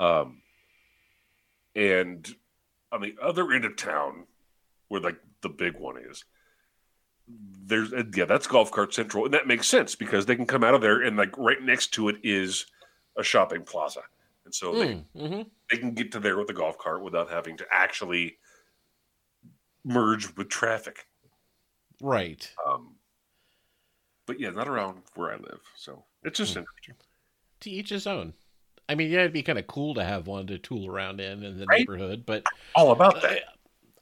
Um, 0.00 0.42
and 1.74 2.28
on 2.92 3.00
the 3.00 3.14
other 3.22 3.52
end 3.52 3.64
of 3.64 3.76
town, 3.76 4.26
where 4.88 5.00
like 5.00 5.18
the 5.42 5.48
big 5.48 5.78
one 5.78 5.96
is, 6.10 6.24
there's 7.28 7.92
uh, 7.92 8.04
yeah, 8.14 8.24
that's 8.24 8.46
golf 8.46 8.70
cart 8.70 8.94
central, 8.94 9.24
and 9.24 9.34
that 9.34 9.46
makes 9.46 9.66
sense 9.68 9.94
because 9.94 10.26
they 10.26 10.36
can 10.36 10.46
come 10.46 10.64
out 10.64 10.74
of 10.74 10.80
there 10.80 11.02
and 11.02 11.16
like 11.16 11.36
right 11.36 11.62
next 11.62 11.88
to 11.94 12.08
it 12.08 12.16
is 12.22 12.66
a 13.16 13.22
shopping 13.22 13.62
plaza, 13.62 14.02
and 14.44 14.54
so 14.54 14.74
they 14.74 14.86
Mm, 14.86 15.04
mhm. 15.14 15.50
they 15.70 15.78
can 15.78 15.94
get 15.94 16.12
to 16.12 16.20
there 16.20 16.38
with 16.38 16.48
the 16.48 16.54
golf 16.54 16.78
cart 16.78 17.02
without 17.02 17.30
having 17.30 17.56
to 17.58 17.66
actually 17.72 18.38
merge 19.84 20.36
with 20.36 20.48
traffic. 20.48 21.06
right 22.00 22.58
Um, 22.66 22.96
but 24.26 24.38
yeah, 24.40 24.50
not 24.50 24.68
around 24.68 25.02
where 25.14 25.32
I 25.32 25.36
live, 25.36 25.60
so 25.76 26.04
it's 26.22 26.38
just 26.38 26.54
Hmm. 26.54 26.60
interesting. 26.60 26.94
to 27.60 27.70
each 27.70 27.90
his 27.90 28.06
own 28.06 28.34
i 28.88 28.94
mean 28.94 29.10
yeah 29.10 29.20
it'd 29.20 29.32
be 29.32 29.42
kind 29.42 29.58
of 29.58 29.66
cool 29.66 29.94
to 29.94 30.04
have 30.04 30.26
one 30.26 30.46
to 30.46 30.58
tool 30.58 30.86
around 30.88 31.20
in 31.20 31.42
in 31.44 31.58
the 31.58 31.66
Right? 31.66 31.78
neighborhood 31.78 32.24
but 32.26 32.44
All 32.74 32.92
about 32.92 33.20
that. 33.22 33.42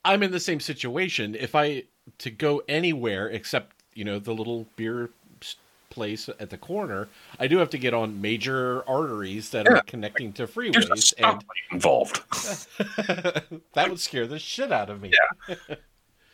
I'm 0.04 0.22
in 0.22 0.30
the 0.30 0.40
same 0.40 0.60
situation. 0.60 1.34
If 1.34 1.54
I 1.54 1.84
to 2.18 2.30
go 2.30 2.62
anywhere 2.68 3.28
except 3.28 3.74
you 3.94 4.04
know 4.04 4.18
the 4.18 4.32
little 4.34 4.66
beer 4.76 5.10
place 5.90 6.28
at 6.38 6.50
the 6.50 6.58
corner, 6.58 7.08
I 7.38 7.46
do 7.46 7.56
have 7.58 7.70
to 7.70 7.78
get 7.78 7.94
on 7.94 8.20
major 8.20 8.86
arteries 8.88 9.50
that 9.50 9.64
Yeah. 9.66 9.78
are 9.78 9.82
connecting 9.82 10.32
to 10.34 10.46
freeways, 10.46 11.14
and 11.16 11.42
involved. 11.72 12.22
that 13.74 13.88
would 13.88 14.00
scare 14.00 14.26
the 14.26 14.38
shit 14.38 14.70
out 14.72 14.90
of 14.90 15.00
me. 15.00 15.12
Yeah. 15.48 15.76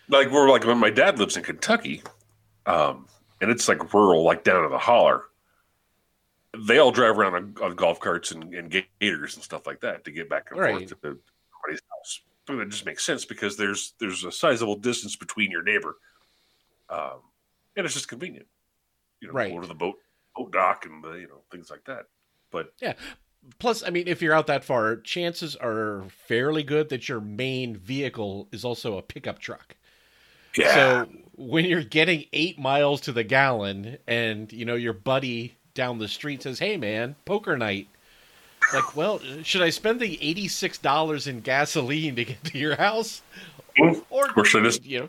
like 0.08 0.30
we're 0.30 0.50
like 0.50 0.64
when 0.64 0.78
my 0.78 0.90
dad 0.90 1.18
lives 1.18 1.36
in 1.36 1.44
Kentucky, 1.44 2.02
um, 2.66 3.06
and 3.40 3.50
it's 3.50 3.68
like 3.68 3.92
rural, 3.94 4.24
like 4.24 4.42
down 4.42 4.64
in 4.64 4.70
the 4.70 4.78
holler. 4.78 5.24
They 6.66 6.78
all 6.78 6.90
drive 6.90 7.16
around 7.18 7.34
on, 7.34 7.54
on 7.62 7.76
golf 7.76 7.98
carts 8.00 8.30
and, 8.32 8.52
and 8.54 8.84
gators 9.00 9.36
and 9.36 9.42
stuff 9.44 9.66
like 9.66 9.80
that 9.80 10.04
to 10.04 10.10
get 10.10 10.28
back 10.28 10.48
and 10.50 10.60
Right. 10.60 10.88
forth 10.88 11.00
to 11.02 11.18
somebody's 11.52 11.80
house. 11.90 12.20
That 12.48 12.68
just 12.70 12.84
makes 12.86 13.04
sense 13.06 13.24
because 13.24 13.56
there's 13.56 13.94
there's 14.00 14.24
a 14.24 14.32
sizable 14.32 14.76
distance 14.76 15.16
between 15.16 15.50
your 15.50 15.62
neighbor, 15.62 15.96
um, 16.90 17.20
and 17.76 17.84
it's 17.86 17.94
just 17.94 18.08
convenient. 18.08 18.46
You 19.20 19.28
know, 19.28 19.34
Right. 19.34 19.52
go 19.52 19.60
to 19.60 19.66
the 19.68 19.74
boat 19.74 19.96
boat 20.34 20.52
dock 20.52 20.84
and 20.84 21.02
the, 21.04 21.12
you 21.12 21.28
know 21.28 21.42
things 21.50 21.70
like 21.70 21.84
that. 21.84 22.06
But 22.50 22.72
yeah, 22.80 22.94
Plus, 23.58 23.82
I 23.84 23.90
mean, 23.90 24.06
if 24.06 24.22
you're 24.22 24.34
out 24.34 24.46
that 24.46 24.64
far, 24.64 24.96
chances 24.96 25.56
are 25.56 26.04
fairly 26.26 26.62
good 26.62 26.88
that 26.90 27.08
your 27.08 27.20
main 27.20 27.76
vehicle 27.76 28.48
is 28.52 28.64
also 28.64 28.98
a 28.98 29.02
pickup 29.02 29.38
truck. 29.40 29.76
yeah, 30.56 30.74
So 30.74 31.08
when 31.36 31.64
you're 31.64 31.82
getting 31.82 32.26
eight 32.32 32.58
miles 32.58 33.00
to 33.02 33.12
the 33.12 33.24
gallon, 33.24 33.98
and 34.06 34.52
you 34.52 34.64
know 34.64 34.74
your 34.74 34.92
buddy 34.92 35.56
down 35.74 35.98
the 35.98 36.08
street 36.08 36.42
says, 36.42 36.58
"Hey, 36.58 36.76
man, 36.76 37.16
poker 37.24 37.56
night." 37.56 37.88
Like, 38.74 38.96
well, 38.96 39.20
should 39.42 39.62
I 39.62 39.70
spend 39.70 40.00
the 40.00 40.18
eighty-six 40.22 40.78
dollars 40.78 41.26
in 41.26 41.40
gasoline 41.40 42.16
to 42.16 42.24
get 42.24 42.42
to 42.44 42.58
your 42.58 42.76
house, 42.76 43.22
Mm. 43.78 44.02
or, 44.10 44.28
Or 44.36 44.44
should 44.44 44.62
I 44.62 44.66
just- 44.66 44.84
you 44.84 45.08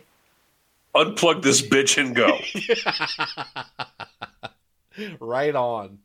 unplug 0.96 1.42
this 1.42 1.62
bitch 1.68 1.98
and 1.98 2.16
go. 2.16 2.40
right 5.20 5.56
on. 5.56 6.00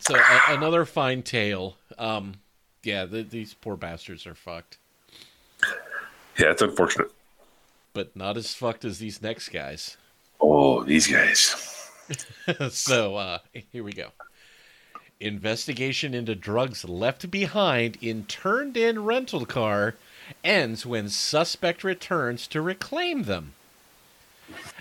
So 0.00 0.14
a- 0.16 0.54
another 0.54 0.84
fine 0.84 1.22
tale. 1.22 1.76
Um, 1.98 2.34
yeah, 2.82 3.04
the, 3.06 3.22
these 3.22 3.54
poor 3.54 3.76
bastards 3.76 4.26
are 4.26 4.34
fucked, 4.34 4.78
yeah, 6.38 6.50
it's 6.52 6.62
unfortunate. 6.62 7.10
but 7.94 8.14
not 8.14 8.36
as 8.36 8.54
fucked 8.54 8.84
as 8.84 8.98
these 8.98 9.20
next 9.22 9.48
guys. 9.48 9.96
Oh, 10.40 10.84
these 10.84 11.06
guys. 11.06 11.85
so 12.70 13.16
uh, 13.16 13.38
here 13.72 13.84
we 13.84 13.92
go. 13.92 14.08
Investigation 15.20 16.12
into 16.12 16.34
drugs 16.34 16.84
left 16.84 17.30
behind 17.30 17.96
in 18.02 18.24
turned 18.26 18.76
in 18.76 19.04
rental 19.04 19.46
car 19.46 19.94
ends 20.44 20.84
when 20.84 21.08
suspect 21.08 21.82
returns 21.82 22.46
to 22.48 22.60
reclaim 22.60 23.22
them. 23.22 23.54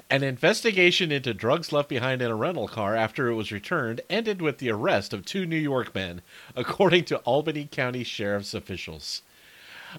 An 0.10 0.24
investigation 0.24 1.12
into 1.12 1.34
drugs 1.34 1.72
left 1.72 1.90
behind 1.90 2.22
in 2.22 2.30
a 2.30 2.36
rental 2.36 2.68
car 2.68 2.96
after 2.96 3.30
it 3.30 3.36
was 3.36 3.52
returned 3.52 4.02
ended 4.10 4.42
with 4.42 4.60
the 4.60 4.70
arrest 4.70 5.14
of 5.14 5.26
two 5.26 5.46
New 5.46 5.56
York 5.56 5.96
men, 5.96 6.22
according 6.56 7.06
to 7.06 7.18
Albany 7.20 7.68
County 7.72 8.04
Sheriff's 8.04 8.54
officials. 8.54 9.22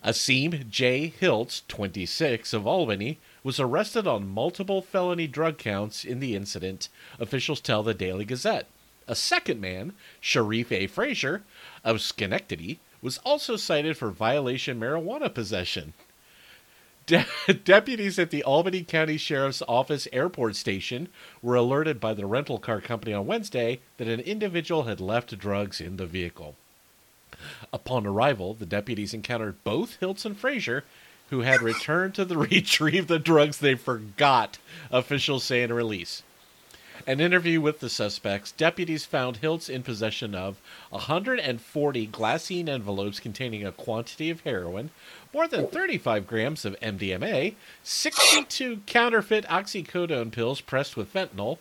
Asim 0.05 0.69
J. 0.69 1.13
Hiltz, 1.21 1.63
26, 1.69 2.53
of 2.53 2.67
Albany, 2.67 3.19
was 3.43 3.59
arrested 3.59 4.07
on 4.07 4.29
multiple 4.29 4.83
felony 4.83 5.27
drug 5.27 5.59
counts 5.59 6.05
in 6.05 6.21
the 6.21 6.35
incident, 6.35 6.89
officials 7.19 7.61
tell 7.61 7.83
the 7.83 7.95
Daily 7.95 8.25
Gazette. 8.25 8.67
A 9.09 9.15
second 9.15 9.61
man, 9.61 9.93
Sharif 10.21 10.73
A. 10.73 10.87
Frazier, 10.87 11.45
of 11.85 12.01
Schenectady, 12.01 12.81
was 13.01 13.19
also 13.19 13.57
cited 13.57 13.97
for 13.97 14.11
violation 14.11 14.81
marijuana 14.81 15.33
possession. 15.33 15.93
De- 17.07 17.25
deputies 17.65 18.19
at 18.19 18.31
the 18.31 18.43
Albany 18.43 18.83
County 18.83 19.17
Sheriff's 19.17 19.63
Office 19.69 20.09
Airport 20.13 20.57
Station 20.57 21.09
were 21.41 21.55
alerted 21.55 22.01
by 22.01 22.15
the 22.15 22.27
rental 22.27 22.59
car 22.59 22.81
company 22.81 23.13
on 23.13 23.27
Wednesday 23.27 23.81
that 23.97 24.09
an 24.09 24.21
individual 24.21 24.85
had 24.85 25.01
left 25.01 25.39
drugs 25.39 25.81
in 25.81 25.97
the 25.99 26.07
vehicle. 26.07 26.57
Upon 27.73 28.07
arrival, 28.07 28.55
the 28.55 28.67
deputies 28.67 29.15
encountered 29.15 29.63
both 29.65 29.99
Hiltz 30.01 30.25
and 30.25 30.39
Frazier, 30.39 30.85
who 31.31 31.41
had 31.41 31.63
returned 31.63 32.15
to 32.15 32.25
the 32.25 32.39
retrieve 32.51 33.07
the 33.07 33.19
drugs 33.19 33.59
they 33.59 33.75
forgot, 33.75 34.59
officials 34.91 35.45
say 35.45 35.63
in 35.63 35.71
a 35.71 35.75
release. 35.75 36.23
An 37.07 37.21
interview 37.21 37.61
with 37.61 37.81
the 37.81 37.91
suspects, 37.91 38.53
deputies 38.53 39.05
found 39.05 39.41
Hiltz 39.41 39.69
in 39.69 39.83
possession 39.83 40.35
of 40.35 40.61
140 40.91 42.07
glassine 42.09 42.69
envelopes 42.69 43.21
containing 43.21 43.67
a 43.67 43.73
quantity 43.73 44.31
of 44.31 44.41
heroin, 44.41 44.91
more 45.33 45.47
than 45.47 45.67
35 45.67 46.27
grams 46.27 46.65
of 46.65 46.79
MDMA, 46.81 47.55
62 47.83 48.81
counterfeit 48.87 49.45
oxycodone 49.45 50.33
pills 50.33 50.61
pressed 50.61 50.97
with 50.97 51.13
fentanyl, 51.13 51.59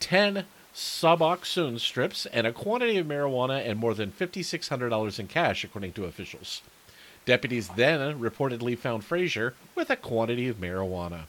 10 0.00 0.44
Suboxone 0.78 1.80
strips, 1.80 2.24
and 2.26 2.46
a 2.46 2.52
quantity 2.52 2.98
of 2.98 3.06
marijuana 3.08 3.68
and 3.68 3.80
more 3.80 3.94
than 3.94 4.12
$5,600 4.12 5.18
in 5.18 5.26
cash, 5.26 5.64
according 5.64 5.92
to 5.94 6.04
officials. 6.04 6.62
Deputies 7.26 7.68
then 7.74 8.20
reportedly 8.20 8.78
found 8.78 9.02
Frazier 9.02 9.54
with 9.74 9.90
a 9.90 9.96
quantity 9.96 10.46
of 10.46 10.58
marijuana. 10.58 11.22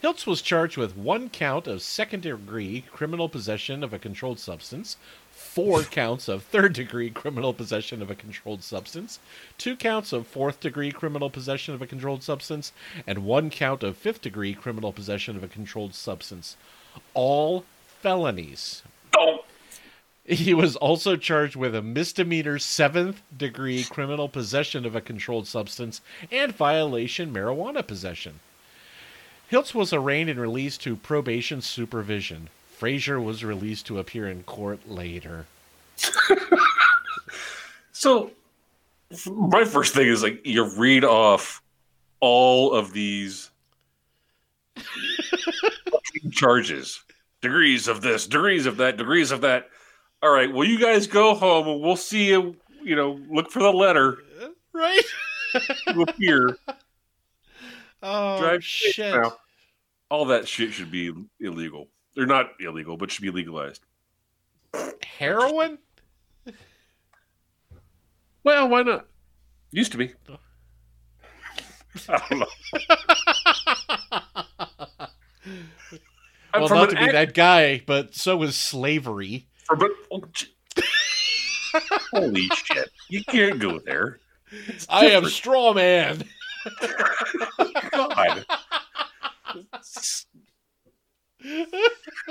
Hiltz 0.00 0.28
was 0.28 0.42
charged 0.42 0.76
with 0.76 0.96
one 0.96 1.28
count 1.28 1.66
of 1.66 1.82
second 1.82 2.22
degree 2.22 2.84
criminal 2.92 3.28
possession 3.28 3.82
of 3.82 3.92
a 3.92 3.98
controlled 3.98 4.38
substance, 4.38 4.96
four 5.32 5.82
counts 5.98 6.28
of 6.28 6.44
third 6.44 6.72
degree 6.72 7.10
criminal 7.10 7.52
possession 7.52 8.00
of 8.00 8.12
a 8.12 8.14
controlled 8.14 8.62
substance, 8.62 9.18
two 9.58 9.74
counts 9.74 10.12
of 10.12 10.28
fourth 10.28 10.60
degree 10.60 10.92
criminal 10.92 11.30
possession 11.30 11.74
of 11.74 11.82
a 11.82 11.86
controlled 11.88 12.22
substance, 12.22 12.70
and 13.08 13.24
one 13.24 13.50
count 13.50 13.82
of 13.82 13.96
fifth 13.96 14.22
degree 14.22 14.54
criminal 14.54 14.92
possession 14.92 15.36
of 15.36 15.42
a 15.42 15.48
controlled 15.48 15.96
substance. 15.96 16.56
All 17.12 17.64
felonies. 18.02 18.82
Oh, 19.16 19.44
He 20.24 20.52
was 20.54 20.76
also 20.76 21.16
charged 21.16 21.56
with 21.56 21.74
a 21.74 21.82
misdemeanor 21.82 22.58
seventh 22.58 23.22
degree 23.36 23.84
criminal 23.84 24.28
possession 24.28 24.84
of 24.84 24.94
a 24.94 25.00
controlled 25.00 25.46
substance 25.46 26.00
and 26.30 26.54
violation 26.54 27.32
marijuana 27.32 27.86
possession. 27.86 28.40
Hiltz 29.50 29.74
was 29.74 29.92
arraigned 29.92 30.30
and 30.30 30.40
released 30.40 30.82
to 30.82 30.96
probation 30.96 31.60
supervision. 31.60 32.48
Frazier 32.76 33.20
was 33.20 33.44
released 33.44 33.86
to 33.86 33.98
appear 33.98 34.28
in 34.28 34.42
court 34.42 34.88
later. 34.88 35.46
So, 37.94 38.32
my 39.26 39.64
first 39.64 39.94
thing 39.94 40.08
is 40.08 40.24
like 40.24 40.44
you 40.44 40.64
read 40.76 41.04
off 41.04 41.62
all 42.18 42.72
of 42.72 42.92
these 42.92 43.50
charges, 46.32 47.00
degrees 47.42 47.88
of 47.88 48.00
this, 48.00 48.26
degrees 48.26 48.64
of 48.64 48.78
that, 48.78 48.96
degrees 48.96 49.30
of 49.30 49.42
that. 49.42 49.68
All 50.22 50.30
right, 50.32 50.50
well, 50.52 50.66
you 50.66 50.78
guys 50.78 51.06
go 51.06 51.34
home 51.34 51.68
and 51.68 51.80
we'll 51.82 51.96
see 51.96 52.28
you. 52.28 52.56
You 52.82 52.96
know, 52.96 53.20
look 53.30 53.50
for 53.50 53.60
the 53.62 53.70
letter 53.72 54.18
Right? 54.72 55.02
to 55.88 56.02
appear. 56.02 56.56
Oh, 58.04 58.40
Drive 58.40 58.64
shit. 58.64 59.14
now. 59.14 59.36
All 60.10 60.24
that 60.24 60.48
shit 60.48 60.72
should 60.72 60.90
be 60.90 61.12
illegal. 61.38 61.86
They're 62.16 62.26
not 62.26 62.50
illegal, 62.58 62.96
but 62.96 63.12
should 63.12 63.22
be 63.22 63.30
legalized. 63.30 63.84
Heroin? 65.04 65.78
Well, 68.42 68.68
why 68.68 68.82
not? 68.82 69.06
Used 69.70 69.92
to 69.92 69.98
be. 69.98 70.12
I 72.08 72.22
don't 72.28 72.40
know. 72.40 72.46
I'm 75.92 75.98
well, 76.60 76.68
from 76.68 76.78
not 76.78 76.90
to 76.90 76.96
be 76.96 77.02
ac- 77.02 77.12
that 77.12 77.34
guy, 77.34 77.82
but 77.86 78.14
so 78.14 78.36
was 78.36 78.56
slavery. 78.56 79.46
from 79.64 79.82
an- 79.82 79.94
oh, 80.12 80.22
j- 80.32 80.46
Holy 82.12 82.48
shit! 82.48 82.90
You 83.08 83.24
can't 83.24 83.58
go 83.58 83.78
there. 83.78 84.18
I 84.90 85.06
am 85.06 85.24
straw 85.26 85.72
man. 85.72 86.22
God. 87.92 88.44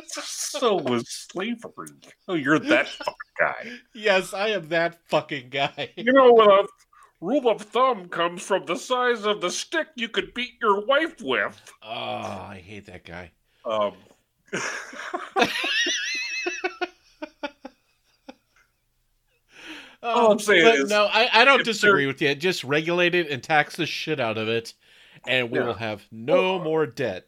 so 0.08 0.76
was 0.76 1.10
slavery. 1.10 1.88
Oh, 2.28 2.36
you're 2.36 2.60
that 2.60 2.88
fucking 2.88 3.14
guy. 3.40 3.72
Yes, 3.94 4.34
I 4.34 4.50
am 4.50 4.70
that 4.70 5.00
fucking 5.08 5.50
guy. 5.50 5.90
You 5.96 6.14
know, 6.14 6.34
when 6.34 6.50
a 6.50 6.64
rule 7.20 7.50
of 7.50 7.62
thumb 7.62 8.08
comes 8.10 8.42
from 8.44 8.66
the 8.66 8.76
size 8.76 9.26
of 9.26 9.42
the 9.42 9.50
stick 9.50 9.88
you 9.96 10.08
could 10.10 10.34
beat 10.34 10.54
your 10.62 10.86
wife 10.86 11.22
with. 11.22 11.60
Oh, 11.84 11.90
I 11.90 12.62
hate 12.66 12.86
that 12.86 13.06
guy. 13.06 13.32
Um, 13.66 13.94
All 20.04 20.32
I'm 20.32 20.40
saying 20.40 20.66
is, 20.84 20.90
no, 20.90 21.06
I, 21.12 21.30
I 21.32 21.46
don't 21.46 21.64
disagree 21.64 22.08
with 22.08 22.22
you. 22.22 22.34
Just 22.34 22.64
regulate 22.64 23.14
it 23.14 23.30
and 23.30 23.42
tax 23.44 23.76
the 23.76 23.86
shit 23.86 24.20
out 24.20 24.38
of 24.38 24.48
it, 24.48 24.74
and 25.28 25.52
we 25.52 25.60
Yeah. 25.60 25.66
will 25.66 25.74
have 25.76 26.02
no 26.12 26.60
more 26.60 26.86
debt. 26.88 27.26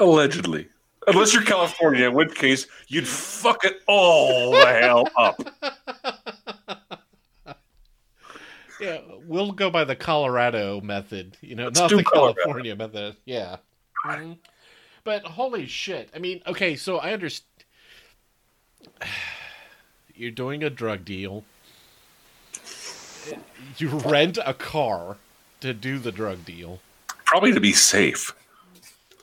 allegedly. 0.00 0.68
Unless 1.08 1.34
you're 1.34 1.42
California, 1.42 2.06
in 2.06 2.14
which 2.14 2.32
case 2.36 2.68
you'd 2.86 3.08
fuck 3.08 3.64
it 3.64 3.80
all 3.88 4.52
the 4.52 4.66
hell 4.80 5.08
up. 5.16 5.40
Yeah, 8.80 9.00
we'll 9.26 9.50
go 9.50 9.70
by 9.70 9.82
the 9.82 9.96
Colorado 9.96 10.80
method, 10.80 11.36
you 11.40 11.56
know, 11.56 11.64
Let's 11.64 11.80
not 11.80 11.90
the 11.90 12.04
Colorado. 12.04 12.34
California 12.44 12.76
method. 12.76 13.16
Yeah. 13.24 13.56
Mhm. 14.06 14.38
But 15.04 15.24
holy 15.24 15.66
shit. 15.66 16.10
I 16.14 16.18
mean, 16.18 16.42
okay, 16.46 16.76
so 16.76 16.98
I 16.98 17.12
understand. 17.12 17.46
You're 20.14 20.30
doing 20.32 20.62
a 20.64 20.70
drug 20.70 21.04
deal. 21.04 21.44
You 23.76 23.88
rent 23.90 24.38
a 24.44 24.54
car 24.54 25.16
to 25.60 25.72
do 25.74 25.98
the 25.98 26.12
drug 26.12 26.44
deal 26.44 26.80
Probably 27.24 27.52
to 27.52 27.60
be 27.60 27.72
safe. 27.72 28.34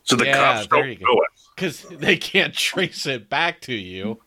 So 0.04 0.16
the 0.16 0.26
Yeah, 0.26 0.56
cops 0.56 0.68
don't 0.68 1.02
know 1.02 1.22
it. 1.24 1.30
because 1.56 1.82
they 1.90 2.18
can't 2.18 2.54
trace 2.58 3.06
it 3.06 3.30
back 3.30 3.62
to 3.62 3.74
you. 3.74 4.20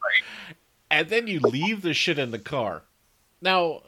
And 0.91 1.09
then 1.09 1.27
you 1.27 1.41
leave 1.41 1.83
the 1.83 1.95
shit 1.95 2.19
in 2.19 2.31
the 2.33 2.39
car. 2.39 2.83
Now, 3.41 3.83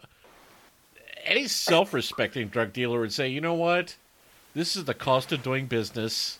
any 1.25 1.49
self 1.49 1.93
respecting 1.93 2.49
drug 2.49 2.73
dealer 2.73 3.01
would 3.01 3.13
say, 3.13 3.29
you 3.29 3.41
know 3.41 3.55
what? 3.55 3.97
This 4.55 4.77
is 4.77 4.85
the 4.85 4.95
cost 4.95 5.33
of 5.33 5.43
doing 5.43 5.67
business. 5.67 6.40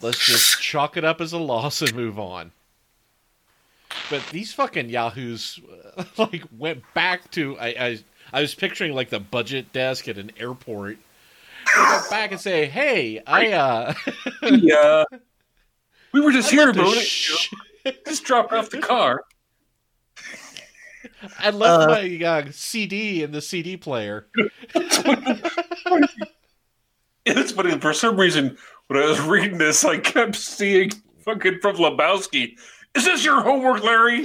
Let's 0.00 0.24
just 0.24 0.60
chalk 0.60 0.96
it 0.96 1.04
up 1.04 1.20
as 1.20 1.32
a 1.32 1.38
loss 1.38 1.82
and 1.82 1.94
move 1.94 2.18
on. 2.18 2.52
But 4.10 4.26
these 4.28 4.52
fucking 4.52 4.90
yahoos, 4.90 5.58
uh, 5.96 6.04
like, 6.18 6.44
went 6.56 6.82
back 6.94 7.30
to. 7.32 7.58
I, 7.58 7.66
I, 7.66 7.98
I 8.32 8.40
was 8.40 8.54
picturing, 8.54 8.94
like, 8.94 9.10
the 9.10 9.20
budget 9.20 9.72
desk 9.72 10.08
at 10.08 10.18
an 10.18 10.30
airport. 10.38 10.98
They 11.66 11.82
go 11.82 12.00
back 12.10 12.32
and 12.32 12.40
say, 12.40 12.66
hey, 12.66 13.22
I, 13.26 13.52
uh. 13.52 13.94
Yeah. 14.42 15.04
We 16.12 16.20
were 16.20 16.32
just 16.32 16.48
I 16.48 16.56
here 16.56 16.66
left 16.66 16.78
a 16.78 16.82
about 16.82 16.96
it. 16.96 17.04
sh- 17.04 17.50
Just 18.06 18.24
dropped 18.24 18.52
off 18.52 18.70
the 18.70 18.78
car. 18.78 19.22
I 21.38 21.50
left 21.50 21.88
my 21.88 22.26
uh, 22.26 22.46
CD 22.50 23.22
in 23.22 23.32
the 23.32 23.40
CD 23.40 23.76
player. 23.76 24.26
It's 24.74 24.98
funny. 27.52 27.78
For 27.78 27.92
some 27.92 28.18
reason, 28.18 28.56
when 28.88 29.02
I 29.02 29.06
was 29.06 29.20
reading 29.20 29.58
this, 29.58 29.84
I 29.84 29.98
kept 29.98 30.34
seeing 30.34 30.90
fucking 31.24 31.60
from 31.60 31.76
Lebowski. 31.76 32.56
Is 32.94 33.04
this 33.04 33.24
your 33.24 33.42
homework, 33.42 33.84
Larry? 33.84 34.18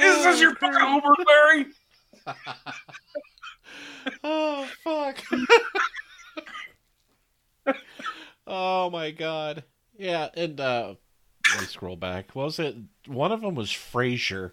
Is 0.00 0.24
this 0.24 0.40
your 0.40 0.54
fucking 0.56 0.80
homework, 0.80 1.18
Larry? 1.26 1.66
oh 4.24 4.66
fuck! 4.82 5.22
oh 8.46 8.90
my 8.90 9.10
god! 9.10 9.64
Yeah, 9.98 10.28
and 10.34 10.58
uh, 10.58 10.94
let 11.52 11.60
me 11.60 11.66
scroll 11.66 11.96
back. 11.96 12.34
What 12.34 12.46
was 12.46 12.58
it? 12.58 12.76
One 13.06 13.32
of 13.32 13.42
them 13.42 13.54
was 13.54 13.70
Frasier. 13.70 14.52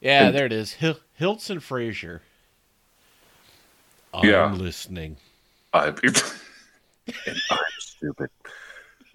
Yeah, 0.00 0.30
there 0.30 0.46
it 0.46 0.52
is. 0.52 0.74
Hil- 0.74 1.00
Hiltz 1.18 1.50
and 1.50 1.60
Frasier. 1.60 2.20
I'm 4.12 4.28
Yeah. 4.28 4.52
listening. 4.52 5.16
I'm, 5.72 5.96
I'm 7.50 7.58
stupid. 7.78 8.30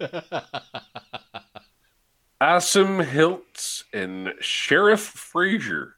Asim 2.40 3.04
Hiltz 3.04 3.84
and 3.92 4.32
Sharif 4.40 5.00
Frazier. 5.00 5.96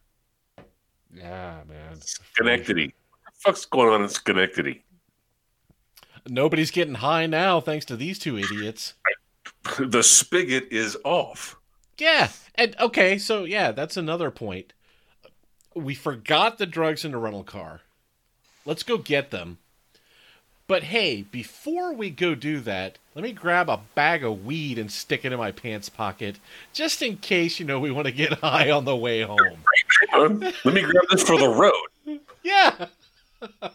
Yeah, 1.15 1.61
man. 1.69 2.01
Schenectady. 2.01 2.87
What 2.87 3.35
the 3.35 3.41
fuck's 3.41 3.65
going 3.67 3.89
on 3.91 4.03
in 4.03 4.09
Schenectady? 4.09 4.85
Nobody's 6.29 6.71
getting 6.71 6.95
high 6.95 7.27
now 7.27 7.61
thanks 7.61 7.85
to 7.87 7.97
these 7.97 8.19
two 8.19 8.39
idiots. 8.39 8.95
The 9.79 10.03
spigot 10.03 10.69
is 10.71 10.97
off. 11.05 11.57
Yeah. 11.99 12.29
And 12.55 12.75
okay, 12.81 13.19
so 13.19 13.45
yeah, 13.45 13.73
that's 13.73 13.99
another 13.99 14.31
point. 14.31 14.73
We 15.75 15.95
forgot 15.95 16.57
the 16.57 16.65
drugs 16.67 17.05
in 17.05 17.11
the 17.13 17.19
rental 17.19 17.45
car. 17.45 17.83
Let's 18.65 18.83
go 18.83 18.99
get 18.99 19.31
them. 19.31 19.59
But 20.71 20.85
hey, 20.85 21.23
before 21.23 21.93
we 21.93 22.11
go 22.11 22.37
do 22.37 22.61
that, 22.61 22.99
let 23.17 23.25
me 23.25 23.33
grab 23.33 23.69
a 23.69 23.81
bag 23.97 24.23
of 24.23 24.45
weed 24.45 24.79
and 24.79 24.89
stick 24.89 25.25
it 25.25 25.33
in 25.33 25.39
my 25.39 25.51
pants 25.51 25.89
pocket, 25.89 26.39
just 26.73 27.03
in 27.03 27.17
case, 27.17 27.59
you 27.59 27.67
know, 27.67 27.81
we 27.81 27.91
want 27.91 28.07
to 28.07 28.13
get 28.13 28.33
high 28.35 28.71
on 28.71 28.85
the 28.85 28.95
way 28.95 29.23
home. 29.23 29.65
Let 30.15 30.75
me 30.75 30.83
grab 30.83 31.05
this 31.11 31.25
for 31.25 31.39
the 31.39 31.49
road. 31.49 31.73
Yeah. 32.43 32.87
The 33.41 33.71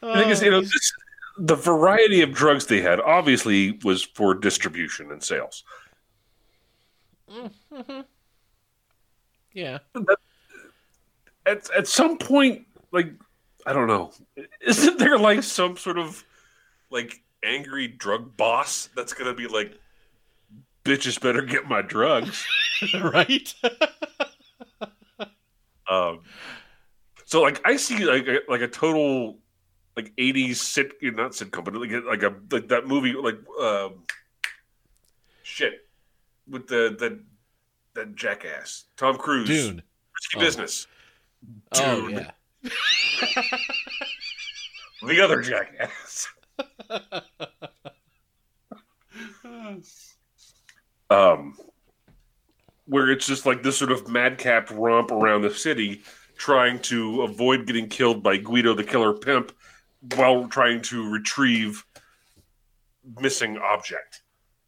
thing 0.00 0.30
is, 0.30 0.42
you 0.42 0.50
know, 0.50 0.60
this, 0.60 0.92
the 1.38 1.54
variety 1.54 2.22
of 2.22 2.32
drugs 2.32 2.66
they 2.66 2.80
had 2.80 3.00
obviously 3.00 3.78
was 3.84 4.02
for 4.02 4.34
distribution 4.34 5.12
and 5.12 5.22
sales. 5.22 5.62
Mm-hmm. 7.30 8.00
yeah. 9.52 9.78
At, 11.46 11.70
at 11.70 11.86
some 11.86 12.18
point, 12.18 12.66
like, 12.96 13.12
I 13.66 13.72
don't 13.72 13.86
know, 13.86 14.12
isn't 14.60 14.98
there 14.98 15.18
like 15.18 15.42
some 15.42 15.76
sort 15.76 15.98
of 15.98 16.24
like 16.90 17.22
angry 17.44 17.88
drug 17.88 18.36
boss 18.36 18.88
that's 18.96 19.12
going 19.12 19.28
to 19.28 19.34
be 19.34 19.46
like, 19.46 19.78
bitches 20.84 21.20
better 21.20 21.42
get 21.42 21.68
my 21.68 21.82
drugs? 21.82 22.44
right? 22.94 23.54
Um, 25.88 26.22
so 27.26 27.42
like 27.42 27.60
I 27.64 27.76
see 27.76 28.04
like 28.04 28.26
a, 28.26 28.40
like 28.48 28.60
a 28.60 28.66
total 28.66 29.38
like 29.96 30.12
'80s 30.16 30.56
sit 30.56 30.94
not 31.00 31.30
sitcom, 31.30 31.62
but 31.62 31.74
like 31.76 31.92
a, 31.92 32.00
like 32.00 32.24
a 32.24 32.34
like 32.50 32.66
that 32.66 32.88
movie 32.88 33.12
like 33.12 33.38
um, 33.62 34.02
shit 35.44 35.86
with 36.50 36.66
the 36.66 36.96
the 36.98 37.20
that 37.94 38.16
jackass 38.16 38.86
Tom 38.96 39.16
Cruise 39.16 39.46
Dune. 39.46 39.80
Risky 40.12 40.38
Oh. 40.38 40.40
Business 40.40 40.88
Oh, 41.72 42.08
yeah. 42.08 42.30
The 45.02 45.20
other 45.20 45.40
jackass. 45.42 46.28
um, 51.10 51.56
where 52.86 53.10
it's 53.10 53.26
just 53.26 53.46
like 53.46 53.62
this 53.62 53.76
sort 53.78 53.92
of 53.92 54.08
madcap 54.08 54.70
romp 54.70 55.10
around 55.10 55.42
the 55.42 55.50
city, 55.54 56.02
trying 56.36 56.78
to 56.80 57.22
avoid 57.22 57.66
getting 57.66 57.88
killed 57.88 58.22
by 58.22 58.36
Guido 58.36 58.74
the 58.74 58.84
Killer 58.84 59.12
Pimp, 59.14 59.52
while 60.14 60.46
trying 60.48 60.80
to 60.82 61.10
retrieve 61.10 61.84
missing 63.20 63.58
object. 63.58 64.22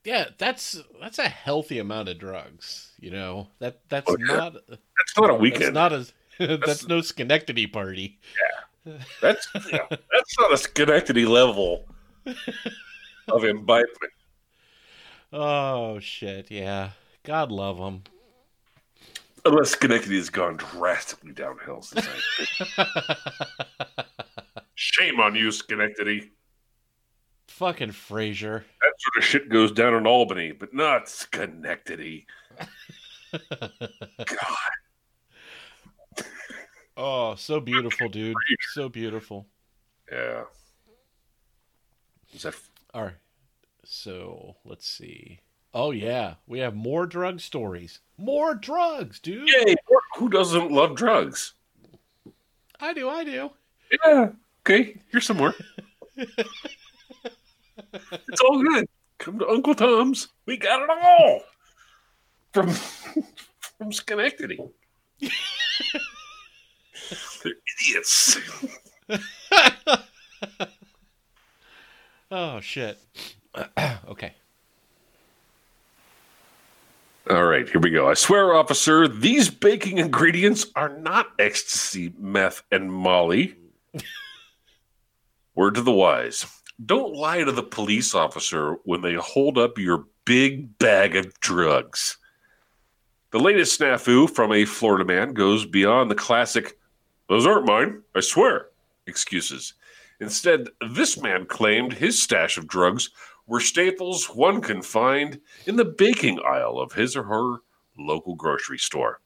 Yeah, 0.05 0.27
that's 0.39 0.81
that's 1.01 1.19
a 1.19 1.29
healthy 1.29 1.79
amount 1.81 2.09
of 2.09 2.19
drugs. 2.19 2.93
You 2.99 3.11
know 3.11 3.49
that 3.59 3.81
that's 3.89 4.11
Oh, 4.11 4.17
yeah. 4.19 4.27
not 4.37 4.53
That's 4.69 5.17
not 5.19 5.31
a 5.31 5.33
that's 5.33 5.41
weekend. 5.43 5.75
not 5.75 5.93
a 5.93 6.07
that's 6.67 6.87
no 6.87 7.01
Schenectady 7.01 7.67
party. 7.67 8.19
That's 9.21 9.49
yeah, 9.71 9.87
that's 9.91 10.39
not 10.39 10.53
a 10.53 10.57
Schenectady 10.57 11.27
level 11.27 11.87
of 13.29 13.45
imbibement. 13.45 14.13
Oh 15.33 15.99
shit! 15.99 16.51
Yeah, 16.51 16.91
God 17.25 17.51
love 17.51 17.79
them. 17.79 18.05
Unless 19.45 19.71
Schenectady 19.71 20.17
has 20.17 20.31
gone 20.31 20.57
drastically 20.57 21.33
downhill 21.33 21.83
since 21.83 22.07
I 22.77 24.05
Shame 24.75 25.21
on 25.21 25.35
you, 25.35 25.51
Schenectady. 25.51 26.31
Fucking 27.49 27.91
Frasier. 27.91 28.63
That 28.81 28.93
sort 28.99 29.17
of 29.19 29.25
shit 29.25 29.49
goes 29.49 29.73
down 29.73 29.95
in 29.95 30.07
Albany, 30.07 30.53
but 30.53 30.73
not 30.73 31.09
Schenectady. 31.09 32.27
God. 33.33 34.57
Oh, 37.01 37.37
so 37.37 37.61
beautiful, 37.61 38.09
dude. 38.09 38.35
So 38.73 38.89
beautiful. 38.89 39.47
Yeah. 40.11 40.43
That 42.43 42.57
All 42.93 43.05
right. 43.05 43.15
So 43.85 44.57
let's 44.65 44.89
see. 44.89 45.39
Oh 45.73 45.93
yeah, 45.93 46.35
we 46.49 46.59
have 46.59 46.75
more 46.75 47.07
drug 47.07 47.39
stories. 47.39 48.01
More 48.17 48.57
drugs, 48.57 49.21
dude. 49.21 49.49
Yay! 49.49 49.77
Who 50.17 50.29
doesn't 50.29 50.73
love 50.73 50.97
drugs? 50.97 51.53
I 52.81 52.93
do. 52.95 53.09
I 53.09 53.23
do. 53.23 53.51
Yeah. 54.05 54.31
Okay, 54.63 54.97
here's 55.11 55.27
some 55.27 55.37
more. 55.37 55.55
it's 56.17 56.49
all 58.45 58.61
good. 58.61 58.89
Come 59.19 59.39
to 59.39 59.49
Uncle 59.49 59.77
Tom's. 59.77 60.31
We 60.47 60.57
got 60.57 60.83
it 60.83 60.91
all 60.91 61.43
from 62.53 62.71
from 63.79 63.93
Schenectady. 63.93 64.59
They're 67.43 67.55
idiots. 67.81 68.39
Oh 72.31 72.61
shit. 72.61 72.99
okay. 74.09 74.35
All 77.31 77.45
right, 77.45 77.69
here 77.69 77.81
we 77.81 77.91
go. 77.91 78.09
I 78.09 78.15
swear, 78.15 78.55
officer, 78.55 79.07
these 79.07 79.51
baking 79.51 79.99
ingredients 79.99 80.67
are 80.77 80.89
not 80.89 81.29
ecstasy, 81.39 82.13
meth, 82.19 82.63
and 82.71 82.93
Molly. 82.93 83.55
Word 85.55 85.75
to 85.75 85.83
the 85.83 85.93
wise. 85.93 86.47
Don't 86.85 87.15
lie 87.15 87.45
to 87.45 87.53
the 87.53 87.63
police 87.63 88.15
officer 88.15 88.77
when 88.85 89.03
they 89.03 89.15
hold 89.15 89.59
up 89.59 89.79
your 89.79 90.07
big 90.25 90.79
bag 90.79 91.17
of 91.17 91.39
drugs. 91.41 92.17
The 93.31 93.41
latest 93.41 93.79
snafu 93.79 94.31
from 94.31 94.53
a 94.53 94.65
Florida 94.65 95.05
man 95.05 95.35
goes 95.35 95.67
beyond 95.67 96.11
the 96.11 96.15
classic, 96.15 96.79
those 97.29 97.47
aren't 97.47 97.67
mine, 97.67 98.03
I 98.15 98.21
swear, 98.21 98.69
excuses. 99.07 99.75
Instead, 100.21 100.69
this 100.91 101.21
man 101.21 101.47
claimed 101.47 101.93
his 101.93 102.21
stash 102.21 102.59
of 102.59 102.67
drugs 102.67 103.11
were 103.47 103.61
staples 103.61 104.27
one 104.27 104.61
can 104.61 104.83
find 104.83 105.41
in 105.67 105.77
the 105.77 105.85
baking 105.85 106.41
aisle 106.41 106.79
of 106.79 106.93
his 106.93 107.17
or 107.17 107.23
her 107.25 107.57
local 107.99 108.35
grocery 108.35 108.79
store. 108.79 109.21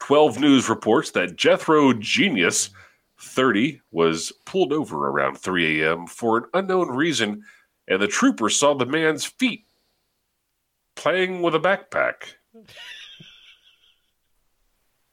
12 0.00 0.40
News 0.40 0.68
reports 0.68 1.10
that 1.12 1.36
Jethro 1.36 1.92
Genius, 1.92 2.70
30, 3.18 3.80
was 3.90 4.32
pulled 4.44 4.72
over 4.72 5.08
around 5.08 5.36
3 5.36 5.82
a.m. 5.82 6.06
for 6.06 6.38
an 6.38 6.44
unknown 6.54 6.88
reason, 6.88 7.42
and 7.86 8.00
the 8.00 8.08
trooper 8.08 8.48
saw 8.48 8.74
the 8.74 8.86
man's 8.86 9.24
feet 9.24 9.64
playing 10.94 11.42
with 11.42 11.54
a 11.54 11.60
backpack. 11.60 12.34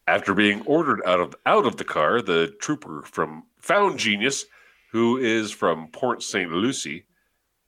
After 0.08 0.34
being 0.36 0.62
ordered 0.62 1.02
out 1.06 1.20
of 1.20 1.36
out 1.46 1.66
of 1.66 1.78
the 1.78 1.84
car, 1.84 2.22
the 2.22 2.56
trooper 2.60 3.02
from 3.04 3.46
found 3.60 3.98
Genius, 3.98 4.46
who 4.92 5.18
is 5.18 5.52
from 5.52 5.88
Port 5.88 6.22
St. 6.22 6.52
Lucie, 6.52 7.06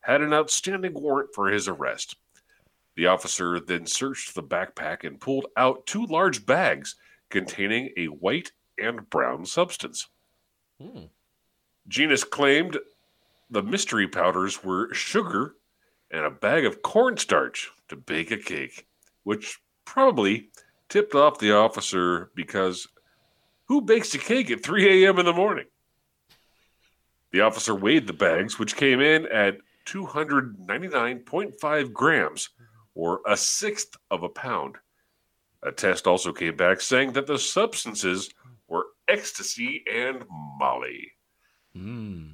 had 0.01 0.21
an 0.21 0.33
outstanding 0.33 0.93
warrant 0.93 1.33
for 1.33 1.49
his 1.49 1.67
arrest. 1.67 2.15
The 2.95 3.07
officer 3.07 3.59
then 3.59 3.85
searched 3.85 4.35
the 4.35 4.43
backpack 4.43 5.03
and 5.03 5.19
pulled 5.19 5.47
out 5.57 5.85
two 5.85 6.05
large 6.05 6.45
bags 6.45 6.95
containing 7.29 7.91
a 7.97 8.05
white 8.05 8.51
and 8.77 9.09
brown 9.09 9.45
substance. 9.45 10.07
Hmm. 10.79 11.05
Genius 11.87 12.23
claimed 12.23 12.77
the 13.49 13.63
mystery 13.63 14.07
powders 14.07 14.63
were 14.63 14.93
sugar 14.93 15.55
and 16.11 16.25
a 16.25 16.31
bag 16.31 16.65
of 16.65 16.81
cornstarch 16.81 17.71
to 17.87 17.95
bake 17.95 18.31
a 18.31 18.37
cake, 18.37 18.87
which 19.23 19.59
probably 19.85 20.49
tipped 20.89 21.15
off 21.15 21.39
the 21.39 21.53
officer 21.53 22.29
because 22.35 22.87
who 23.65 23.81
bakes 23.81 24.13
a 24.15 24.17
cake 24.17 24.49
at 24.51 24.63
3 24.63 25.05
a.m. 25.05 25.19
in 25.19 25.25
the 25.25 25.33
morning? 25.33 25.65
The 27.31 27.41
officer 27.41 27.75
weighed 27.75 28.07
the 28.07 28.13
bags, 28.13 28.57
which 28.57 28.77
came 28.77 29.01
in 29.01 29.25
at 29.27 29.57
299.5 29.85 31.93
grams, 31.93 32.49
or 32.95 33.19
a 33.27 33.37
sixth 33.37 33.95
of 34.09 34.23
a 34.23 34.29
pound. 34.29 34.77
A 35.63 35.71
test 35.71 36.07
also 36.07 36.31
came 36.31 36.55
back 36.55 36.81
saying 36.81 37.13
that 37.13 37.27
the 37.27 37.37
substances 37.37 38.29
were 38.67 38.85
ecstasy 39.07 39.83
and 39.91 40.23
molly. 40.29 41.11
Hmm. 41.73 42.27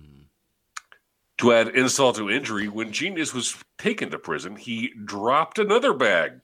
To 1.39 1.51
add 1.51 1.69
insult 1.69 2.17
to 2.17 2.29
injury, 2.29 2.67
when 2.67 2.91
Genius 2.91 3.33
was 3.33 3.57
taken 3.77 4.11
to 4.11 4.19
prison, 4.19 4.55
he 4.55 4.93
dropped 5.03 5.59
another 5.59 5.93
bag. 5.93 6.39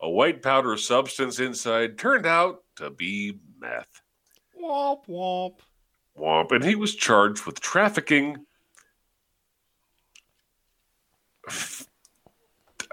A 0.00 0.08
white 0.08 0.42
powder 0.42 0.76
substance 0.76 1.40
inside 1.40 1.98
turned 1.98 2.26
out 2.26 2.62
to 2.76 2.90
be 2.90 3.38
meth. 3.58 4.02
Womp 4.60 5.06
womp. 5.08 5.58
Womp, 6.16 6.52
and 6.52 6.64
he 6.64 6.74
was 6.74 6.94
charged 6.94 7.46
with 7.46 7.60
trafficking. 7.60 8.44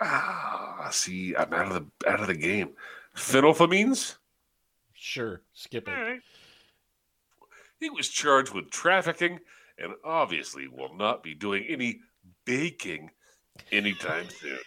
ah, 0.01 0.89
see, 0.91 1.35
I'm 1.35 1.53
out 1.53 1.71
of 1.71 1.73
the 1.73 2.09
out 2.09 2.21
of 2.21 2.27
the 2.27 2.35
game. 2.35 2.69
Phenylphamines. 3.15 4.15
Sure, 4.93 5.41
skip 5.53 5.87
it. 5.87 6.21
He 7.79 7.89
was 7.89 8.09
charged 8.09 8.53
with 8.53 8.71
trafficking 8.71 9.39
and 9.77 9.93
obviously 10.03 10.67
will 10.67 10.95
not 10.95 11.21
be 11.23 11.33
doing 11.33 11.65
any 11.67 11.99
baking 12.45 13.11
anytime 13.71 14.27
soon. 14.29 14.59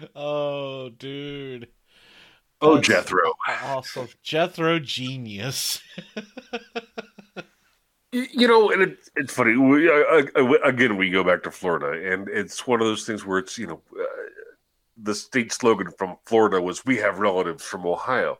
oh, 0.14 0.90
dude. 0.90 1.68
Oh, 2.60 2.76
That's 2.76 2.88
Jethro. 2.88 3.20
Awesome. 3.48 4.08
Jethro 4.22 4.78
genius. 4.78 5.80
You 8.14 8.46
know, 8.46 8.70
and 8.70 8.80
it, 8.80 8.98
it's 9.16 9.34
funny. 9.34 9.56
We, 9.56 9.90
uh, 9.90 10.22
uh, 10.36 10.52
again, 10.62 10.96
we 10.96 11.10
go 11.10 11.24
back 11.24 11.42
to 11.42 11.50
Florida, 11.50 12.12
and 12.12 12.28
it's 12.28 12.64
one 12.64 12.80
of 12.80 12.86
those 12.86 13.04
things 13.04 13.26
where 13.26 13.40
it's, 13.40 13.58
you 13.58 13.66
know, 13.66 13.82
uh, 14.00 14.04
the 14.96 15.16
state 15.16 15.52
slogan 15.52 15.90
from 15.98 16.16
Florida 16.24 16.60
was, 16.62 16.86
We 16.86 16.96
have 16.98 17.18
relatives 17.18 17.64
from 17.64 17.84
Ohio. 17.84 18.38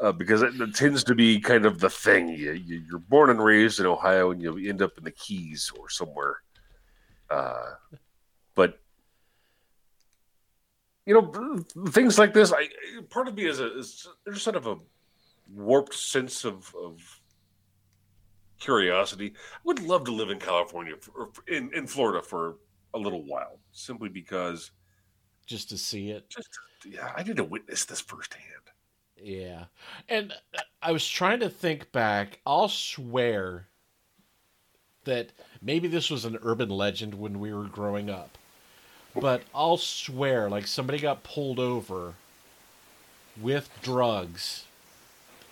Uh, 0.00 0.12
because 0.12 0.42
it, 0.42 0.60
it 0.60 0.74
tends 0.74 1.04
to 1.04 1.14
be 1.14 1.38
kind 1.40 1.64
of 1.64 1.78
the 1.78 1.88
thing. 1.88 2.28
You, 2.28 2.52
you, 2.52 2.82
you're 2.88 2.98
born 2.98 3.30
and 3.30 3.42
raised 3.42 3.78
in 3.78 3.86
Ohio, 3.86 4.32
and 4.32 4.42
you 4.42 4.68
end 4.68 4.82
up 4.82 4.98
in 4.98 5.04
the 5.04 5.12
Keys 5.12 5.70
or 5.78 5.88
somewhere. 5.88 6.42
Uh, 7.30 7.74
but 8.54 8.80
you 11.06 11.14
know, 11.14 11.62
things 11.90 12.18
like 12.18 12.34
this. 12.34 12.52
I 12.52 12.68
part 13.08 13.28
of 13.28 13.34
me 13.36 13.46
is, 13.46 13.60
a, 13.60 13.78
is 13.78 14.08
there's 14.24 14.42
sort 14.42 14.56
of 14.56 14.66
a 14.66 14.76
warped 15.52 15.94
sense 15.94 16.44
of, 16.44 16.74
of 16.74 17.00
curiosity. 18.58 19.34
I 19.36 19.60
would 19.64 19.80
love 19.80 20.04
to 20.04 20.12
live 20.12 20.30
in 20.30 20.38
California 20.38 20.94
or 21.16 21.30
in, 21.46 21.70
in 21.74 21.86
Florida 21.86 22.22
for 22.22 22.56
a 22.94 22.98
little 22.98 23.22
while, 23.24 23.60
simply 23.72 24.08
because 24.08 24.70
Just 25.46 25.68
to 25.70 25.78
see 25.78 26.10
it. 26.10 26.28
just 26.30 26.48
yeah, 26.86 27.12
I 27.16 27.22
need 27.22 27.36
to 27.36 27.44
witness 27.44 27.84
this 27.84 28.00
firsthand. 28.00 28.42
Yeah. 29.20 29.64
And 30.08 30.32
I 30.82 30.92
was 30.92 31.08
trying 31.08 31.40
to 31.40 31.48
think 31.48 31.92
back. 31.92 32.40
I'll 32.46 32.68
swear 32.68 33.66
that 35.04 35.30
maybe 35.62 35.88
this 35.88 36.10
was 36.10 36.24
an 36.24 36.38
urban 36.42 36.68
legend 36.70 37.14
when 37.14 37.40
we 37.40 37.52
were 37.52 37.64
growing 37.64 38.10
up. 38.10 38.36
But 39.14 39.42
I'll 39.54 39.76
swear 39.76 40.48
like 40.50 40.66
somebody 40.66 40.98
got 40.98 41.22
pulled 41.22 41.58
over 41.58 42.14
with 43.40 43.70
drugs 43.82 44.64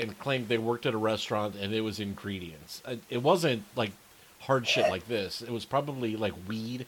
and 0.00 0.18
claimed 0.18 0.48
they 0.48 0.58
worked 0.58 0.86
at 0.86 0.94
a 0.94 0.98
restaurant 0.98 1.54
and 1.54 1.72
it 1.72 1.82
was 1.82 2.00
ingredients. 2.00 2.82
Uh, 2.84 2.96
It 3.08 3.22
wasn't 3.22 3.64
like 3.76 3.92
hard 4.40 4.66
shit 4.66 4.88
like 4.90 5.06
this. 5.06 5.42
It 5.42 5.50
was 5.50 5.64
probably 5.64 6.16
like 6.16 6.34
weed. 6.48 6.86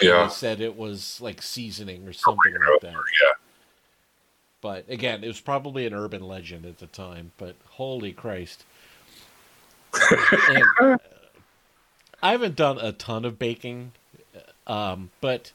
Yeah. 0.00 0.24
They 0.24 0.30
said 0.30 0.60
it 0.60 0.76
was 0.76 1.20
like 1.20 1.42
seasoning 1.42 2.06
or 2.06 2.12
something 2.12 2.52
like 2.52 2.80
that. 2.82 2.92
Yeah. 2.92 3.32
But 4.64 4.88
again, 4.88 5.22
it 5.22 5.26
was 5.26 5.42
probably 5.42 5.84
an 5.84 5.92
urban 5.92 6.22
legend 6.22 6.64
at 6.64 6.78
the 6.78 6.86
time. 6.86 7.32
But 7.36 7.54
holy 7.72 8.12
Christ! 8.12 8.64
And, 10.48 10.64
uh, 10.80 10.96
I 12.22 12.30
haven't 12.30 12.56
done 12.56 12.78
a 12.78 12.92
ton 12.92 13.26
of 13.26 13.38
baking, 13.38 13.92
um, 14.66 15.10
but 15.20 15.52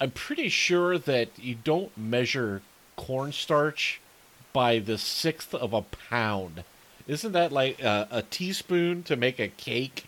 I'm 0.00 0.10
pretty 0.10 0.48
sure 0.48 0.98
that 0.98 1.28
you 1.38 1.54
don't 1.62 1.96
measure 1.96 2.60
cornstarch 2.96 4.00
by 4.52 4.80
the 4.80 4.98
sixth 4.98 5.54
of 5.54 5.72
a 5.72 5.82
pound. 5.82 6.64
Isn't 7.06 7.30
that 7.30 7.52
like 7.52 7.80
a, 7.80 8.08
a 8.10 8.22
teaspoon 8.22 9.04
to 9.04 9.14
make 9.14 9.38
a 9.38 9.46
cake? 9.46 10.06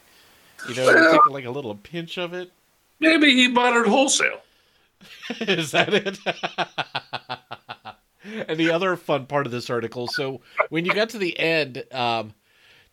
You 0.69 0.75
know, 0.75 0.91
you 0.91 1.13
take 1.13 1.31
like 1.31 1.45
a 1.45 1.51
little 1.51 1.77
pinch 1.77 2.19
of 2.19 2.35
it. 2.35 2.51
Maybe 2.99 3.37
he 3.37 3.47
bought 3.47 3.77
it 3.77 3.87
wholesale. 3.87 4.41
Is 5.41 5.71
that 5.71 5.95
it? 5.95 6.19
and 8.25 8.59
the 8.59 8.71
other 8.71 8.97
fun 8.97 9.27
part 9.27 9.47
of 9.47 9.53
this 9.53 9.69
article 9.71 10.07
so 10.09 10.41
when 10.69 10.85
you 10.85 10.93
got 10.95 11.09
to 11.11 11.19
the 11.19 11.39
end, 11.39 11.85
um, 11.93 12.35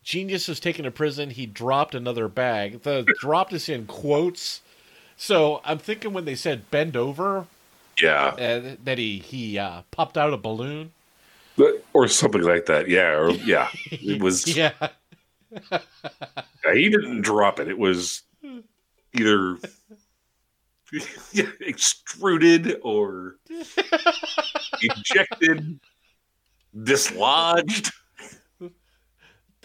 Genius 0.04 0.48
was 0.48 0.60
taken 0.60 0.86
to 0.86 0.92
prison. 0.92 1.30
He 1.30 1.46
dropped 1.46 1.94
another 1.94 2.28
bag. 2.30 2.84
The 2.84 3.04
dropped 3.20 3.54
is 3.54 3.68
in 3.70 3.86
quotes. 3.86 4.62
So 5.18 5.62
I'm 5.66 5.78
thinking 5.78 6.14
when 6.14 6.24
they 6.26 6.36
said 6.36 6.72
bend 6.72 6.96
over, 6.96 7.46
Yeah. 8.02 8.28
uh, 8.28 8.76
that 8.86 8.98
he 8.98 9.20
he 9.20 9.58
uh, 9.60 9.82
popped 9.92 10.18
out 10.18 10.34
a 10.34 10.38
balloon. 10.38 10.94
Or 11.94 12.08
something 12.08 12.42
like 12.42 12.66
that. 12.68 12.88
Yeah. 12.88 13.12
Or 13.18 13.32
yeah. 13.32 13.68
It 13.92 14.22
was 14.24 14.48
yeah, 14.56 14.72
Yeah, 15.72 16.74
he 16.74 16.90
didn't 16.90 17.22
drop 17.22 17.60
it. 17.60 17.68
It 17.68 17.78
was 17.78 18.24
either 19.14 19.58
extruded 21.60 22.80
or 22.84 23.36
ejected, 24.82 25.80
dislodged. 26.84 27.92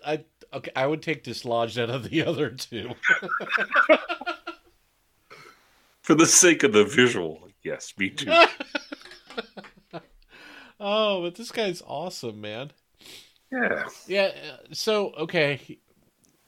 I 0.06 0.24
okay. 0.52 0.70
I 0.76 0.86
would 0.86 1.02
take 1.02 1.24
dislodged 1.24 1.78
out 1.78 1.90
of 1.90 2.10
the 2.10 2.24
other 2.24 2.50
two. 2.50 2.92
For 6.02 6.14
the 6.14 6.26
sake 6.26 6.62
of 6.62 6.72
the 6.72 6.84
visual. 6.84 7.48
Yes, 7.62 7.94
me 7.96 8.10
too. 8.10 8.30
oh, 10.80 11.22
but 11.22 11.34
this 11.36 11.50
guy's 11.50 11.82
awesome, 11.86 12.42
man. 12.42 12.72
Yeah. 13.50 13.84
Yeah. 14.06 14.32
So 14.72 15.12
okay, 15.12 15.78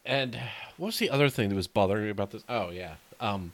and 0.05 0.39
what 0.77 0.87
was 0.87 0.99
the 0.99 1.09
other 1.09 1.29
thing 1.29 1.49
that 1.49 1.55
was 1.55 1.67
bothering 1.67 2.03
me 2.03 2.09
about 2.11 2.31
this? 2.31 2.43
Oh 2.47 2.69
yeah. 2.69 2.95
Um, 3.19 3.53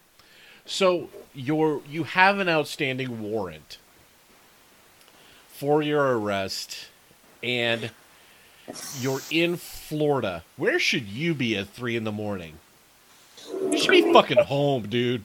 so 0.65 1.09
you're 1.33 1.81
you 1.89 2.03
have 2.03 2.39
an 2.39 2.49
outstanding 2.49 3.21
warrant 3.21 3.77
for 5.63 5.81
your 5.81 6.19
arrest, 6.19 6.87
and 7.41 7.89
you're 8.99 9.21
in 9.31 9.55
Florida. 9.55 10.43
Where 10.57 10.77
should 10.77 11.07
you 11.07 11.33
be 11.33 11.55
at 11.55 11.69
three 11.69 11.95
in 11.95 12.03
the 12.03 12.11
morning? 12.11 12.55
You 13.49 13.77
should 13.77 13.91
be 13.91 14.11
fucking 14.11 14.39
home, 14.39 14.89
dude. 14.89 15.23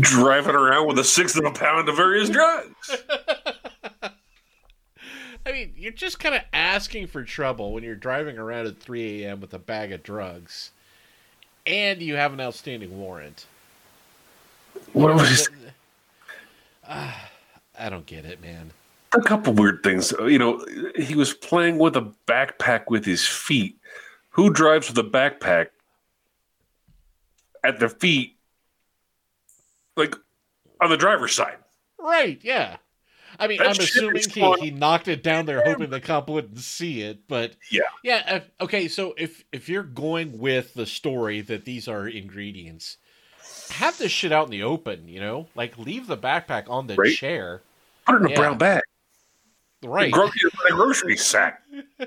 Driving 0.00 0.54
around 0.54 0.88
with 0.88 0.98
a 0.98 1.04
sixth 1.04 1.38
of 1.38 1.46
a 1.46 1.52
pound 1.52 1.88
of 1.88 1.96
various 1.96 2.28
drugs. 2.28 2.96
I 4.02 5.52
mean, 5.52 5.72
you're 5.74 5.90
just 5.90 6.20
kind 6.20 6.34
of 6.34 6.42
asking 6.52 7.06
for 7.06 7.24
trouble 7.24 7.72
when 7.72 7.82
you're 7.82 7.94
driving 7.94 8.36
around 8.36 8.66
at 8.66 8.78
3 8.78 9.24
a.m. 9.24 9.40
with 9.40 9.54
a 9.54 9.58
bag 9.58 9.90
of 9.90 10.02
drugs, 10.02 10.70
and 11.66 12.02
you 12.02 12.16
have 12.16 12.34
an 12.34 12.42
outstanding 12.42 13.00
warrant. 13.00 13.46
What 14.92 15.14
was 15.14 15.48
Ah, 16.86 17.30
I 17.78 17.88
don't 17.88 18.04
get 18.04 18.26
it, 18.26 18.42
man. 18.42 18.72
A 19.14 19.22
couple 19.22 19.52
weird 19.52 19.82
things. 19.82 20.12
You 20.20 20.38
know, 20.38 20.64
he 20.96 21.14
was 21.14 21.32
playing 21.34 21.78
with 21.78 21.96
a 21.96 22.12
backpack 22.26 22.84
with 22.88 23.04
his 23.04 23.26
feet. 23.26 23.78
Who 24.30 24.50
drives 24.50 24.88
with 24.88 24.98
a 24.98 25.08
backpack 25.08 25.68
at 27.64 27.78
their 27.78 27.88
feet, 27.90 28.36
like 29.96 30.14
on 30.80 30.90
the 30.90 30.96
driver's 30.96 31.34
side? 31.34 31.58
Right? 31.98 32.38
Yeah. 32.42 32.76
I 33.38 33.46
mean, 33.46 33.58
That 33.58 33.68
I'm 33.68 33.72
assuming 33.80 34.22
he, 34.30 34.40
fun. 34.40 34.58
he 34.60 34.70
knocked 34.70 35.08
it 35.08 35.22
down 35.22 35.46
there, 35.46 35.62
hoping 35.64 35.88
the 35.90 36.00
cop 36.00 36.28
wouldn't 36.28 36.58
see 36.58 37.00
it. 37.02 37.26
But 37.28 37.54
Yeah. 37.70 37.82
yeah. 38.02 38.22
uh, 38.60 38.64
Okay, 38.64 38.88
so 38.88 39.14
if 39.16 39.44
if 39.52 39.68
you're 39.68 39.82
going 39.82 40.38
with 40.38 40.74
the 40.74 40.84
story 40.86 41.40
that 41.42 41.64
these 41.64 41.88
are 41.88 42.06
ingredients, 42.06 42.98
have 43.70 43.96
this 43.98 44.12
shit 44.12 44.32
out 44.32 44.46
in 44.46 44.50
the 44.50 44.62
open. 44.62 45.08
You 45.08 45.20
know, 45.20 45.48
like 45.54 45.78
leave 45.78 46.06
the 46.08 46.16
backpack 46.18 46.68
on 46.68 46.86
the 46.88 46.94
Right. 46.94 47.14
chair. 47.16 47.62
Put 48.06 48.16
it 48.16 48.18
in 48.20 48.26
a 48.26 48.30
Yeah. 48.30 48.36
brown 48.36 48.58
bag. 48.58 48.82
Right. 49.82 50.12
Gro- 50.12 50.26
in 50.26 50.72
a 50.72 50.74
grocery 50.74 51.16
sack. 51.16 51.62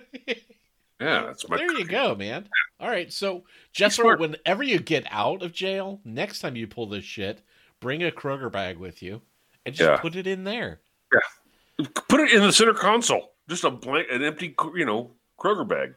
Yeah, 0.97 1.23
that's 1.25 1.47
my. 1.49 1.57
There 1.57 1.77
you 1.77 1.83
go, 1.85 2.15
man. 2.15 2.47
All 2.79 2.87
right, 2.87 3.11
so 3.11 3.43
Jethro, 3.73 4.17
whenever 4.17 4.63
you 4.63 4.79
get 4.79 5.05
out 5.11 5.43
of 5.43 5.51
jail, 5.51 5.99
next 6.05 6.39
time 6.39 6.55
you 6.55 6.67
pull 6.67 6.87
this 6.87 7.03
shit, 7.03 7.41
bring 7.81 8.01
a 8.03 8.11
Kroger 8.11 8.49
bag 8.49 8.77
with 8.77 9.03
you 9.03 9.21
and 9.65 9.75
just 9.75 9.89
Yeah. 9.89 9.97
put 9.97 10.15
it 10.15 10.25
in 10.25 10.45
there. 10.45 10.79
Yeah, 11.13 11.87
put 12.07 12.21
it 12.21 12.31
in 12.31 12.41
the 12.43 12.53
center 12.53 12.73
console. 12.73 13.33
Just 13.49 13.65
a 13.65 13.71
blank, 13.71 14.07
an 14.09 14.23
empty, 14.23 14.55
you 14.73 14.85
know, 14.85 15.11
Kroger 15.37 15.67
bag. 15.67 15.95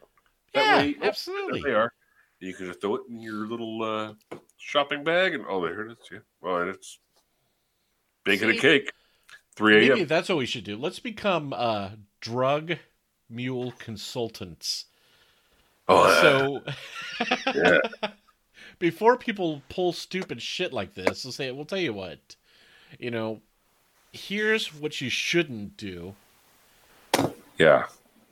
Yeah, 0.53 0.79
way- 0.79 0.95
absolutely. 1.01 1.61
There 1.61 1.71
they 1.71 1.77
are. 1.77 1.93
You 2.41 2.53
can 2.53 2.65
just 2.67 2.81
throw 2.81 2.95
it 2.95 3.03
in 3.09 3.21
your 3.21 3.47
little 3.47 3.81
uh, 3.81 4.37
shopping 4.57 5.05
bag, 5.05 5.33
and 5.33 5.45
oh, 5.47 5.61
there 5.61 5.81
it 5.87 5.91
is. 5.93 5.97
Yeah. 6.11 6.19
Well, 6.41 6.57
and 6.61 6.69
it's 6.71 6.99
baking 8.25 8.51
See? 8.51 8.57
a 8.57 8.61
cake. 8.61 8.91
3 9.59 9.89
Maybe 9.89 9.99
a.m. 9.99 10.07
that's 10.07 10.29
what 10.29 10.37
we 10.37 10.45
should 10.45 10.63
do. 10.63 10.77
Let's 10.77 10.99
become 10.99 11.51
uh, 11.51 11.89
drug 12.21 12.77
mule 13.29 13.73
consultants. 13.77 14.85
Oh, 15.89 16.21
So 16.21 17.25
yeah. 17.53 17.79
before 18.79 19.17
people 19.17 19.61
pull 19.67 19.91
stupid 19.91 20.41
shit 20.41 20.71
like 20.71 20.93
this, 20.93 21.25
we'll 21.25 21.33
say, 21.33 21.51
we'll 21.51 21.65
tell 21.65 21.77
you 21.77 21.91
what, 21.91 22.37
you 22.99 23.11
know, 23.11 23.41
here's 24.13 24.73
what 24.73 25.01
you 25.01 25.09
shouldn't 25.09 25.75
do. 25.75 26.15
yeah. 27.57 27.87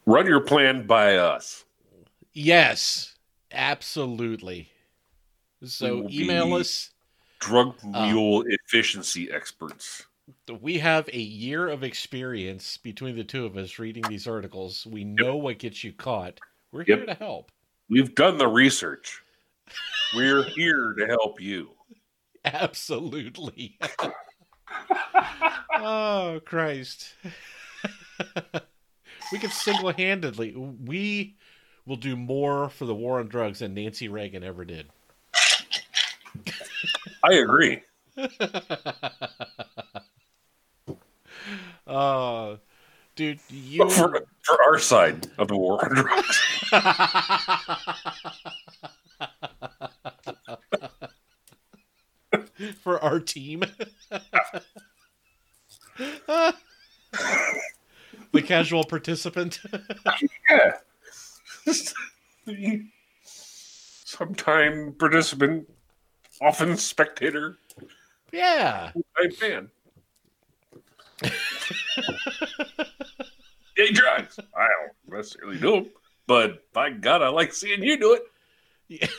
Run 0.05 0.27
your 0.27 0.39
plan 0.39 0.87
by 0.87 1.17
us. 1.17 1.65
Yes, 2.31 3.15
absolutely. 3.51 4.69
So 5.65 6.07
email 6.09 6.53
us 6.53 6.91
drug 7.39 7.75
mule 7.83 8.45
efficiency 8.47 9.29
experts. 9.29 10.05
We 10.61 10.77
have 10.79 11.07
a 11.13 11.19
year 11.19 11.67
of 11.67 11.83
experience 11.83 12.77
between 12.77 13.15
the 13.15 13.23
two 13.23 13.45
of 13.45 13.55
us 13.57 13.79
reading 13.79 14.03
these 14.09 14.27
articles. 14.27 14.85
We 14.85 15.03
know 15.03 15.35
what 15.37 15.59
gets 15.59 15.83
you 15.83 15.93
caught. 15.93 16.39
We're 16.71 16.83
Yep. 16.85 16.97
here 16.97 17.05
to 17.05 17.13
help. 17.13 17.51
We've 17.89 18.13
done 18.13 18.37
the 18.37 18.47
research. 18.47 19.21
We're 20.15 20.43
here 20.43 20.93
to 20.97 21.05
help 21.07 21.39
you. 21.41 21.71
Absolutely. 22.45 23.77
oh 25.75 26.41
Christ. 26.45 27.13
we 29.31 29.39
can 29.39 29.49
single 29.49 29.91
handedly 29.93 30.53
we 30.55 31.35
will 31.85 31.95
do 31.95 32.15
more 32.17 32.69
for 32.69 32.85
the 32.85 32.95
war 32.95 33.19
on 33.19 33.27
drugs 33.27 33.59
than 33.59 33.73
Nancy 33.73 34.07
Reagan 34.09 34.43
ever 34.43 34.65
did. 34.65 34.87
I 37.23 37.33
agree. 37.35 37.81
Uh 41.87 42.57
dude, 43.15 43.39
you 43.49 43.89
For, 43.89 44.25
for 44.43 44.63
our 44.63 44.79
side 44.79 45.27
of 45.37 45.49
the 45.49 45.57
war 45.57 45.83
on 45.83 45.95
drugs. 45.95 46.39
for 52.81 53.03
our 53.03 53.19
team. 53.19 53.63
the 58.31 58.41
casual 58.43 58.83
participant. 58.83 59.59
Yeah. 60.49 60.77
Sometime 63.23 64.93
participant, 64.97 65.69
often 66.41 66.77
spectator, 66.77 67.57
yeah. 68.31 68.91
I'm 69.17 69.31
fan. 69.31 69.69
Hey, 73.75 73.91
drugs. 73.91 74.39
I 74.55 74.67
don't 74.67 75.17
necessarily 75.17 75.59
do 75.59 75.71
them, 75.71 75.89
but 76.25 76.71
by 76.73 76.89
God, 76.89 77.21
I 77.21 77.27
like 77.29 77.53
seeing 77.53 77.83
you 77.83 77.97
do 77.99 78.13
it. 78.89 79.09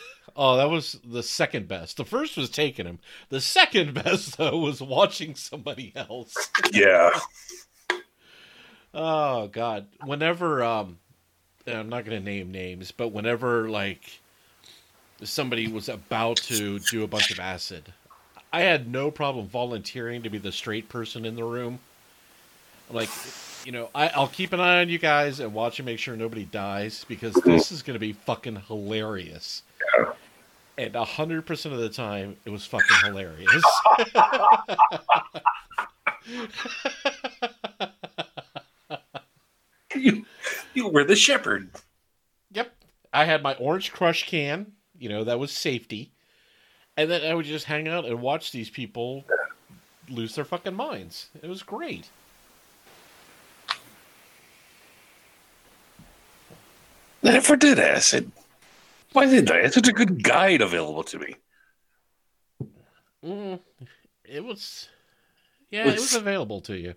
Oh, 0.41 0.57
that 0.57 0.71
was 0.71 1.01
the 1.05 1.23
second 1.23 1.67
best. 1.67 1.97
The 1.97 2.05
first 2.05 2.37
was 2.37 2.49
taking 2.49 2.87
him. 2.87 3.01
The 3.29 3.41
second 3.41 3.95
best 4.05 4.39
though 4.39 4.59
was 4.59 4.81
watching 4.81 5.35
somebody 5.35 5.93
else. 5.97 6.35
Yeah. 6.73 7.11
Oh 8.95 9.49
god. 9.49 9.89
Whenever 10.05 10.63
um 10.63 10.99
I'm 11.67 11.89
not 11.89 12.05
going 12.05 12.19
to 12.19 12.25
name 12.25 12.51
names, 12.51 12.93
but 12.93 13.09
whenever 13.09 13.69
like 13.69 14.21
somebody 15.23 15.67
was 15.69 15.89
about 15.89 16.37
to 16.37 16.79
do 16.79 17.03
a 17.03 17.09
bunch 17.09 17.31
of 17.31 17.41
acid, 17.41 17.93
I 18.53 18.61
had 18.61 18.91
no 18.91 19.11
problem 19.11 19.49
volunteering 19.49 20.23
to 20.23 20.31
be 20.31 20.39
the 20.39 20.53
straight 20.53 20.89
person 20.89 21.25
in 21.25 21.37
the 21.37 21.45
room. 21.45 21.81
I'm 22.89 22.97
like, 22.97 23.11
you 23.65 23.73
know, 23.73 23.91
I, 23.95 24.09
I'll 24.09 24.29
keep 24.29 24.53
an 24.53 24.61
eye 24.61 24.81
on 24.81 24.89
you 24.89 24.99
guys 24.99 25.41
and 25.41 25.53
watch 25.53 25.79
and 25.79 25.87
make 25.87 25.99
sure 25.99 26.17
nobody 26.17 26.45
dies 26.45 27.05
because 27.09 27.35
this 27.45 27.71
is 27.71 27.83
going 27.83 27.95
to 27.95 28.01
be 28.01 28.13
fucking 28.13 28.57
hilarious. 28.69 29.63
And 30.77 30.95
a 30.95 31.05
hundred 31.05 31.45
percent 31.45 31.75
of 31.75 31.81
the 31.81 31.89
time, 31.89 32.37
it 32.45 32.51
was 32.51 32.65
fucking 32.65 32.97
hilarious. 33.05 33.65
You, 39.95 40.25
you 40.75 40.89
were 40.89 41.05
the 41.05 41.17
shepherd. 41.17 41.71
Yep. 42.53 42.73
I 43.13 43.25
had 43.25 43.43
my 43.43 43.55
orange 43.55 43.93
crush 43.93 44.27
can, 44.27 44.73
you 44.99 45.09
know, 45.09 45.25
that 45.25 45.39
was 45.39 45.51
safety. 45.51 46.13
And 46.97 47.11
then 47.11 47.29
I 47.29 47.35
would 47.35 47.47
just 47.47 47.65
hang 47.65 47.89
out 47.89 48.05
and 48.05 48.21
watch 48.21 48.53
these 48.53 48.71
people 48.71 49.25
lose 50.09 50.35
their 50.35 50.45
fucking 50.45 50.75
minds. 50.75 51.31
It 51.43 51.49
was 51.49 51.63
great. 51.63 52.11
I 57.29 57.33
never 57.33 57.57
did 57.57 57.79
acid. 57.79 58.33
Why 59.13 59.27
didn't 59.27 59.51
I? 59.51 59.59
It's 59.59 59.75
such 59.75 59.89
a 59.89 59.93
good 59.93 60.23
guide 60.23 60.63
available 60.63 61.03
to 61.05 61.19
me. 61.19 61.37
Mm, 63.23 63.61
it 64.25 64.43
was, 64.45 64.89
yeah, 65.71 65.83
it 65.83 65.87
was 65.93 65.95
It's- 65.95 66.15
available 66.15 66.61
to 66.63 66.77
you. 66.79 66.95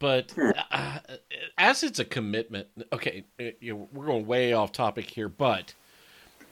But 0.00 0.32
uh, 0.72 0.98
acid's 1.56 1.98
a 2.00 2.04
commitment. 2.04 2.68
Okay, 2.92 3.24
uh, 3.40 3.44
you 3.60 3.74
know, 3.74 3.88
we're 3.92 4.06
going 4.06 4.26
way 4.26 4.52
off 4.52 4.70
topic 4.72 5.08
here, 5.10 5.28
but 5.28 5.74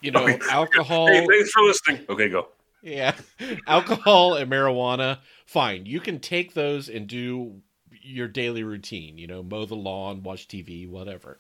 you 0.00 0.11
know, 0.11 0.22
Okay. 0.24 0.38
alcohol. 0.50 1.07
Hey, 1.09 1.26
thanks 1.26 1.50
for 1.50 1.62
listening. 1.62 2.04
Okay, 2.09 2.28
go. 2.28 2.48
Yeah. 2.82 3.14
Alcohol 3.66 4.34
and 4.34 4.50
marijuana, 4.50 5.18
fine. 5.46 5.86
You 5.86 5.98
can 6.00 6.20
take 6.20 6.54
those 6.54 6.88
and 6.88 7.07
do 7.09 7.61
your 8.00 8.28
daily 8.28 8.62
routine, 8.62 9.18
you 9.18 9.26
know, 9.26 9.42
mow 9.42 9.64
the 9.64 9.74
lawn, 9.74 10.22
watch 10.22 10.46
TV, 10.46 10.88
whatever. 10.88 11.38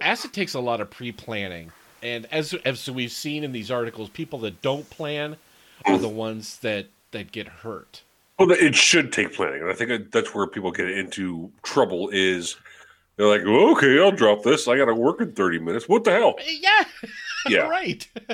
Acid 0.00 0.32
takes 0.32 0.54
a 0.54 0.60
lot 0.60 0.80
of 0.80 0.90
pre 0.90 1.12
planning. 1.12 1.70
And 2.02 2.26
as, 2.32 2.54
as 2.64 2.90
we've 2.90 3.12
seen 3.12 3.44
in 3.44 3.52
these 3.52 3.70
articles, 3.70 4.08
people 4.08 4.38
that 4.40 4.62
don't 4.62 4.88
plan 4.88 5.36
are 5.84 5.98
the 5.98 6.08
ones 6.08 6.58
that, 6.60 6.86
that 7.10 7.30
get 7.30 7.46
hurt. 7.46 8.02
Well, 8.38 8.50
it 8.52 8.74
should 8.74 9.12
take 9.12 9.34
planning, 9.34 9.60
and 9.60 9.70
I 9.70 9.74
think 9.74 10.10
that's 10.12 10.34
where 10.34 10.46
people 10.46 10.70
get 10.70 10.90
into 10.90 11.52
trouble. 11.62 12.08
Is 12.10 12.56
they're 13.16 13.26
like, 13.26 13.44
well, 13.44 13.72
"Okay, 13.72 14.00
I'll 14.00 14.12
drop 14.12 14.42
this. 14.42 14.66
I 14.66 14.78
got 14.78 14.86
to 14.86 14.94
work 14.94 15.20
in 15.20 15.32
thirty 15.32 15.58
minutes. 15.58 15.86
What 15.90 16.04
the 16.04 16.12
hell?" 16.12 16.36
Eh, 16.38 16.58
yeah. 16.60 16.84
Yeah, 17.48 17.68
right. 17.68 18.06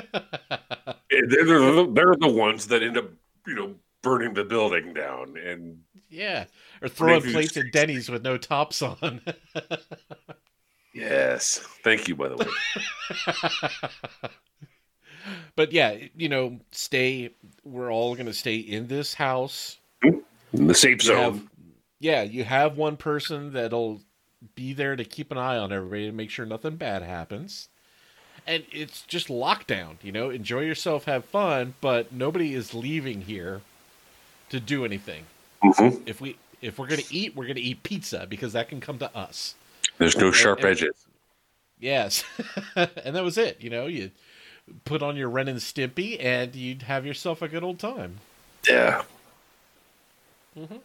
they're, 1.09 1.27
they're 1.29 1.45
the- 1.45 1.91
they're 1.93 2.15
the 2.19 2.27
ones 2.27 2.67
that 2.67 2.83
end 2.83 2.97
up, 2.97 3.05
you 3.45 3.55
know, 3.55 3.75
burning 4.01 4.33
the 4.33 4.43
building 4.43 4.93
down. 4.93 5.37
And 5.37 5.81
yeah. 6.09 6.45
Or 6.81 6.89
throwing 6.89 7.21
plates 7.21 7.55
at 7.55 7.71
Denny's 7.71 8.09
with 8.09 8.23
no 8.23 8.37
tops 8.37 8.81
on. 8.81 9.21
yes, 10.97 11.59
thank 11.83 12.07
you, 12.07 12.15
by 12.15 12.29
the 12.29 12.35
way. 12.37 14.29
but 15.55 15.71
yeah, 15.71 15.97
you 16.15 16.29
know, 16.29 16.59
stay. 16.71 17.31
We're 17.63 17.91
all 17.91 18.15
going 18.15 18.27
to 18.27 18.33
stay 18.33 18.57
in 18.57 18.87
this 18.87 19.13
house. 19.13 19.77
In 20.03 20.67
the 20.67 20.73
safe 20.73 21.03
You 21.03 21.07
zone. 21.07 21.17
have, 21.33 21.41
yeah, 21.99 22.21
you 22.23 22.43
have 22.43 22.77
one 22.77 22.95
person 22.97 23.53
that'll 23.53 24.01
be 24.55 24.73
there 24.73 24.95
to 24.95 25.03
keep 25.03 25.31
an 25.31 25.37
eye 25.37 25.57
on 25.57 25.71
everybody 25.73 26.07
and 26.07 26.15
make 26.15 26.29
sure 26.29 26.45
nothing 26.45 26.75
bad 26.77 27.01
happens. 27.01 27.67
And 28.45 28.63
it's 28.71 29.01
just 29.01 29.27
lockdown, 29.27 29.95
you 30.01 30.11
know. 30.13 30.29
Enjoy 30.29 30.61
yourself, 30.61 31.03
have 31.05 31.25
fun, 31.25 31.73
but 31.81 32.13
nobody 32.13 32.53
is 32.53 32.73
leaving 32.73 33.21
here 33.23 33.61
to 34.49 34.59
do 34.61 34.85
anything. 34.85 35.25
Mhm. 35.63 36.01
If 36.07 36.21
we 36.21 36.37
if 36.61 36.79
we're 36.79 36.87
gonna 36.87 37.01
eat, 37.11 37.35
we're 37.35 37.47
gonna 37.47 37.59
eat 37.59 37.83
pizza 37.83 38.25
because 38.29 38.53
that 38.53 38.69
can 38.69 38.79
come 38.79 38.99
to 38.99 39.13
us. 39.15 39.55
There's 39.97 40.17
no 40.17 40.31
sharp 40.31 40.59
and- 40.59 40.67
edges. 40.69 41.05
Yes, 41.79 42.23
and 42.75 43.15
that 43.15 43.23
was 43.23 43.37
it. 43.37 43.61
You 43.61 43.69
know, 43.69 43.85
you 43.85 44.09
put 44.85 45.03
on 45.03 45.15
your 45.15 45.29
Ren 45.29 45.47
and 45.47 45.59
Stimpy, 45.59 46.17
and 46.23 46.55
you'd 46.55 46.81
have 46.83 47.05
yourself 47.05 47.41
a 47.43 47.47
good 47.47 47.63
old 47.63 47.77
time. 47.77 48.17
Yeah. 48.67 49.03
Mm-hmm. 50.57 50.77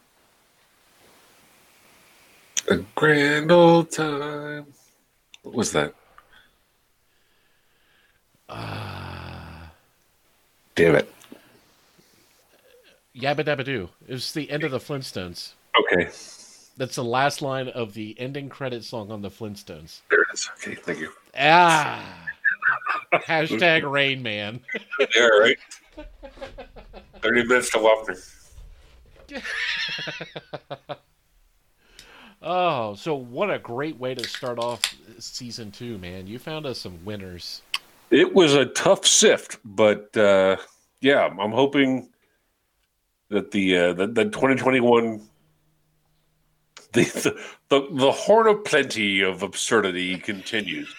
A 2.69 2.77
grand 2.95 3.51
old 3.51 3.91
time. 3.91 4.67
What 5.43 5.55
was 5.55 5.73
that? 5.73 5.95
Ah, 8.49 9.71
Damn 10.75 10.97
it. 10.97 11.13
Yabba 13.17 13.45
Dabba 13.45 13.65
Doo. 13.65 13.89
It 14.07 14.13
was 14.13 14.33
the 14.33 14.51
end 14.51 14.63
of 14.65 14.71
the 14.71 14.79
Flintstones. 14.79 15.53
Okay, 15.79 16.11
That's 16.77 16.97
the 16.97 17.05
last 17.05 17.43
line 17.43 17.69
of 17.69 17.95
the 17.95 18.15
ending 18.19 18.49
credit 18.49 18.85
song 18.85 19.11
on 19.11 19.23
the 19.23 19.31
Flintstones. 19.31 20.01
there 20.11 20.23
it 20.23 20.29
is. 20.33 20.51
Okay, 20.59 20.75
thank 20.75 20.99
you. 21.01 21.13
Ah. 21.39 22.29
Hashtag 23.13 23.91
Rain 23.91 24.23
Man. 24.23 24.61
Yeah, 25.15 25.27
right. 25.27 25.59
Thirty 27.21 27.45
minutes 27.45 27.71
to 27.71 27.79
Wapner. 27.79 28.19
Oh, 32.45 32.95
so 32.95 33.15
what 33.15 33.53
a 33.53 33.59
great 33.59 33.97
way 33.99 34.15
to 34.15 34.29
start 34.29 34.59
off 34.59 34.81
season 35.19 35.71
two, 35.71 35.97
man. 35.99 36.27
You 36.27 36.41
found 36.41 36.67
us 36.67 36.81
some 36.81 37.05
winners. 37.05 37.63
It 38.11 38.35
was 38.35 38.55
a 38.55 38.67
tough 38.67 39.07
sift, 39.07 39.59
but 39.65 40.15
uh, 40.17 40.57
yeah, 41.01 41.29
I'm 41.39 41.53
hoping 41.53 42.09
that 43.29 43.53
the 43.53 43.79
uh, 43.79 43.93
the, 43.93 44.07
the 44.09 44.25
2021 44.25 45.21
the, 47.03 47.05
the 47.05 47.41
the 47.69 47.89
the 47.95 48.13
horn 48.13 48.47
of 48.47 48.65
plenty 48.65 49.23
of 49.23 49.43
absurdity 49.43 50.19
continues. 50.19 50.95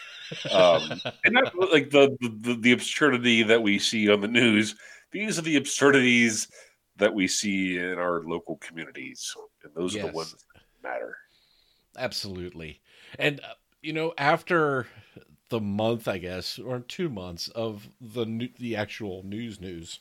Um, 0.51 0.99
and 1.23 1.33
not 1.33 1.53
like 1.71 1.91
the, 1.91 2.17
the 2.19 2.57
the 2.59 2.71
absurdity 2.71 3.43
that 3.43 3.61
we 3.61 3.77
see 3.79 4.09
on 4.09 4.21
the 4.21 4.27
news. 4.27 4.75
These 5.11 5.37
are 5.37 5.43
the 5.43 5.57
absurdities 5.57 6.47
that 6.97 7.13
we 7.13 7.27
see 7.27 7.77
in 7.77 7.99
our 7.99 8.23
local 8.23 8.57
communities, 8.57 9.35
and 9.63 9.71
those 9.75 9.95
are 9.95 10.07
the 10.07 10.13
ones 10.13 10.31
that 10.31 10.61
matter. 10.83 11.17
Absolutely. 11.97 12.81
And, 13.19 13.39
uh, 13.41 13.53
you 13.81 13.93
know, 13.93 14.13
after 14.17 14.87
the 15.49 15.59
month, 15.59 16.07
I 16.07 16.17
guess, 16.17 16.57
or 16.57 16.79
two 16.79 17.09
months 17.09 17.47
of 17.49 17.89
the 18.01 18.25
new, 18.25 18.49
the 18.57 18.75
actual 18.75 19.23
news 19.23 19.61
news, 19.61 19.99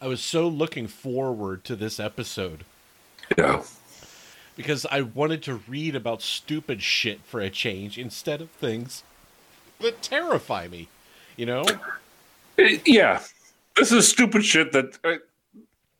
I 0.00 0.06
was 0.06 0.20
so 0.20 0.46
looking 0.46 0.86
forward 0.86 1.64
to 1.64 1.74
this 1.74 1.98
episode 1.98 2.64
Yeah. 3.36 3.62
Because 4.58 4.84
I 4.90 5.02
wanted 5.02 5.40
to 5.44 5.54
read 5.68 5.94
about 5.94 6.20
stupid 6.20 6.82
shit 6.82 7.20
for 7.24 7.40
a 7.40 7.48
change 7.48 7.96
instead 7.96 8.40
of 8.40 8.50
things 8.50 9.04
that 9.78 10.02
terrify 10.02 10.66
me. 10.66 10.88
You 11.36 11.46
know? 11.46 11.64
Eh, 12.58 12.78
Yeah. 12.84 13.22
This 13.76 13.92
is 13.92 14.08
stupid 14.08 14.44
shit 14.44 14.72
that 14.72 14.98
uh, 15.04 15.14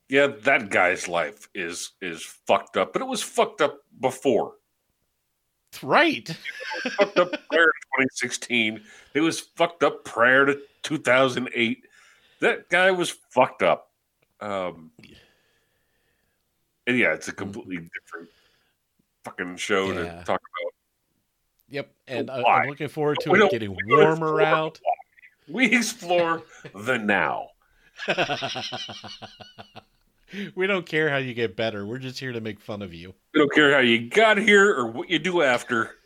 yeah, 0.09 0.27
that 0.43 0.71
guy's 0.71 1.07
life 1.07 1.49
is 1.55 1.93
is 2.03 2.25
fucked 2.25 2.77
up, 2.77 2.93
but 2.93 3.01
it 3.01 3.05
was 3.05 3.23
fucked 3.23 3.61
up 3.61 3.79
before. 4.01 4.55
Right. 5.81 6.29
fucked 6.97 7.19
up 7.19 7.31
prior 7.31 7.67
to 7.67 8.03
2016. 8.03 8.83
It 9.15 9.21
was 9.21 9.39
fucked 9.39 9.85
up 9.85 10.05
prior 10.05 10.47
to 10.47 10.61
2008. 10.83 11.85
That 12.41 12.69
guy 12.69 12.91
was 12.91 13.11
fucked 13.31 13.63
up. 13.63 13.93
Um, 14.41 14.91
and 16.89 16.99
yeah, 16.99 17.13
it's 17.13 17.29
a 17.29 17.33
completely 17.33 17.77
different 17.77 18.31
fucking 19.29 19.57
show 19.57 19.93
to 19.93 20.05
talk 20.25 20.41
about. 20.41 20.73
Yep. 21.69 21.93
And 22.07 22.31
I, 22.31 22.43
I'm 22.43 22.69
looking 22.69 22.89
forward 22.89 23.19
to 23.21 23.31
We 23.31 23.43
it 23.43 23.51
getting 23.51 23.77
warmer 23.87 24.41
out. 24.41 24.81
We 25.49 25.77
explore 25.77 26.43
the 26.75 26.99
now. 26.99 27.49
we 30.55 30.67
don't 30.67 30.87
care 30.87 31.11
how 31.11 31.17
you 31.17 31.35
get 31.35 31.57
better. 31.57 31.87
We're 31.87 31.99
just 31.99 32.19
here 32.19 32.33
to 32.33 32.41
make 32.41 32.61
fun 32.61 32.83
of 32.83 32.95
you. 32.95 33.15
We 33.35 33.41
don't 33.41 33.53
care 33.53 33.73
how 33.73 33.81
you 33.81 34.09
got 34.09 34.39
here 34.39 34.75
or 34.75 34.87
what 34.91 35.11
you 35.11 35.19
do 35.19 35.43
after. 35.43 35.97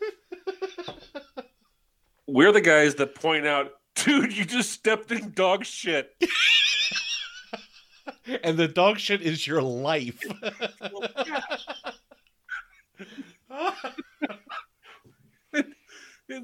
We're 2.27 2.51
the 2.51 2.61
guys 2.61 2.95
that 2.95 3.15
point 3.15 3.45
out, 3.45 3.71
dude, 3.95 4.35
you 4.35 4.45
just 4.45 4.71
stepped 4.71 5.11
in 5.11 5.31
dog 5.31 5.65
shit. 5.65 6.15
And 8.43 8.57
the 8.57 8.67
dog 8.67 8.99
shit 8.99 9.21
is 9.21 9.45
your 9.45 9.61
life. 9.61 10.19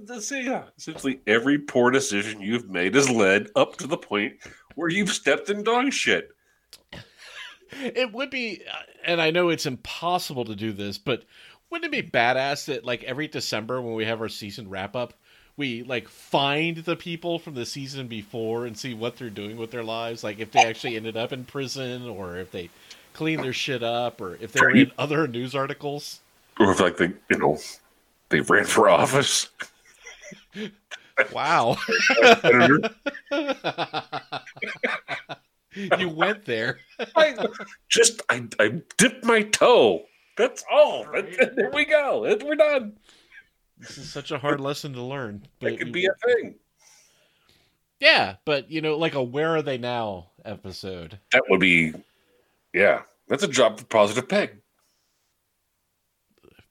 That's 0.06 0.32
it, 0.32 0.46
yeah. 0.46 0.66
Essentially, 0.78 1.22
every 1.26 1.58
poor 1.58 1.92
decision 1.92 2.42
you've 2.42 2.70
made 2.70 2.96
has 2.96 3.10
led 3.10 3.48
up 3.56 3.78
to 3.78 3.88
the 3.88 3.98
point 3.98 4.34
where 4.76 4.90
you've 4.90 5.12
stepped 5.12 5.50
in 5.50 5.64
dog 5.64 5.92
shit. 5.94 6.30
it 7.72 8.12
would 8.12 8.30
be, 8.30 8.62
uh, 8.72 8.78
and 9.06 9.22
I 9.22 9.32
know 9.32 9.50
it's 9.50 9.66
impossible 9.66 10.46
to 10.46 10.56
do 10.56 10.72
this, 10.74 10.98
but 10.98 11.24
wouldn't 11.70 11.94
it 11.94 12.04
be 12.04 12.10
badass 12.10 12.66
that 12.66 12.86
like 12.86 13.04
every 13.04 13.28
December 13.28 13.82
when 13.82 13.96
we 13.96 14.06
have 14.06 14.22
our 14.22 14.30
season 14.30 14.70
wrap 14.70 14.96
up, 14.96 15.14
we 15.58 15.84
like 15.84 16.08
find 16.08 16.78
the 16.78 16.96
people 16.96 17.38
from 17.38 17.54
the 17.54 17.66
season 17.66 18.08
before 18.08 18.66
and 18.66 18.78
see 18.78 18.94
what 18.94 19.18
they're 19.18 19.30
doing 19.30 19.58
with 19.58 19.72
their 19.72 19.84
lives, 19.84 20.24
like 20.24 20.40
if 20.40 20.52
they 20.52 20.66
actually 20.66 20.96
ended 20.96 21.18
up 21.18 21.34
in 21.34 21.46
prison 21.46 22.08
or 22.08 22.38
if 22.38 22.52
they 22.52 22.70
clean 23.14 23.42
their 23.42 23.54
shit 23.54 23.84
up 23.84 24.22
or 24.22 24.38
if 24.42 24.52
they're 24.52 24.70
in 24.70 24.92
other 24.98 25.28
news 25.28 25.54
articles. 25.56 26.22
Or 26.60 26.72
if, 26.72 26.80
like, 26.80 26.98
they, 26.98 27.14
you 27.30 27.38
know, 27.38 27.58
they 28.30 28.42
ran 28.42 28.66
for 28.66 28.90
office. 28.90 29.50
Wow. 31.34 31.78
You 35.76 36.10
went 36.10 36.46
there. 36.46 36.80
I 37.16 37.36
just, 37.88 38.22
I, 38.30 38.48
I 38.60 38.82
dipped 38.98 39.24
my 39.24 39.44
toe. 39.44 40.06
That's 40.38 40.64
all. 40.72 41.06
That- 41.14 41.54
there 41.56 41.72
we 41.74 41.86
go. 41.86 42.22
We're 42.44 42.56
done. 42.56 42.98
This 43.78 43.98
is 43.98 44.12
such 44.12 44.32
a 44.32 44.38
hard 44.38 44.60
lesson 44.60 44.94
to 44.94 45.02
learn. 45.02 45.44
But 45.60 45.78
could 45.78 45.94
be 45.94 46.06
a 46.08 46.14
thing. 46.26 46.56
yeah, 48.02 48.36
but 48.46 48.70
you 48.70 48.82
know, 48.82 48.98
like 48.98 49.14
a 49.16 49.24
"Where 49.24 49.56
Are 49.56 49.62
They 49.62 49.78
Now" 49.78 50.32
episode. 50.44 51.18
That 51.32 51.44
would 51.50 51.62
be, 51.62 51.94
yeah. 52.74 53.04
That's 53.30 53.44
a 53.44 53.48
job 53.48 53.80
for 53.80 53.86
Positive 53.86 54.28
Peg. 54.28 54.58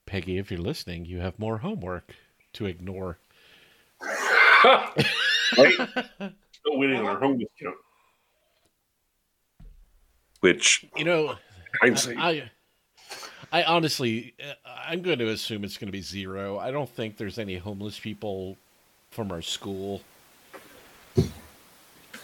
Peggy, 0.09 0.39
if 0.39 0.51
you're 0.51 0.59
listening, 0.59 1.05
you 1.05 1.19
have 1.21 1.39
more 1.39 1.59
homework 1.59 2.15
to 2.55 2.65
ignore. 2.65 3.19
right? 4.03 4.95
Still 5.55 6.79
waiting 6.79 6.97
on 6.97 7.05
our 7.05 7.19
home 7.19 7.39
discount. 7.39 7.77
Which, 10.41 10.87
You 10.97 11.05
know, 11.05 11.35
hindsight, 11.83 12.17
I, 12.19 12.51
I 13.53 13.65
honestly, 13.65 14.35
uh, 14.41 14.55
I'm 14.87 15.03
going 15.03 15.19
to 15.19 15.29
assume 15.29 15.63
it's 15.63 15.77
going 15.77 15.89
to 15.89 15.93
be 15.93 16.01
zero. 16.01 16.59
I 16.59 16.71
don't 16.71 16.89
think 16.89 17.19
there's 17.19 17.39
any 17.39 17.57
homeless 17.57 17.99
people 17.99 18.57
from 19.11 19.31
our 19.31 19.43
school. 19.43 20.01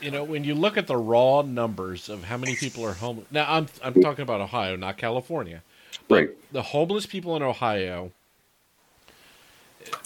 You 0.01 0.11
know, 0.11 0.24
when 0.24 0.43
you 0.45 0.55
look 0.55 0.78
at 0.78 0.87
the 0.87 0.97
raw 0.97 1.43
numbers 1.43 2.09
of 2.09 2.24
how 2.24 2.39
many 2.39 2.57
people 2.57 2.85
are 2.85 2.95
homeless, 2.95 3.26
now 3.30 3.47
I'm 3.47 3.66
I'm 3.82 3.95
talking 4.01 4.22
about 4.22 4.41
Ohio, 4.41 4.76
not 4.76 4.97
California. 4.97 5.62
Right. 6.09 6.30
The 6.53 6.62
homeless 6.62 7.07
people 7.07 7.36
in 7.36 7.42
Ohio 7.42 8.12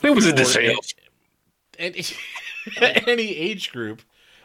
It 0.03 0.11
was 0.11 0.27
a 0.27 0.33
disaster. 0.33 1.03
Any, 1.79 2.03
any 3.07 3.37
age 3.37 3.71
group, 3.71 4.03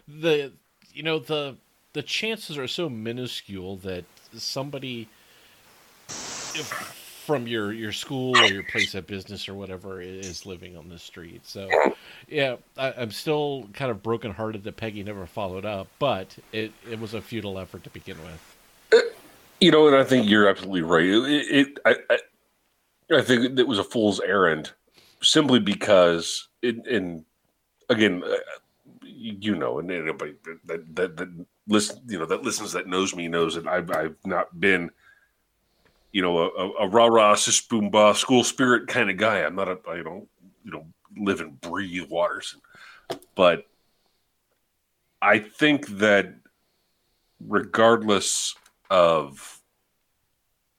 the 0.08 0.52
you 0.94 1.04
know 1.04 1.20
the 1.20 1.56
the 1.94 2.04
chances 2.04 2.58
are 2.58 2.68
so 2.68 2.90
minuscule 2.90 3.78
that 3.78 4.06
somebody 4.36 5.08
if- 6.08 7.00
from 7.26 7.48
your 7.48 7.72
your 7.72 7.94
school 7.94 8.38
or 8.38 8.46
your 8.48 8.64
place 8.64 8.94
of 8.96 9.08
business 9.08 9.48
or 9.48 9.54
whatever 9.54 10.02
is 10.02 10.46
living 10.46 10.76
on 10.76 10.90
the 10.90 11.00
street. 11.00 11.42
So 11.46 11.70
yeah, 12.28 12.58
I, 12.78 12.94
I'm 12.98 13.12
still 13.12 13.70
kind 13.74 13.90
of 13.90 14.04
brokenhearted 14.04 14.64
that 14.66 14.76
Peggy 14.78 15.04
never 15.04 15.26
followed 15.26 15.66
up, 15.66 15.88
but 16.00 16.36
it 16.52 16.74
it 16.90 17.00
was 17.00 17.14
a 17.14 17.22
futile 17.22 17.58
effort 17.58 17.84
to 17.86 17.90
begin 17.90 18.18
with. 18.24 18.53
You 19.64 19.72
know, 19.72 19.88
and 19.88 19.96
I 19.96 20.04
think 20.04 20.30
you're 20.30 20.50
absolutely 20.50 20.82
right. 20.82 21.06
It, 21.06 21.24
it 21.24 21.80
I, 21.86 21.96
I, 22.10 22.20
I 23.20 23.22
think 23.22 23.58
it 23.58 23.66
was 23.66 23.80
a 23.80 23.84
fool's 23.86 24.20
errand, 24.20 24.74
simply 25.22 25.60
because 25.60 26.50
it. 26.62 26.86
And 26.86 27.24
again, 27.90 28.24
uh, 28.26 28.36
you 29.06 29.56
know, 29.56 29.80
and 29.80 29.90
anybody 29.90 30.34
that 30.66 30.96
that 30.98 31.16
that 31.16 31.46
listen, 31.66 32.02
you 32.10 32.20
know, 32.20 32.26
that 32.26 32.44
listens, 32.44 32.74
that 32.74 32.88
knows 32.88 33.16
me, 33.16 33.30
knows 33.30 33.56
that 33.56 33.66
I've 33.66 33.90
I've 33.92 34.18
not 34.26 34.60
been, 34.60 34.92
you 36.12 36.22
know, 36.22 36.40
a, 36.40 36.72
a, 36.82 36.88
rah 36.90 37.06
rah 37.06 37.36
sis 37.36 37.62
boom 37.62 37.90
bah 37.90 38.12
school 38.12 38.44
spirit 38.44 38.90
kind 38.90 39.10
of 39.10 39.16
guy. 39.16 39.46
I'm 39.46 39.56
not 39.56 39.70
a 39.70 39.80
I 39.90 40.04
don't 40.04 40.28
you 40.66 40.72
know 40.72 40.86
live 41.16 41.40
and 41.40 41.62
breathe 41.62 42.10
Watterson, 42.10 42.60
but 43.34 43.66
I 45.22 45.40
think 45.40 45.88
that 46.00 46.36
regardless 47.40 48.56
of 48.94 49.60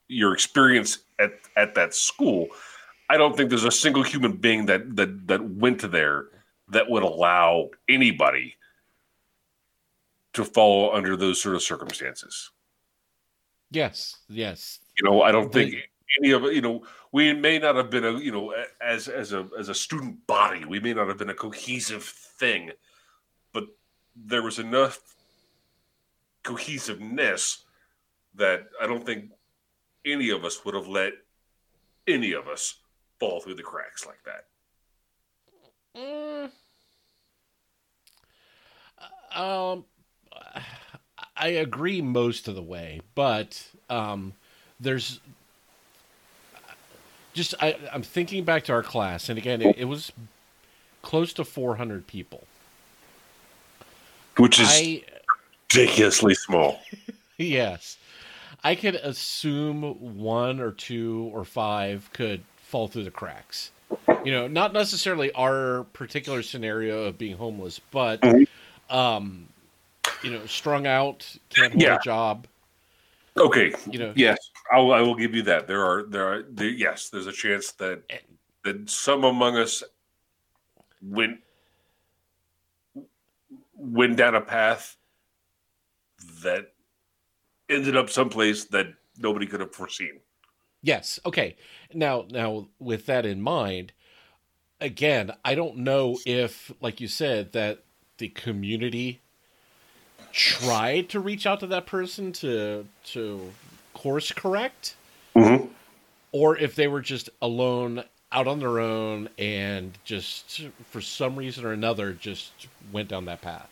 your 0.07 0.33
experience 0.33 0.99
at, 1.19 1.33
at 1.57 1.75
that 1.75 1.95
school, 1.95 2.47
I 3.11 3.17
don't 3.17 3.37
think 3.37 3.51
there's 3.51 3.65
a 3.65 3.73
single 3.73 4.05
human 4.05 4.37
being 4.37 4.67
that 4.67 4.97
that 4.97 5.27
that 5.27 5.45
went 5.45 5.81
to 5.81 5.89
there 5.89 6.29
that 6.69 6.89
would 6.89 7.03
allow 7.03 7.71
anybody 7.89 8.55
to 10.33 10.45
fall 10.45 10.95
under 10.95 11.17
those 11.17 11.43
sort 11.43 11.55
of 11.55 11.63
circumstances. 11.63 12.51
Yes, 13.71 14.17
yes, 14.29 14.79
You 14.97 15.11
know, 15.11 15.23
I 15.23 15.33
don't 15.33 15.53
think 15.53 15.75
any 16.23 16.31
of. 16.31 16.45
You 16.45 16.63
know, 16.63 16.87
we 17.11 17.33
may 17.33 17.59
not 17.59 17.75
have 17.75 17.91
been 17.91 18.05
a 18.05 18.13
you 18.19 18.31
know 18.31 18.55
as 18.81 19.09
as 19.09 19.33
a 19.33 19.49
as 19.59 19.69
a 19.69 19.75
student 19.75 20.25
body, 20.29 20.65
we 20.65 20.79
may 20.79 20.95
not 20.95 21.09
have 21.09 21.19
been 21.19 21.31
a 21.31 21.35
cohesive 21.35 22.05
thing, 22.05 22.71
but 23.53 23.65
there 24.15 24.43
was 24.43 24.61
enough 24.61 25.01
cohesiveness 26.45 27.64
that 28.37 28.69
I 28.81 28.87
don't 28.87 29.05
think 29.05 29.31
any 30.05 30.31
of 30.31 30.45
us 30.45 30.65
would 30.65 30.75
have 30.75 30.89
let 30.89 31.13
any 32.07 32.33
of 32.33 32.49
us 32.49 32.77
fall 33.19 33.41
through 33.41 33.55
the 33.55 33.63
cracks 33.63 34.07
like 34.07 34.23
that. 34.25 34.47
Mm. 35.97 36.51
Um, 39.35 39.85
I 41.37 41.49
agree 41.49 42.01
most 42.01 42.49
of 42.49 42.55
the 42.55 42.63
way, 42.63 43.01
but 43.15 43.69
um, 43.91 44.35
there's 44.79 45.21
just 47.33 47.55
I, 47.61 47.77
I'm 47.93 48.03
thinking 48.03 48.45
back 48.45 48.65
to 48.65 48.73
our 48.73 48.83
class, 48.83 49.29
and 49.29 49.39
again, 49.39 49.61
it, 49.61 49.77
it 49.79 49.85
was 49.87 50.13
close 51.03 51.33
to 51.35 51.45
400 51.45 52.07
people. 52.07 52.45
Which 54.37 54.61
is 54.61 54.69
I 54.71 55.03
ridiculously 55.69 56.35
small. 56.35 56.81
yes, 57.37 57.97
I 58.65 58.75
could 58.75 58.95
assume 58.97 60.19
one 60.19 60.59
or 60.59 60.73
two 60.73 61.31
or 61.35 61.45
five 61.45 62.11
could 62.15 62.43
fall 62.57 62.89
through 62.89 63.05
the 63.05 63.11
cracks. 63.11 63.71
You 64.25 64.33
know, 64.33 64.49
not 64.49 64.73
necessarily 64.73 65.31
our 65.33 65.85
particular 65.93 66.43
scenario 66.43 67.05
of 67.05 67.19
being 67.19 67.37
homeless, 67.37 67.79
but 67.79 68.21
Mhm. 68.23 68.47
um, 68.91 69.49
you 70.23 70.31
know, 70.31 70.45
strung 70.47 70.87
out, 70.87 71.37
can't 71.51 71.73
hold 71.73 71.83
Yeah. 71.83 71.97
a 71.97 71.99
job. 72.01 72.47
Okay. 73.37 73.75
You 73.91 73.99
know, 73.99 74.13
Yes, 74.15 74.39
I 74.73 74.79
will, 74.79 74.93
I 74.93 75.01
will 75.01 75.15
give 75.15 75.35
you 75.35 75.43
that. 75.43 75.67
There 75.67 75.85
are 75.85 76.05
there 76.05 76.27
are 76.27 76.43
there, 76.43 76.69
yes, 76.69 77.11
there's 77.11 77.27
a 77.27 77.33
chance 77.33 77.73
that 77.73 78.03
that 78.63 78.89
some 78.89 79.25
among 79.25 79.57
us 79.57 79.83
went 81.03 81.41
went 83.75 84.17
down 84.17 84.35
a 84.35 84.41
path 84.41 84.97
that 86.43 86.74
ended 87.75 87.97
up 87.97 88.11
someplace 88.11 88.65
that 88.67 88.87
nobody 89.19 89.47
could 89.47 89.61
have 89.61 89.75
foreseen. 89.75 90.21
Yes. 90.83 91.19
Okay. 91.25 91.57
Now, 91.93 92.27
now 92.31 92.69
with 92.79 93.07
that 93.07 93.25
in 93.27 93.41
mind, 93.41 93.93
again, 94.81 95.33
I 95.45 95.55
don't 95.55 95.79
know 95.79 96.19
if, 96.27 96.73
like 96.81 97.01
you 97.01 97.09
said, 97.09 97.53
that 97.53 97.85
the 98.19 98.29
community 98.29 99.21
tried 100.33 101.09
to 101.11 101.21
reach 101.21 101.47
out 101.47 101.61
to 101.61 101.67
that 101.69 101.87
person 101.87 102.33
to 102.33 102.87
to 103.05 103.53
course 103.93 104.33
correct, 104.33 104.97
Mm-hmm. 105.37 105.67
or 106.33 106.57
if 106.59 106.75
they 106.75 106.87
were 106.89 107.01
just 107.01 107.31
alone 107.43 108.05
out 108.31 108.47
on 108.49 108.59
their 108.59 108.79
own 108.81 109.29
and 109.39 109.97
just 110.05 110.63
for 110.91 111.01
some 111.01 111.37
reason 111.37 111.65
or 111.65 111.73
another 111.73 112.13
just 112.13 112.53
went 112.93 113.09
down 113.09 113.25
that 113.27 113.41
path. 113.41 113.69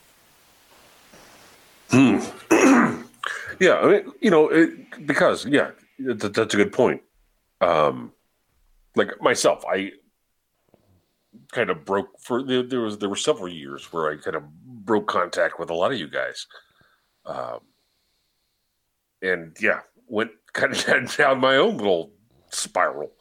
Yeah, 3.60 3.74
I 3.74 3.86
mean, 3.86 4.12
you 4.20 4.30
know, 4.30 4.48
it, 4.48 5.06
because 5.06 5.46
yeah, 5.46 5.70
that, 5.98 6.34
that's 6.34 6.54
a 6.54 6.56
good 6.56 6.72
point. 6.72 7.02
Um, 7.60 8.12
like 8.96 9.20
myself, 9.20 9.64
I 9.68 9.92
kind 11.52 11.70
of 11.70 11.84
broke 11.84 12.20
for 12.20 12.42
there, 12.42 12.62
there 12.62 12.80
was 12.80 12.98
there 12.98 13.08
were 13.08 13.16
several 13.16 13.48
years 13.48 13.92
where 13.92 14.10
I 14.10 14.16
kind 14.16 14.36
of 14.36 14.44
broke 14.64 15.06
contact 15.06 15.58
with 15.58 15.70
a 15.70 15.74
lot 15.74 15.92
of 15.92 15.98
you 15.98 16.08
guys, 16.08 16.46
um, 17.26 17.60
and 19.20 19.56
yeah, 19.60 19.80
went 20.08 20.30
kind 20.52 20.72
of 20.72 21.16
down 21.16 21.40
my 21.40 21.56
own 21.56 21.76
little 21.76 22.12
spiral. 22.50 23.12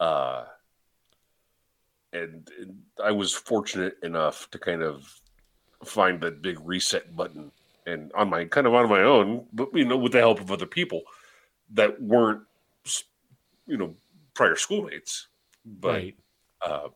Uh, 0.00 0.44
and, 2.12 2.48
and 2.60 2.78
I 3.02 3.10
was 3.10 3.32
fortunate 3.32 3.96
enough 4.02 4.48
to 4.50 4.58
kind 4.58 4.82
of 4.82 5.20
find 5.84 6.20
that 6.20 6.42
big 6.42 6.58
reset 6.62 7.14
button 7.16 7.50
and 7.86 8.12
on 8.14 8.30
my 8.30 8.44
kind 8.44 8.66
of 8.66 8.74
on 8.74 8.88
my 8.88 9.02
own, 9.02 9.46
but 9.52 9.68
you 9.74 9.84
know, 9.84 9.96
with 9.96 10.12
the 10.12 10.18
help 10.18 10.40
of 10.40 10.50
other 10.50 10.66
people 10.66 11.02
that 11.72 12.00
weren't, 12.00 12.42
you 13.66 13.76
know, 13.76 13.94
prior 14.34 14.56
schoolmates, 14.56 15.28
but 15.64 15.94
right. 15.94 16.16
um, 16.66 16.90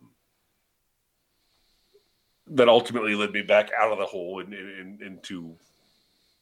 that 2.49 2.69
ultimately 2.69 3.15
led 3.15 3.33
me 3.33 3.43
back 3.43 3.71
out 3.79 3.93
of 3.93 3.99
the 3.99 4.07
hole 4.07 4.41
and, 4.41 4.53
and, 4.55 5.01
and 5.01 5.03
into, 5.03 5.57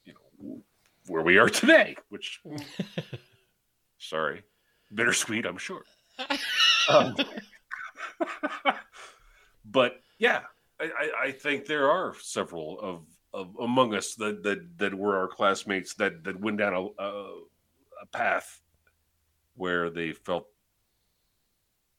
you 0.05 0.13
know, 0.15 0.63
where 1.07 1.23
we 1.23 1.39
are 1.39 1.49
today. 1.49 1.97
Which, 2.09 2.41
sorry, 3.99 4.43
bittersweet, 4.95 5.47
I'm 5.47 5.59
sure. 5.59 5.83
Um, 6.89 7.17
but 9.65 10.01
yeah, 10.21 10.43
I, 10.81 10.85
I, 10.85 11.11
I 11.25 11.33
think 11.33 11.67
there 11.67 11.91
are 11.91 12.15
several 12.21 12.79
of 12.81 13.03
of 13.37 13.55
among 13.61 13.95
us 13.95 14.15
that 14.15 14.43
that 14.43 14.79
that 14.79 14.95
were 14.95 15.17
our 15.17 15.29
classmates 15.29 15.95
that 15.95 16.25
that 16.25 16.41
went 16.41 16.57
down 16.59 16.73
a 16.75 17.03
a, 17.03 17.11
a 18.03 18.07
path 18.13 18.63
where 19.55 19.91
they 19.91 20.13
felt 20.13 20.47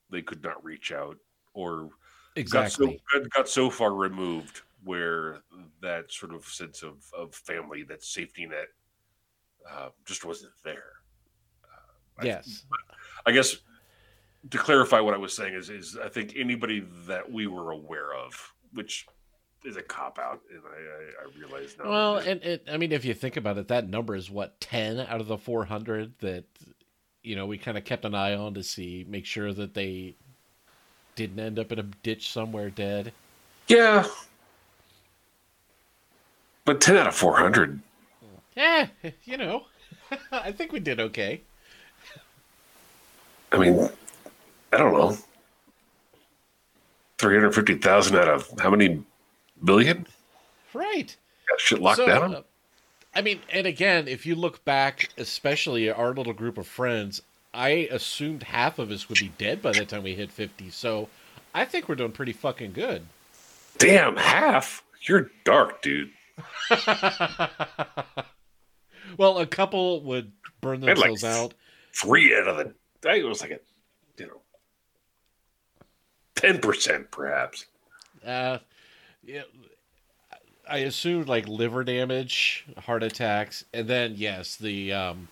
they 0.10 0.22
could 0.22 0.44
not 0.44 0.64
reach 0.64 0.92
out 0.92 1.18
or 1.54 1.90
Exactly. 2.36 3.02
got 3.14 3.24
so 3.24 3.30
got 3.36 3.50
so 3.50 3.70
far 3.70 3.94
removed 3.94 4.62
where 4.84 5.42
that 5.82 6.12
sort 6.12 6.34
of 6.34 6.46
sense 6.46 6.84
of 6.84 7.04
of 7.18 7.34
family 7.34 7.84
that 7.84 8.04
safety 8.04 8.46
net 8.46 8.68
uh, 9.70 9.90
just 10.06 10.24
wasn't 10.26 10.54
there 10.64 10.94
Uh, 11.64 12.22
I- 12.22 12.26
yes. 12.26 12.66
I 13.26 13.32
guess 13.32 13.58
to 14.52 14.58
clarify 14.58 15.00
what 15.02 15.14
I 15.14 15.18
was 15.18 15.36
saying 15.36 15.56
is, 15.56 15.70
is 15.70 15.98
I 15.98 16.08
think 16.10 16.34
anybody 16.38 16.80
that 17.08 17.30
we 17.30 17.48
were 17.48 17.72
aware 17.72 18.14
of, 18.14 18.32
which 18.72 19.06
is 19.68 19.76
a 19.76 19.82
cop 19.82 20.18
out, 20.18 20.42
and 20.50 20.62
I, 20.66 20.78
I, 20.78 21.26
I 21.26 21.40
realize 21.40 21.76
now. 21.78 21.90
Well, 21.90 22.18
and 22.18 22.42
it, 22.42 22.68
I 22.72 22.78
mean, 22.78 22.92
if 22.94 23.04
you 23.04 23.14
think 23.14 23.36
about 23.36 23.58
it, 23.58 23.68
that 23.68 23.90
number 23.90 24.16
is 24.16 24.32
what 24.32 24.60
ten 24.62 25.00
out 25.00 25.20
of 25.20 25.28
the 25.28 25.38
four 25.38 25.66
hundred 25.66 26.14
that 26.20 26.46
you 27.22 27.36
know 27.36 27.46
we 27.46 27.58
kind 27.58 27.78
of 27.78 27.84
kept 27.84 28.06
an 28.06 28.16
eye 28.16 28.34
on 28.34 28.54
to 28.54 28.64
see, 28.64 29.06
make 29.08 29.26
sure 29.26 29.52
that 29.54 29.74
they 29.74 30.16
didn't 31.16 31.40
end 31.40 31.60
up 31.60 31.72
in 31.72 31.80
a 31.80 31.84
ditch 31.84 32.32
somewhere 32.32 32.70
dead. 32.70 33.12
yeah, 33.68 34.08
but 36.64 36.80
ten 36.80 36.96
out 36.96 37.08
of 37.08 37.16
four 37.16 37.38
hundred. 37.38 37.80
Yeah, 38.56 38.88
you 39.26 39.38
know, 39.38 39.66
I 40.32 40.52
think 40.54 40.72
we 40.72 40.80
did 40.80 41.00
okay. 41.00 41.42
I 43.52 43.58
mean, 43.58 43.90
I 44.72 44.78
don't 44.78 44.94
know. 44.94 45.18
Three 47.18 47.36
hundred 47.36 47.54
fifty 47.54 47.76
thousand 47.76 48.16
out 48.16 48.30
of 48.30 48.50
how 48.60 48.70
many 48.70 49.04
billion? 49.64 50.06
Right. 50.74 51.16
Got 51.50 51.60
shit 51.62 51.80
locked 51.82 51.98
So, 51.98 52.06
down. 52.08 52.36
uh, 52.36 52.42
I 53.16 53.22
mean, 53.22 53.40
and 53.52 53.66
again, 53.66 54.08
if 54.08 54.26
you 54.26 54.36
look 54.36 54.64
back, 54.66 55.10
especially 55.18 55.90
our 55.90 56.14
little 56.14 56.34
group 56.34 56.58
of 56.58 56.68
friends, 56.68 57.22
I 57.54 57.88
assumed 57.92 58.44
half 58.44 58.78
of 58.80 58.92
us 58.92 59.10
would 59.10 59.18
be 59.20 59.32
dead 59.38 59.62
by 59.62 59.72
the 59.72 59.86
time 59.86 60.04
we 60.04 60.14
hit 60.14 60.32
50. 60.32 60.70
So 60.70 61.10
I 61.54 61.66
think 61.66 61.88
we're 61.90 61.96
doing 61.96 62.12
pretty 62.12 62.34
fucking 62.34 62.74
good. 62.74 63.04
Damn, 63.80 64.18
half. 64.18 64.84
You're 65.02 65.32
dark, 65.46 65.82
dude. 65.82 66.12
well, 69.18 69.40
a 69.40 69.46
couple 69.48 70.02
would 70.04 70.32
burn 70.62 70.84
I'd 70.88 70.98
like 70.98 71.10
themselves 71.12 71.54
out. 71.54 71.54
Three 71.94 72.36
out 72.38 72.48
of 72.48 72.58
the. 72.58 73.10
I 73.10 73.24
was 73.24 73.42
like 73.42 73.52
a, 73.52 73.60
you 74.20 74.28
know, 74.28 74.42
ten 76.36 76.60
percent 76.60 77.10
perhaps. 77.12 77.66
Uh, 78.26 78.58
yeah, 79.28 79.44
I 80.68 80.78
assumed 80.80 81.28
like 81.28 81.48
liver 81.48 81.84
damage, 81.84 82.66
heart 82.86 83.04
attacks, 83.04 83.66
and 83.74 83.88
then 83.88 84.14
yes, 84.16 84.56
the 84.56 84.94
um, 84.94 85.28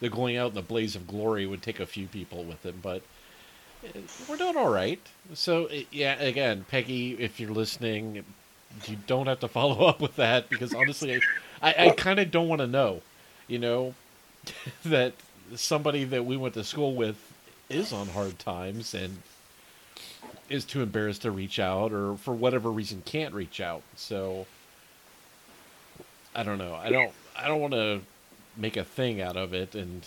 the 0.00 0.10
going 0.10 0.36
out 0.36 0.50
in 0.50 0.54
the 0.54 0.62
blaze 0.62 0.94
of 0.94 1.06
glory 1.06 1.46
would 1.46 1.62
take 1.62 1.80
a 1.80 1.86
few 1.86 2.06
people 2.06 2.44
with 2.44 2.64
it, 2.66 2.80
but 2.82 3.02
uh, 3.84 4.00
we're 4.28 4.36
doing 4.36 4.56
all 4.56 4.68
right. 4.68 5.00
So 5.34 5.66
uh, 5.66 5.80
yeah, 5.90 6.20
again, 6.20 6.66
Peggy, 6.68 7.14
if 7.14 7.40
you're 7.40 7.50
listening, 7.50 8.24
you 8.86 8.96
don't 9.06 9.26
have 9.26 9.40
to 9.40 9.48
follow 9.48 9.86
up 9.86 10.00
with 10.00 10.16
that 10.16 10.48
because 10.50 10.74
honestly, 10.74 11.20
I 11.62 11.72
I, 11.72 11.86
I 11.86 11.90
kind 11.90 12.20
of 12.20 12.30
don't 12.30 12.48
want 12.48 12.60
to 12.60 12.66
know, 12.66 13.00
you 13.48 13.58
know, 13.58 13.94
that 14.84 15.14
somebody 15.56 16.04
that 16.04 16.26
we 16.26 16.36
went 16.36 16.54
to 16.54 16.64
school 16.64 16.94
with 16.94 17.32
is 17.70 17.92
on 17.92 18.08
hard 18.08 18.38
times 18.38 18.92
and 18.92 19.22
is 20.52 20.64
too 20.64 20.82
embarrassed 20.82 21.22
to 21.22 21.30
reach 21.30 21.58
out 21.58 21.92
or 21.92 22.16
for 22.16 22.34
whatever 22.34 22.70
reason 22.70 23.02
can't 23.04 23.34
reach 23.34 23.60
out. 23.60 23.82
So 23.96 24.46
I 26.34 26.42
don't 26.42 26.58
know. 26.58 26.74
I 26.74 26.90
don't 26.90 27.12
I 27.36 27.48
don't 27.48 27.60
want 27.60 27.74
to 27.74 28.00
make 28.56 28.76
a 28.76 28.84
thing 28.84 29.20
out 29.20 29.36
of 29.36 29.54
it 29.54 29.74
and 29.74 30.06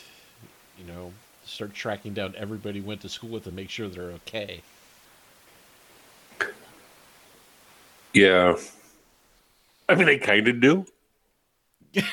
you 0.78 0.86
know 0.86 1.12
start 1.46 1.74
tracking 1.74 2.14
down 2.14 2.34
everybody 2.38 2.82
went 2.82 3.02
to 3.02 3.10
school 3.10 3.30
with 3.30 3.48
and 3.48 3.56
make 3.56 3.70
sure 3.70 3.88
they're 3.88 4.12
okay. 4.12 4.62
Yeah. 8.14 8.56
I 9.90 9.96
mean, 9.96 10.06
they 10.06 10.18
kind 10.18 10.48
of 10.48 10.62
do. 10.62 10.86
but, 11.94 12.04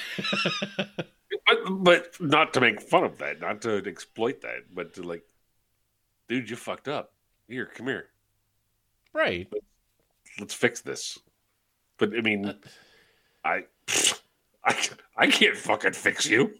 but 1.70 2.20
not 2.20 2.52
to 2.54 2.60
make 2.60 2.82
fun 2.82 3.04
of 3.04 3.18
that, 3.18 3.40
not 3.40 3.62
to 3.62 3.76
exploit 3.86 4.40
that, 4.42 4.74
but 4.74 4.94
to 4.94 5.02
like, 5.02 5.22
dude, 6.28 6.50
you 6.50 6.56
fucked 6.56 6.88
up. 6.88 7.12
Here, 7.48 7.66
come 7.66 7.86
here. 7.86 8.08
Right. 9.12 9.48
Let's 10.38 10.54
fix 10.54 10.80
this. 10.80 11.18
But 11.98 12.16
I 12.16 12.20
mean, 12.20 12.46
Uh, 12.46 12.54
I, 13.44 13.64
I, 14.64 14.88
I 15.16 15.26
can't 15.26 15.56
fucking 15.56 15.92
fix 15.92 16.26
you. 16.26 16.54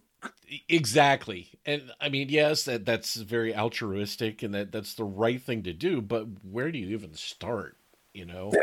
Exactly. 0.69 1.49
And 1.67 1.91
I 2.01 2.09
mean, 2.09 2.29
yes, 2.29 2.65
that 2.65 2.85
that's 2.85 3.15
very 3.17 3.55
altruistic 3.57 4.43
and 4.43 4.55
that 4.55 4.71
that's 4.71 4.95
the 4.95 5.05
right 5.05 5.41
thing 5.43 5.63
to 5.65 5.73
do, 5.73 6.01
but 6.01 6.27
where 6.51 6.71
do 6.71 6.79
you 6.79 6.89
even 6.95 7.15
start, 7.15 7.77
you 8.13 8.25
know? 8.27 8.51
Yeah. 8.53 8.61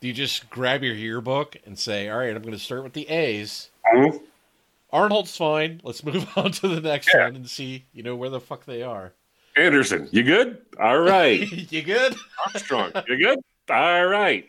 Do 0.00 0.08
you 0.08 0.14
just 0.14 0.48
grab 0.50 0.82
your 0.82 0.94
yearbook 0.94 1.56
and 1.66 1.78
say, 1.78 2.08
"All 2.08 2.18
right, 2.18 2.34
I'm 2.34 2.42
going 2.42 2.52
to 2.52 2.58
start 2.58 2.82
with 2.82 2.94
the 2.94 3.08
A's." 3.08 3.70
Mhm. 3.94 4.20
Arnold's 4.92 5.36
fine. 5.36 5.80
Let's 5.84 6.02
move 6.04 6.26
on 6.36 6.52
to 6.52 6.68
the 6.68 6.80
next 6.80 7.08
Yeah. 7.12 7.24
one 7.26 7.36
and 7.36 7.48
see, 7.50 7.84
you 7.92 8.02
know, 8.02 8.16
where 8.16 8.30
the 8.30 8.40
fuck 8.40 8.64
they 8.64 8.82
are. 8.82 9.12
Anderson, 9.56 10.08
you 10.12 10.22
good? 10.22 10.58
All 10.78 11.00
right. 11.00 11.40
you 11.72 11.82
good? 11.82 12.14
Armstrong, 12.46 12.92
you 13.08 13.18
good? 13.18 13.38
All 13.70 14.06
right. 14.06 14.46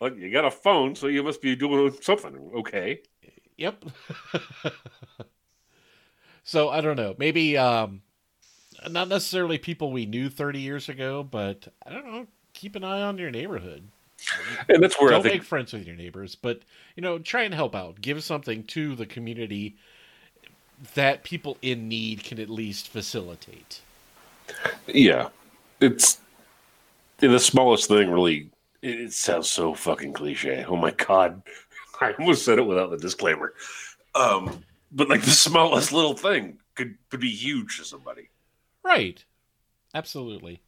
Look, 0.00 0.16
you 0.16 0.30
got 0.30 0.44
a 0.44 0.50
phone, 0.50 0.94
so 0.94 1.06
you 1.06 1.22
must 1.22 1.40
be 1.40 1.54
doing 1.54 1.94
something. 2.00 2.50
Okay. 2.56 3.00
Yep. 3.56 3.84
so 6.44 6.70
I 6.70 6.80
don't 6.80 6.96
know. 6.96 7.14
Maybe 7.18 7.56
um 7.56 8.02
not 8.90 9.08
necessarily 9.08 9.58
people 9.58 9.92
we 9.92 10.06
knew 10.06 10.28
30 10.28 10.60
years 10.60 10.88
ago, 10.88 11.22
but 11.22 11.68
I 11.86 11.92
don't 11.92 12.06
know. 12.06 12.26
Keep 12.52 12.76
an 12.76 12.84
eye 12.84 13.02
on 13.02 13.18
your 13.18 13.30
neighborhood. 13.30 13.88
And 14.68 14.82
that's 14.82 15.00
where 15.00 15.10
don't 15.10 15.20
I 15.20 15.22
think 15.22 15.34
make 15.34 15.42
friends 15.42 15.72
with 15.72 15.86
your 15.86 15.96
neighbors, 15.96 16.34
but 16.34 16.60
you 16.96 17.02
know, 17.02 17.18
try 17.18 17.42
and 17.42 17.54
help 17.54 17.74
out. 17.74 18.00
Give 18.00 18.22
something 18.22 18.64
to 18.64 18.94
the 18.94 19.06
community 19.06 19.76
that 20.94 21.24
people 21.24 21.56
in 21.62 21.88
need 21.88 22.24
can 22.24 22.38
at 22.38 22.50
least 22.50 22.88
facilitate. 22.88 23.80
Yeah, 24.86 25.28
it's 25.80 26.18
the 27.18 27.38
smallest 27.38 27.88
thing. 27.88 28.10
Really, 28.10 28.50
it, 28.82 29.12
sounds 29.12 29.48
so 29.50 29.74
fucking 29.74 30.12
cliche. 30.12 30.64
Oh 30.68 30.76
my 30.76 30.90
god, 30.92 31.42
I 32.00 32.12
almost 32.12 32.44
said 32.44 32.58
it 32.58 32.66
without 32.66 32.90
the 32.90 32.96
disclaimer. 32.98 33.54
Um, 34.14 34.64
but 34.92 35.08
like 35.08 35.22
the 35.22 35.30
smallest 35.30 35.92
little 35.92 36.14
thing 36.14 36.58
could 36.74 36.96
could 37.10 37.20
be 37.20 37.30
huge 37.30 37.78
to 37.78 37.84
somebody. 37.84 38.28
Right. 38.82 39.24
Absolutely. 39.94 40.60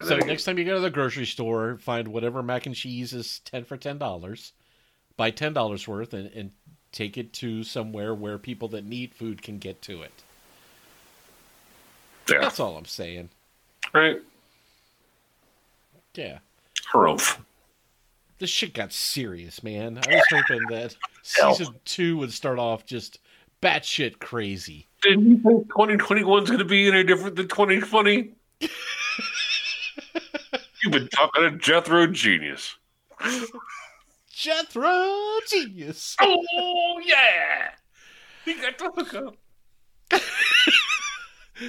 So 0.00 0.08
then- 0.10 0.26
next 0.26 0.44
time 0.44 0.58
you 0.58 0.64
go 0.64 0.74
to 0.74 0.80
the 0.80 0.90
grocery 0.90 1.26
store, 1.26 1.76
find 1.78 2.08
whatever 2.08 2.42
mac 2.42 2.66
and 2.66 2.74
cheese 2.74 3.12
is 3.12 3.40
ten 3.40 3.64
for 3.64 3.76
ten 3.76 3.98
dollars, 3.98 4.52
buy 5.16 5.30
ten 5.30 5.52
dollars 5.52 5.88
worth, 5.88 6.14
and, 6.14 6.30
and 6.32 6.50
take 6.92 7.18
it 7.18 7.32
to 7.34 7.64
somewhere 7.64 8.14
where 8.14 8.38
people 8.38 8.68
that 8.68 8.84
need 8.84 9.14
food 9.14 9.42
can 9.42 9.58
get 9.58 9.82
to 9.82 10.02
it. 10.02 10.12
Yeah. 12.30 12.40
That's 12.40 12.60
all 12.60 12.76
I'm 12.76 12.84
saying. 12.84 13.30
Right. 13.92 14.20
Yeah. 16.14 16.38
Harumph. 16.92 17.38
This 18.38 18.50
shit 18.50 18.74
got 18.74 18.92
serious, 18.92 19.62
man. 19.62 19.98
I 19.98 20.14
was 20.14 20.24
hoping 20.30 20.60
that 20.70 20.96
season 21.22 21.74
two 21.84 22.16
would 22.18 22.32
start 22.32 22.58
off 22.58 22.86
just 22.86 23.18
batshit 23.62 24.18
crazy. 24.20 24.86
Did 25.02 25.20
you 25.20 25.38
think 25.38 25.68
2021 25.68 26.42
is 26.44 26.48
going 26.48 26.58
to 26.58 26.64
be 26.64 26.88
any 26.88 27.04
different 27.04 27.36
than 27.36 27.48
2020? 27.48 28.32
You've 30.82 30.92
been 30.92 31.08
talking 31.08 31.42
to 31.42 31.50
Jethro 31.58 32.06
Genius. 32.06 32.76
Jethro 34.30 35.38
genius. 35.48 36.16
Oh, 36.20 37.00
yeah. 37.04 37.70
He 38.44 38.54
got 38.54 38.78
the 38.78 38.90
hookup. 38.94 39.36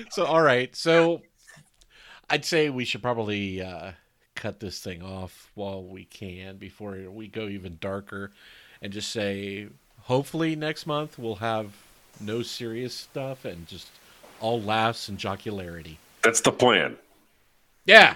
So 0.10 0.26
all 0.26 0.42
right, 0.42 0.76
so 0.76 1.22
I'd 2.30 2.46
say 2.46 2.70
we 2.70 2.86
should 2.86 3.02
probably 3.02 3.62
uh, 3.62 3.92
cut 4.36 4.60
this 4.60 4.80
thing 4.80 5.02
off 5.02 5.52
while 5.56 5.84
we 5.84 6.06
can 6.06 6.58
before 6.58 6.98
we 7.10 7.28
go 7.28 7.48
even 7.48 7.78
darker, 7.82 8.32
and 8.82 8.94
just 8.94 9.12
say 9.12 9.68
hopefully 10.02 10.56
next 10.56 10.86
month 10.86 11.18
we'll 11.18 11.36
have 11.36 11.74
no 12.20 12.42
serious 12.42 12.94
stuff 12.94 13.46
and 13.46 13.68
just 13.68 13.88
all 14.40 14.62
laughs 14.62 15.10
and 15.10 15.18
jocularity. 15.18 15.98
That's 16.24 16.42
the 16.42 16.52
plan. 16.52 16.98
Yeah. 17.86 18.16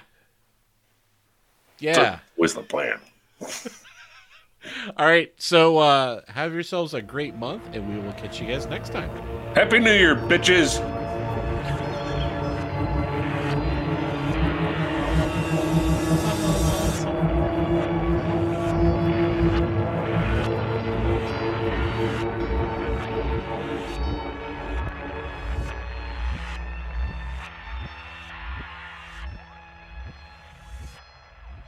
Yeah. 1.79 2.19
Was 2.37 2.53
the 2.53 2.61
plan. 2.61 2.99
All 4.97 5.05
right. 5.05 5.33
So 5.37 5.77
uh, 5.79 6.21
have 6.27 6.53
yourselves 6.53 6.93
a 6.93 7.01
great 7.01 7.35
month, 7.35 7.63
and 7.73 7.93
we 7.93 8.01
will 8.01 8.13
catch 8.13 8.39
you 8.39 8.47
guys 8.47 8.65
next 8.67 8.91
time. 8.91 9.09
Happy 9.55 9.79
New 9.79 9.93
Year, 9.93 10.15
bitches. 10.15 10.79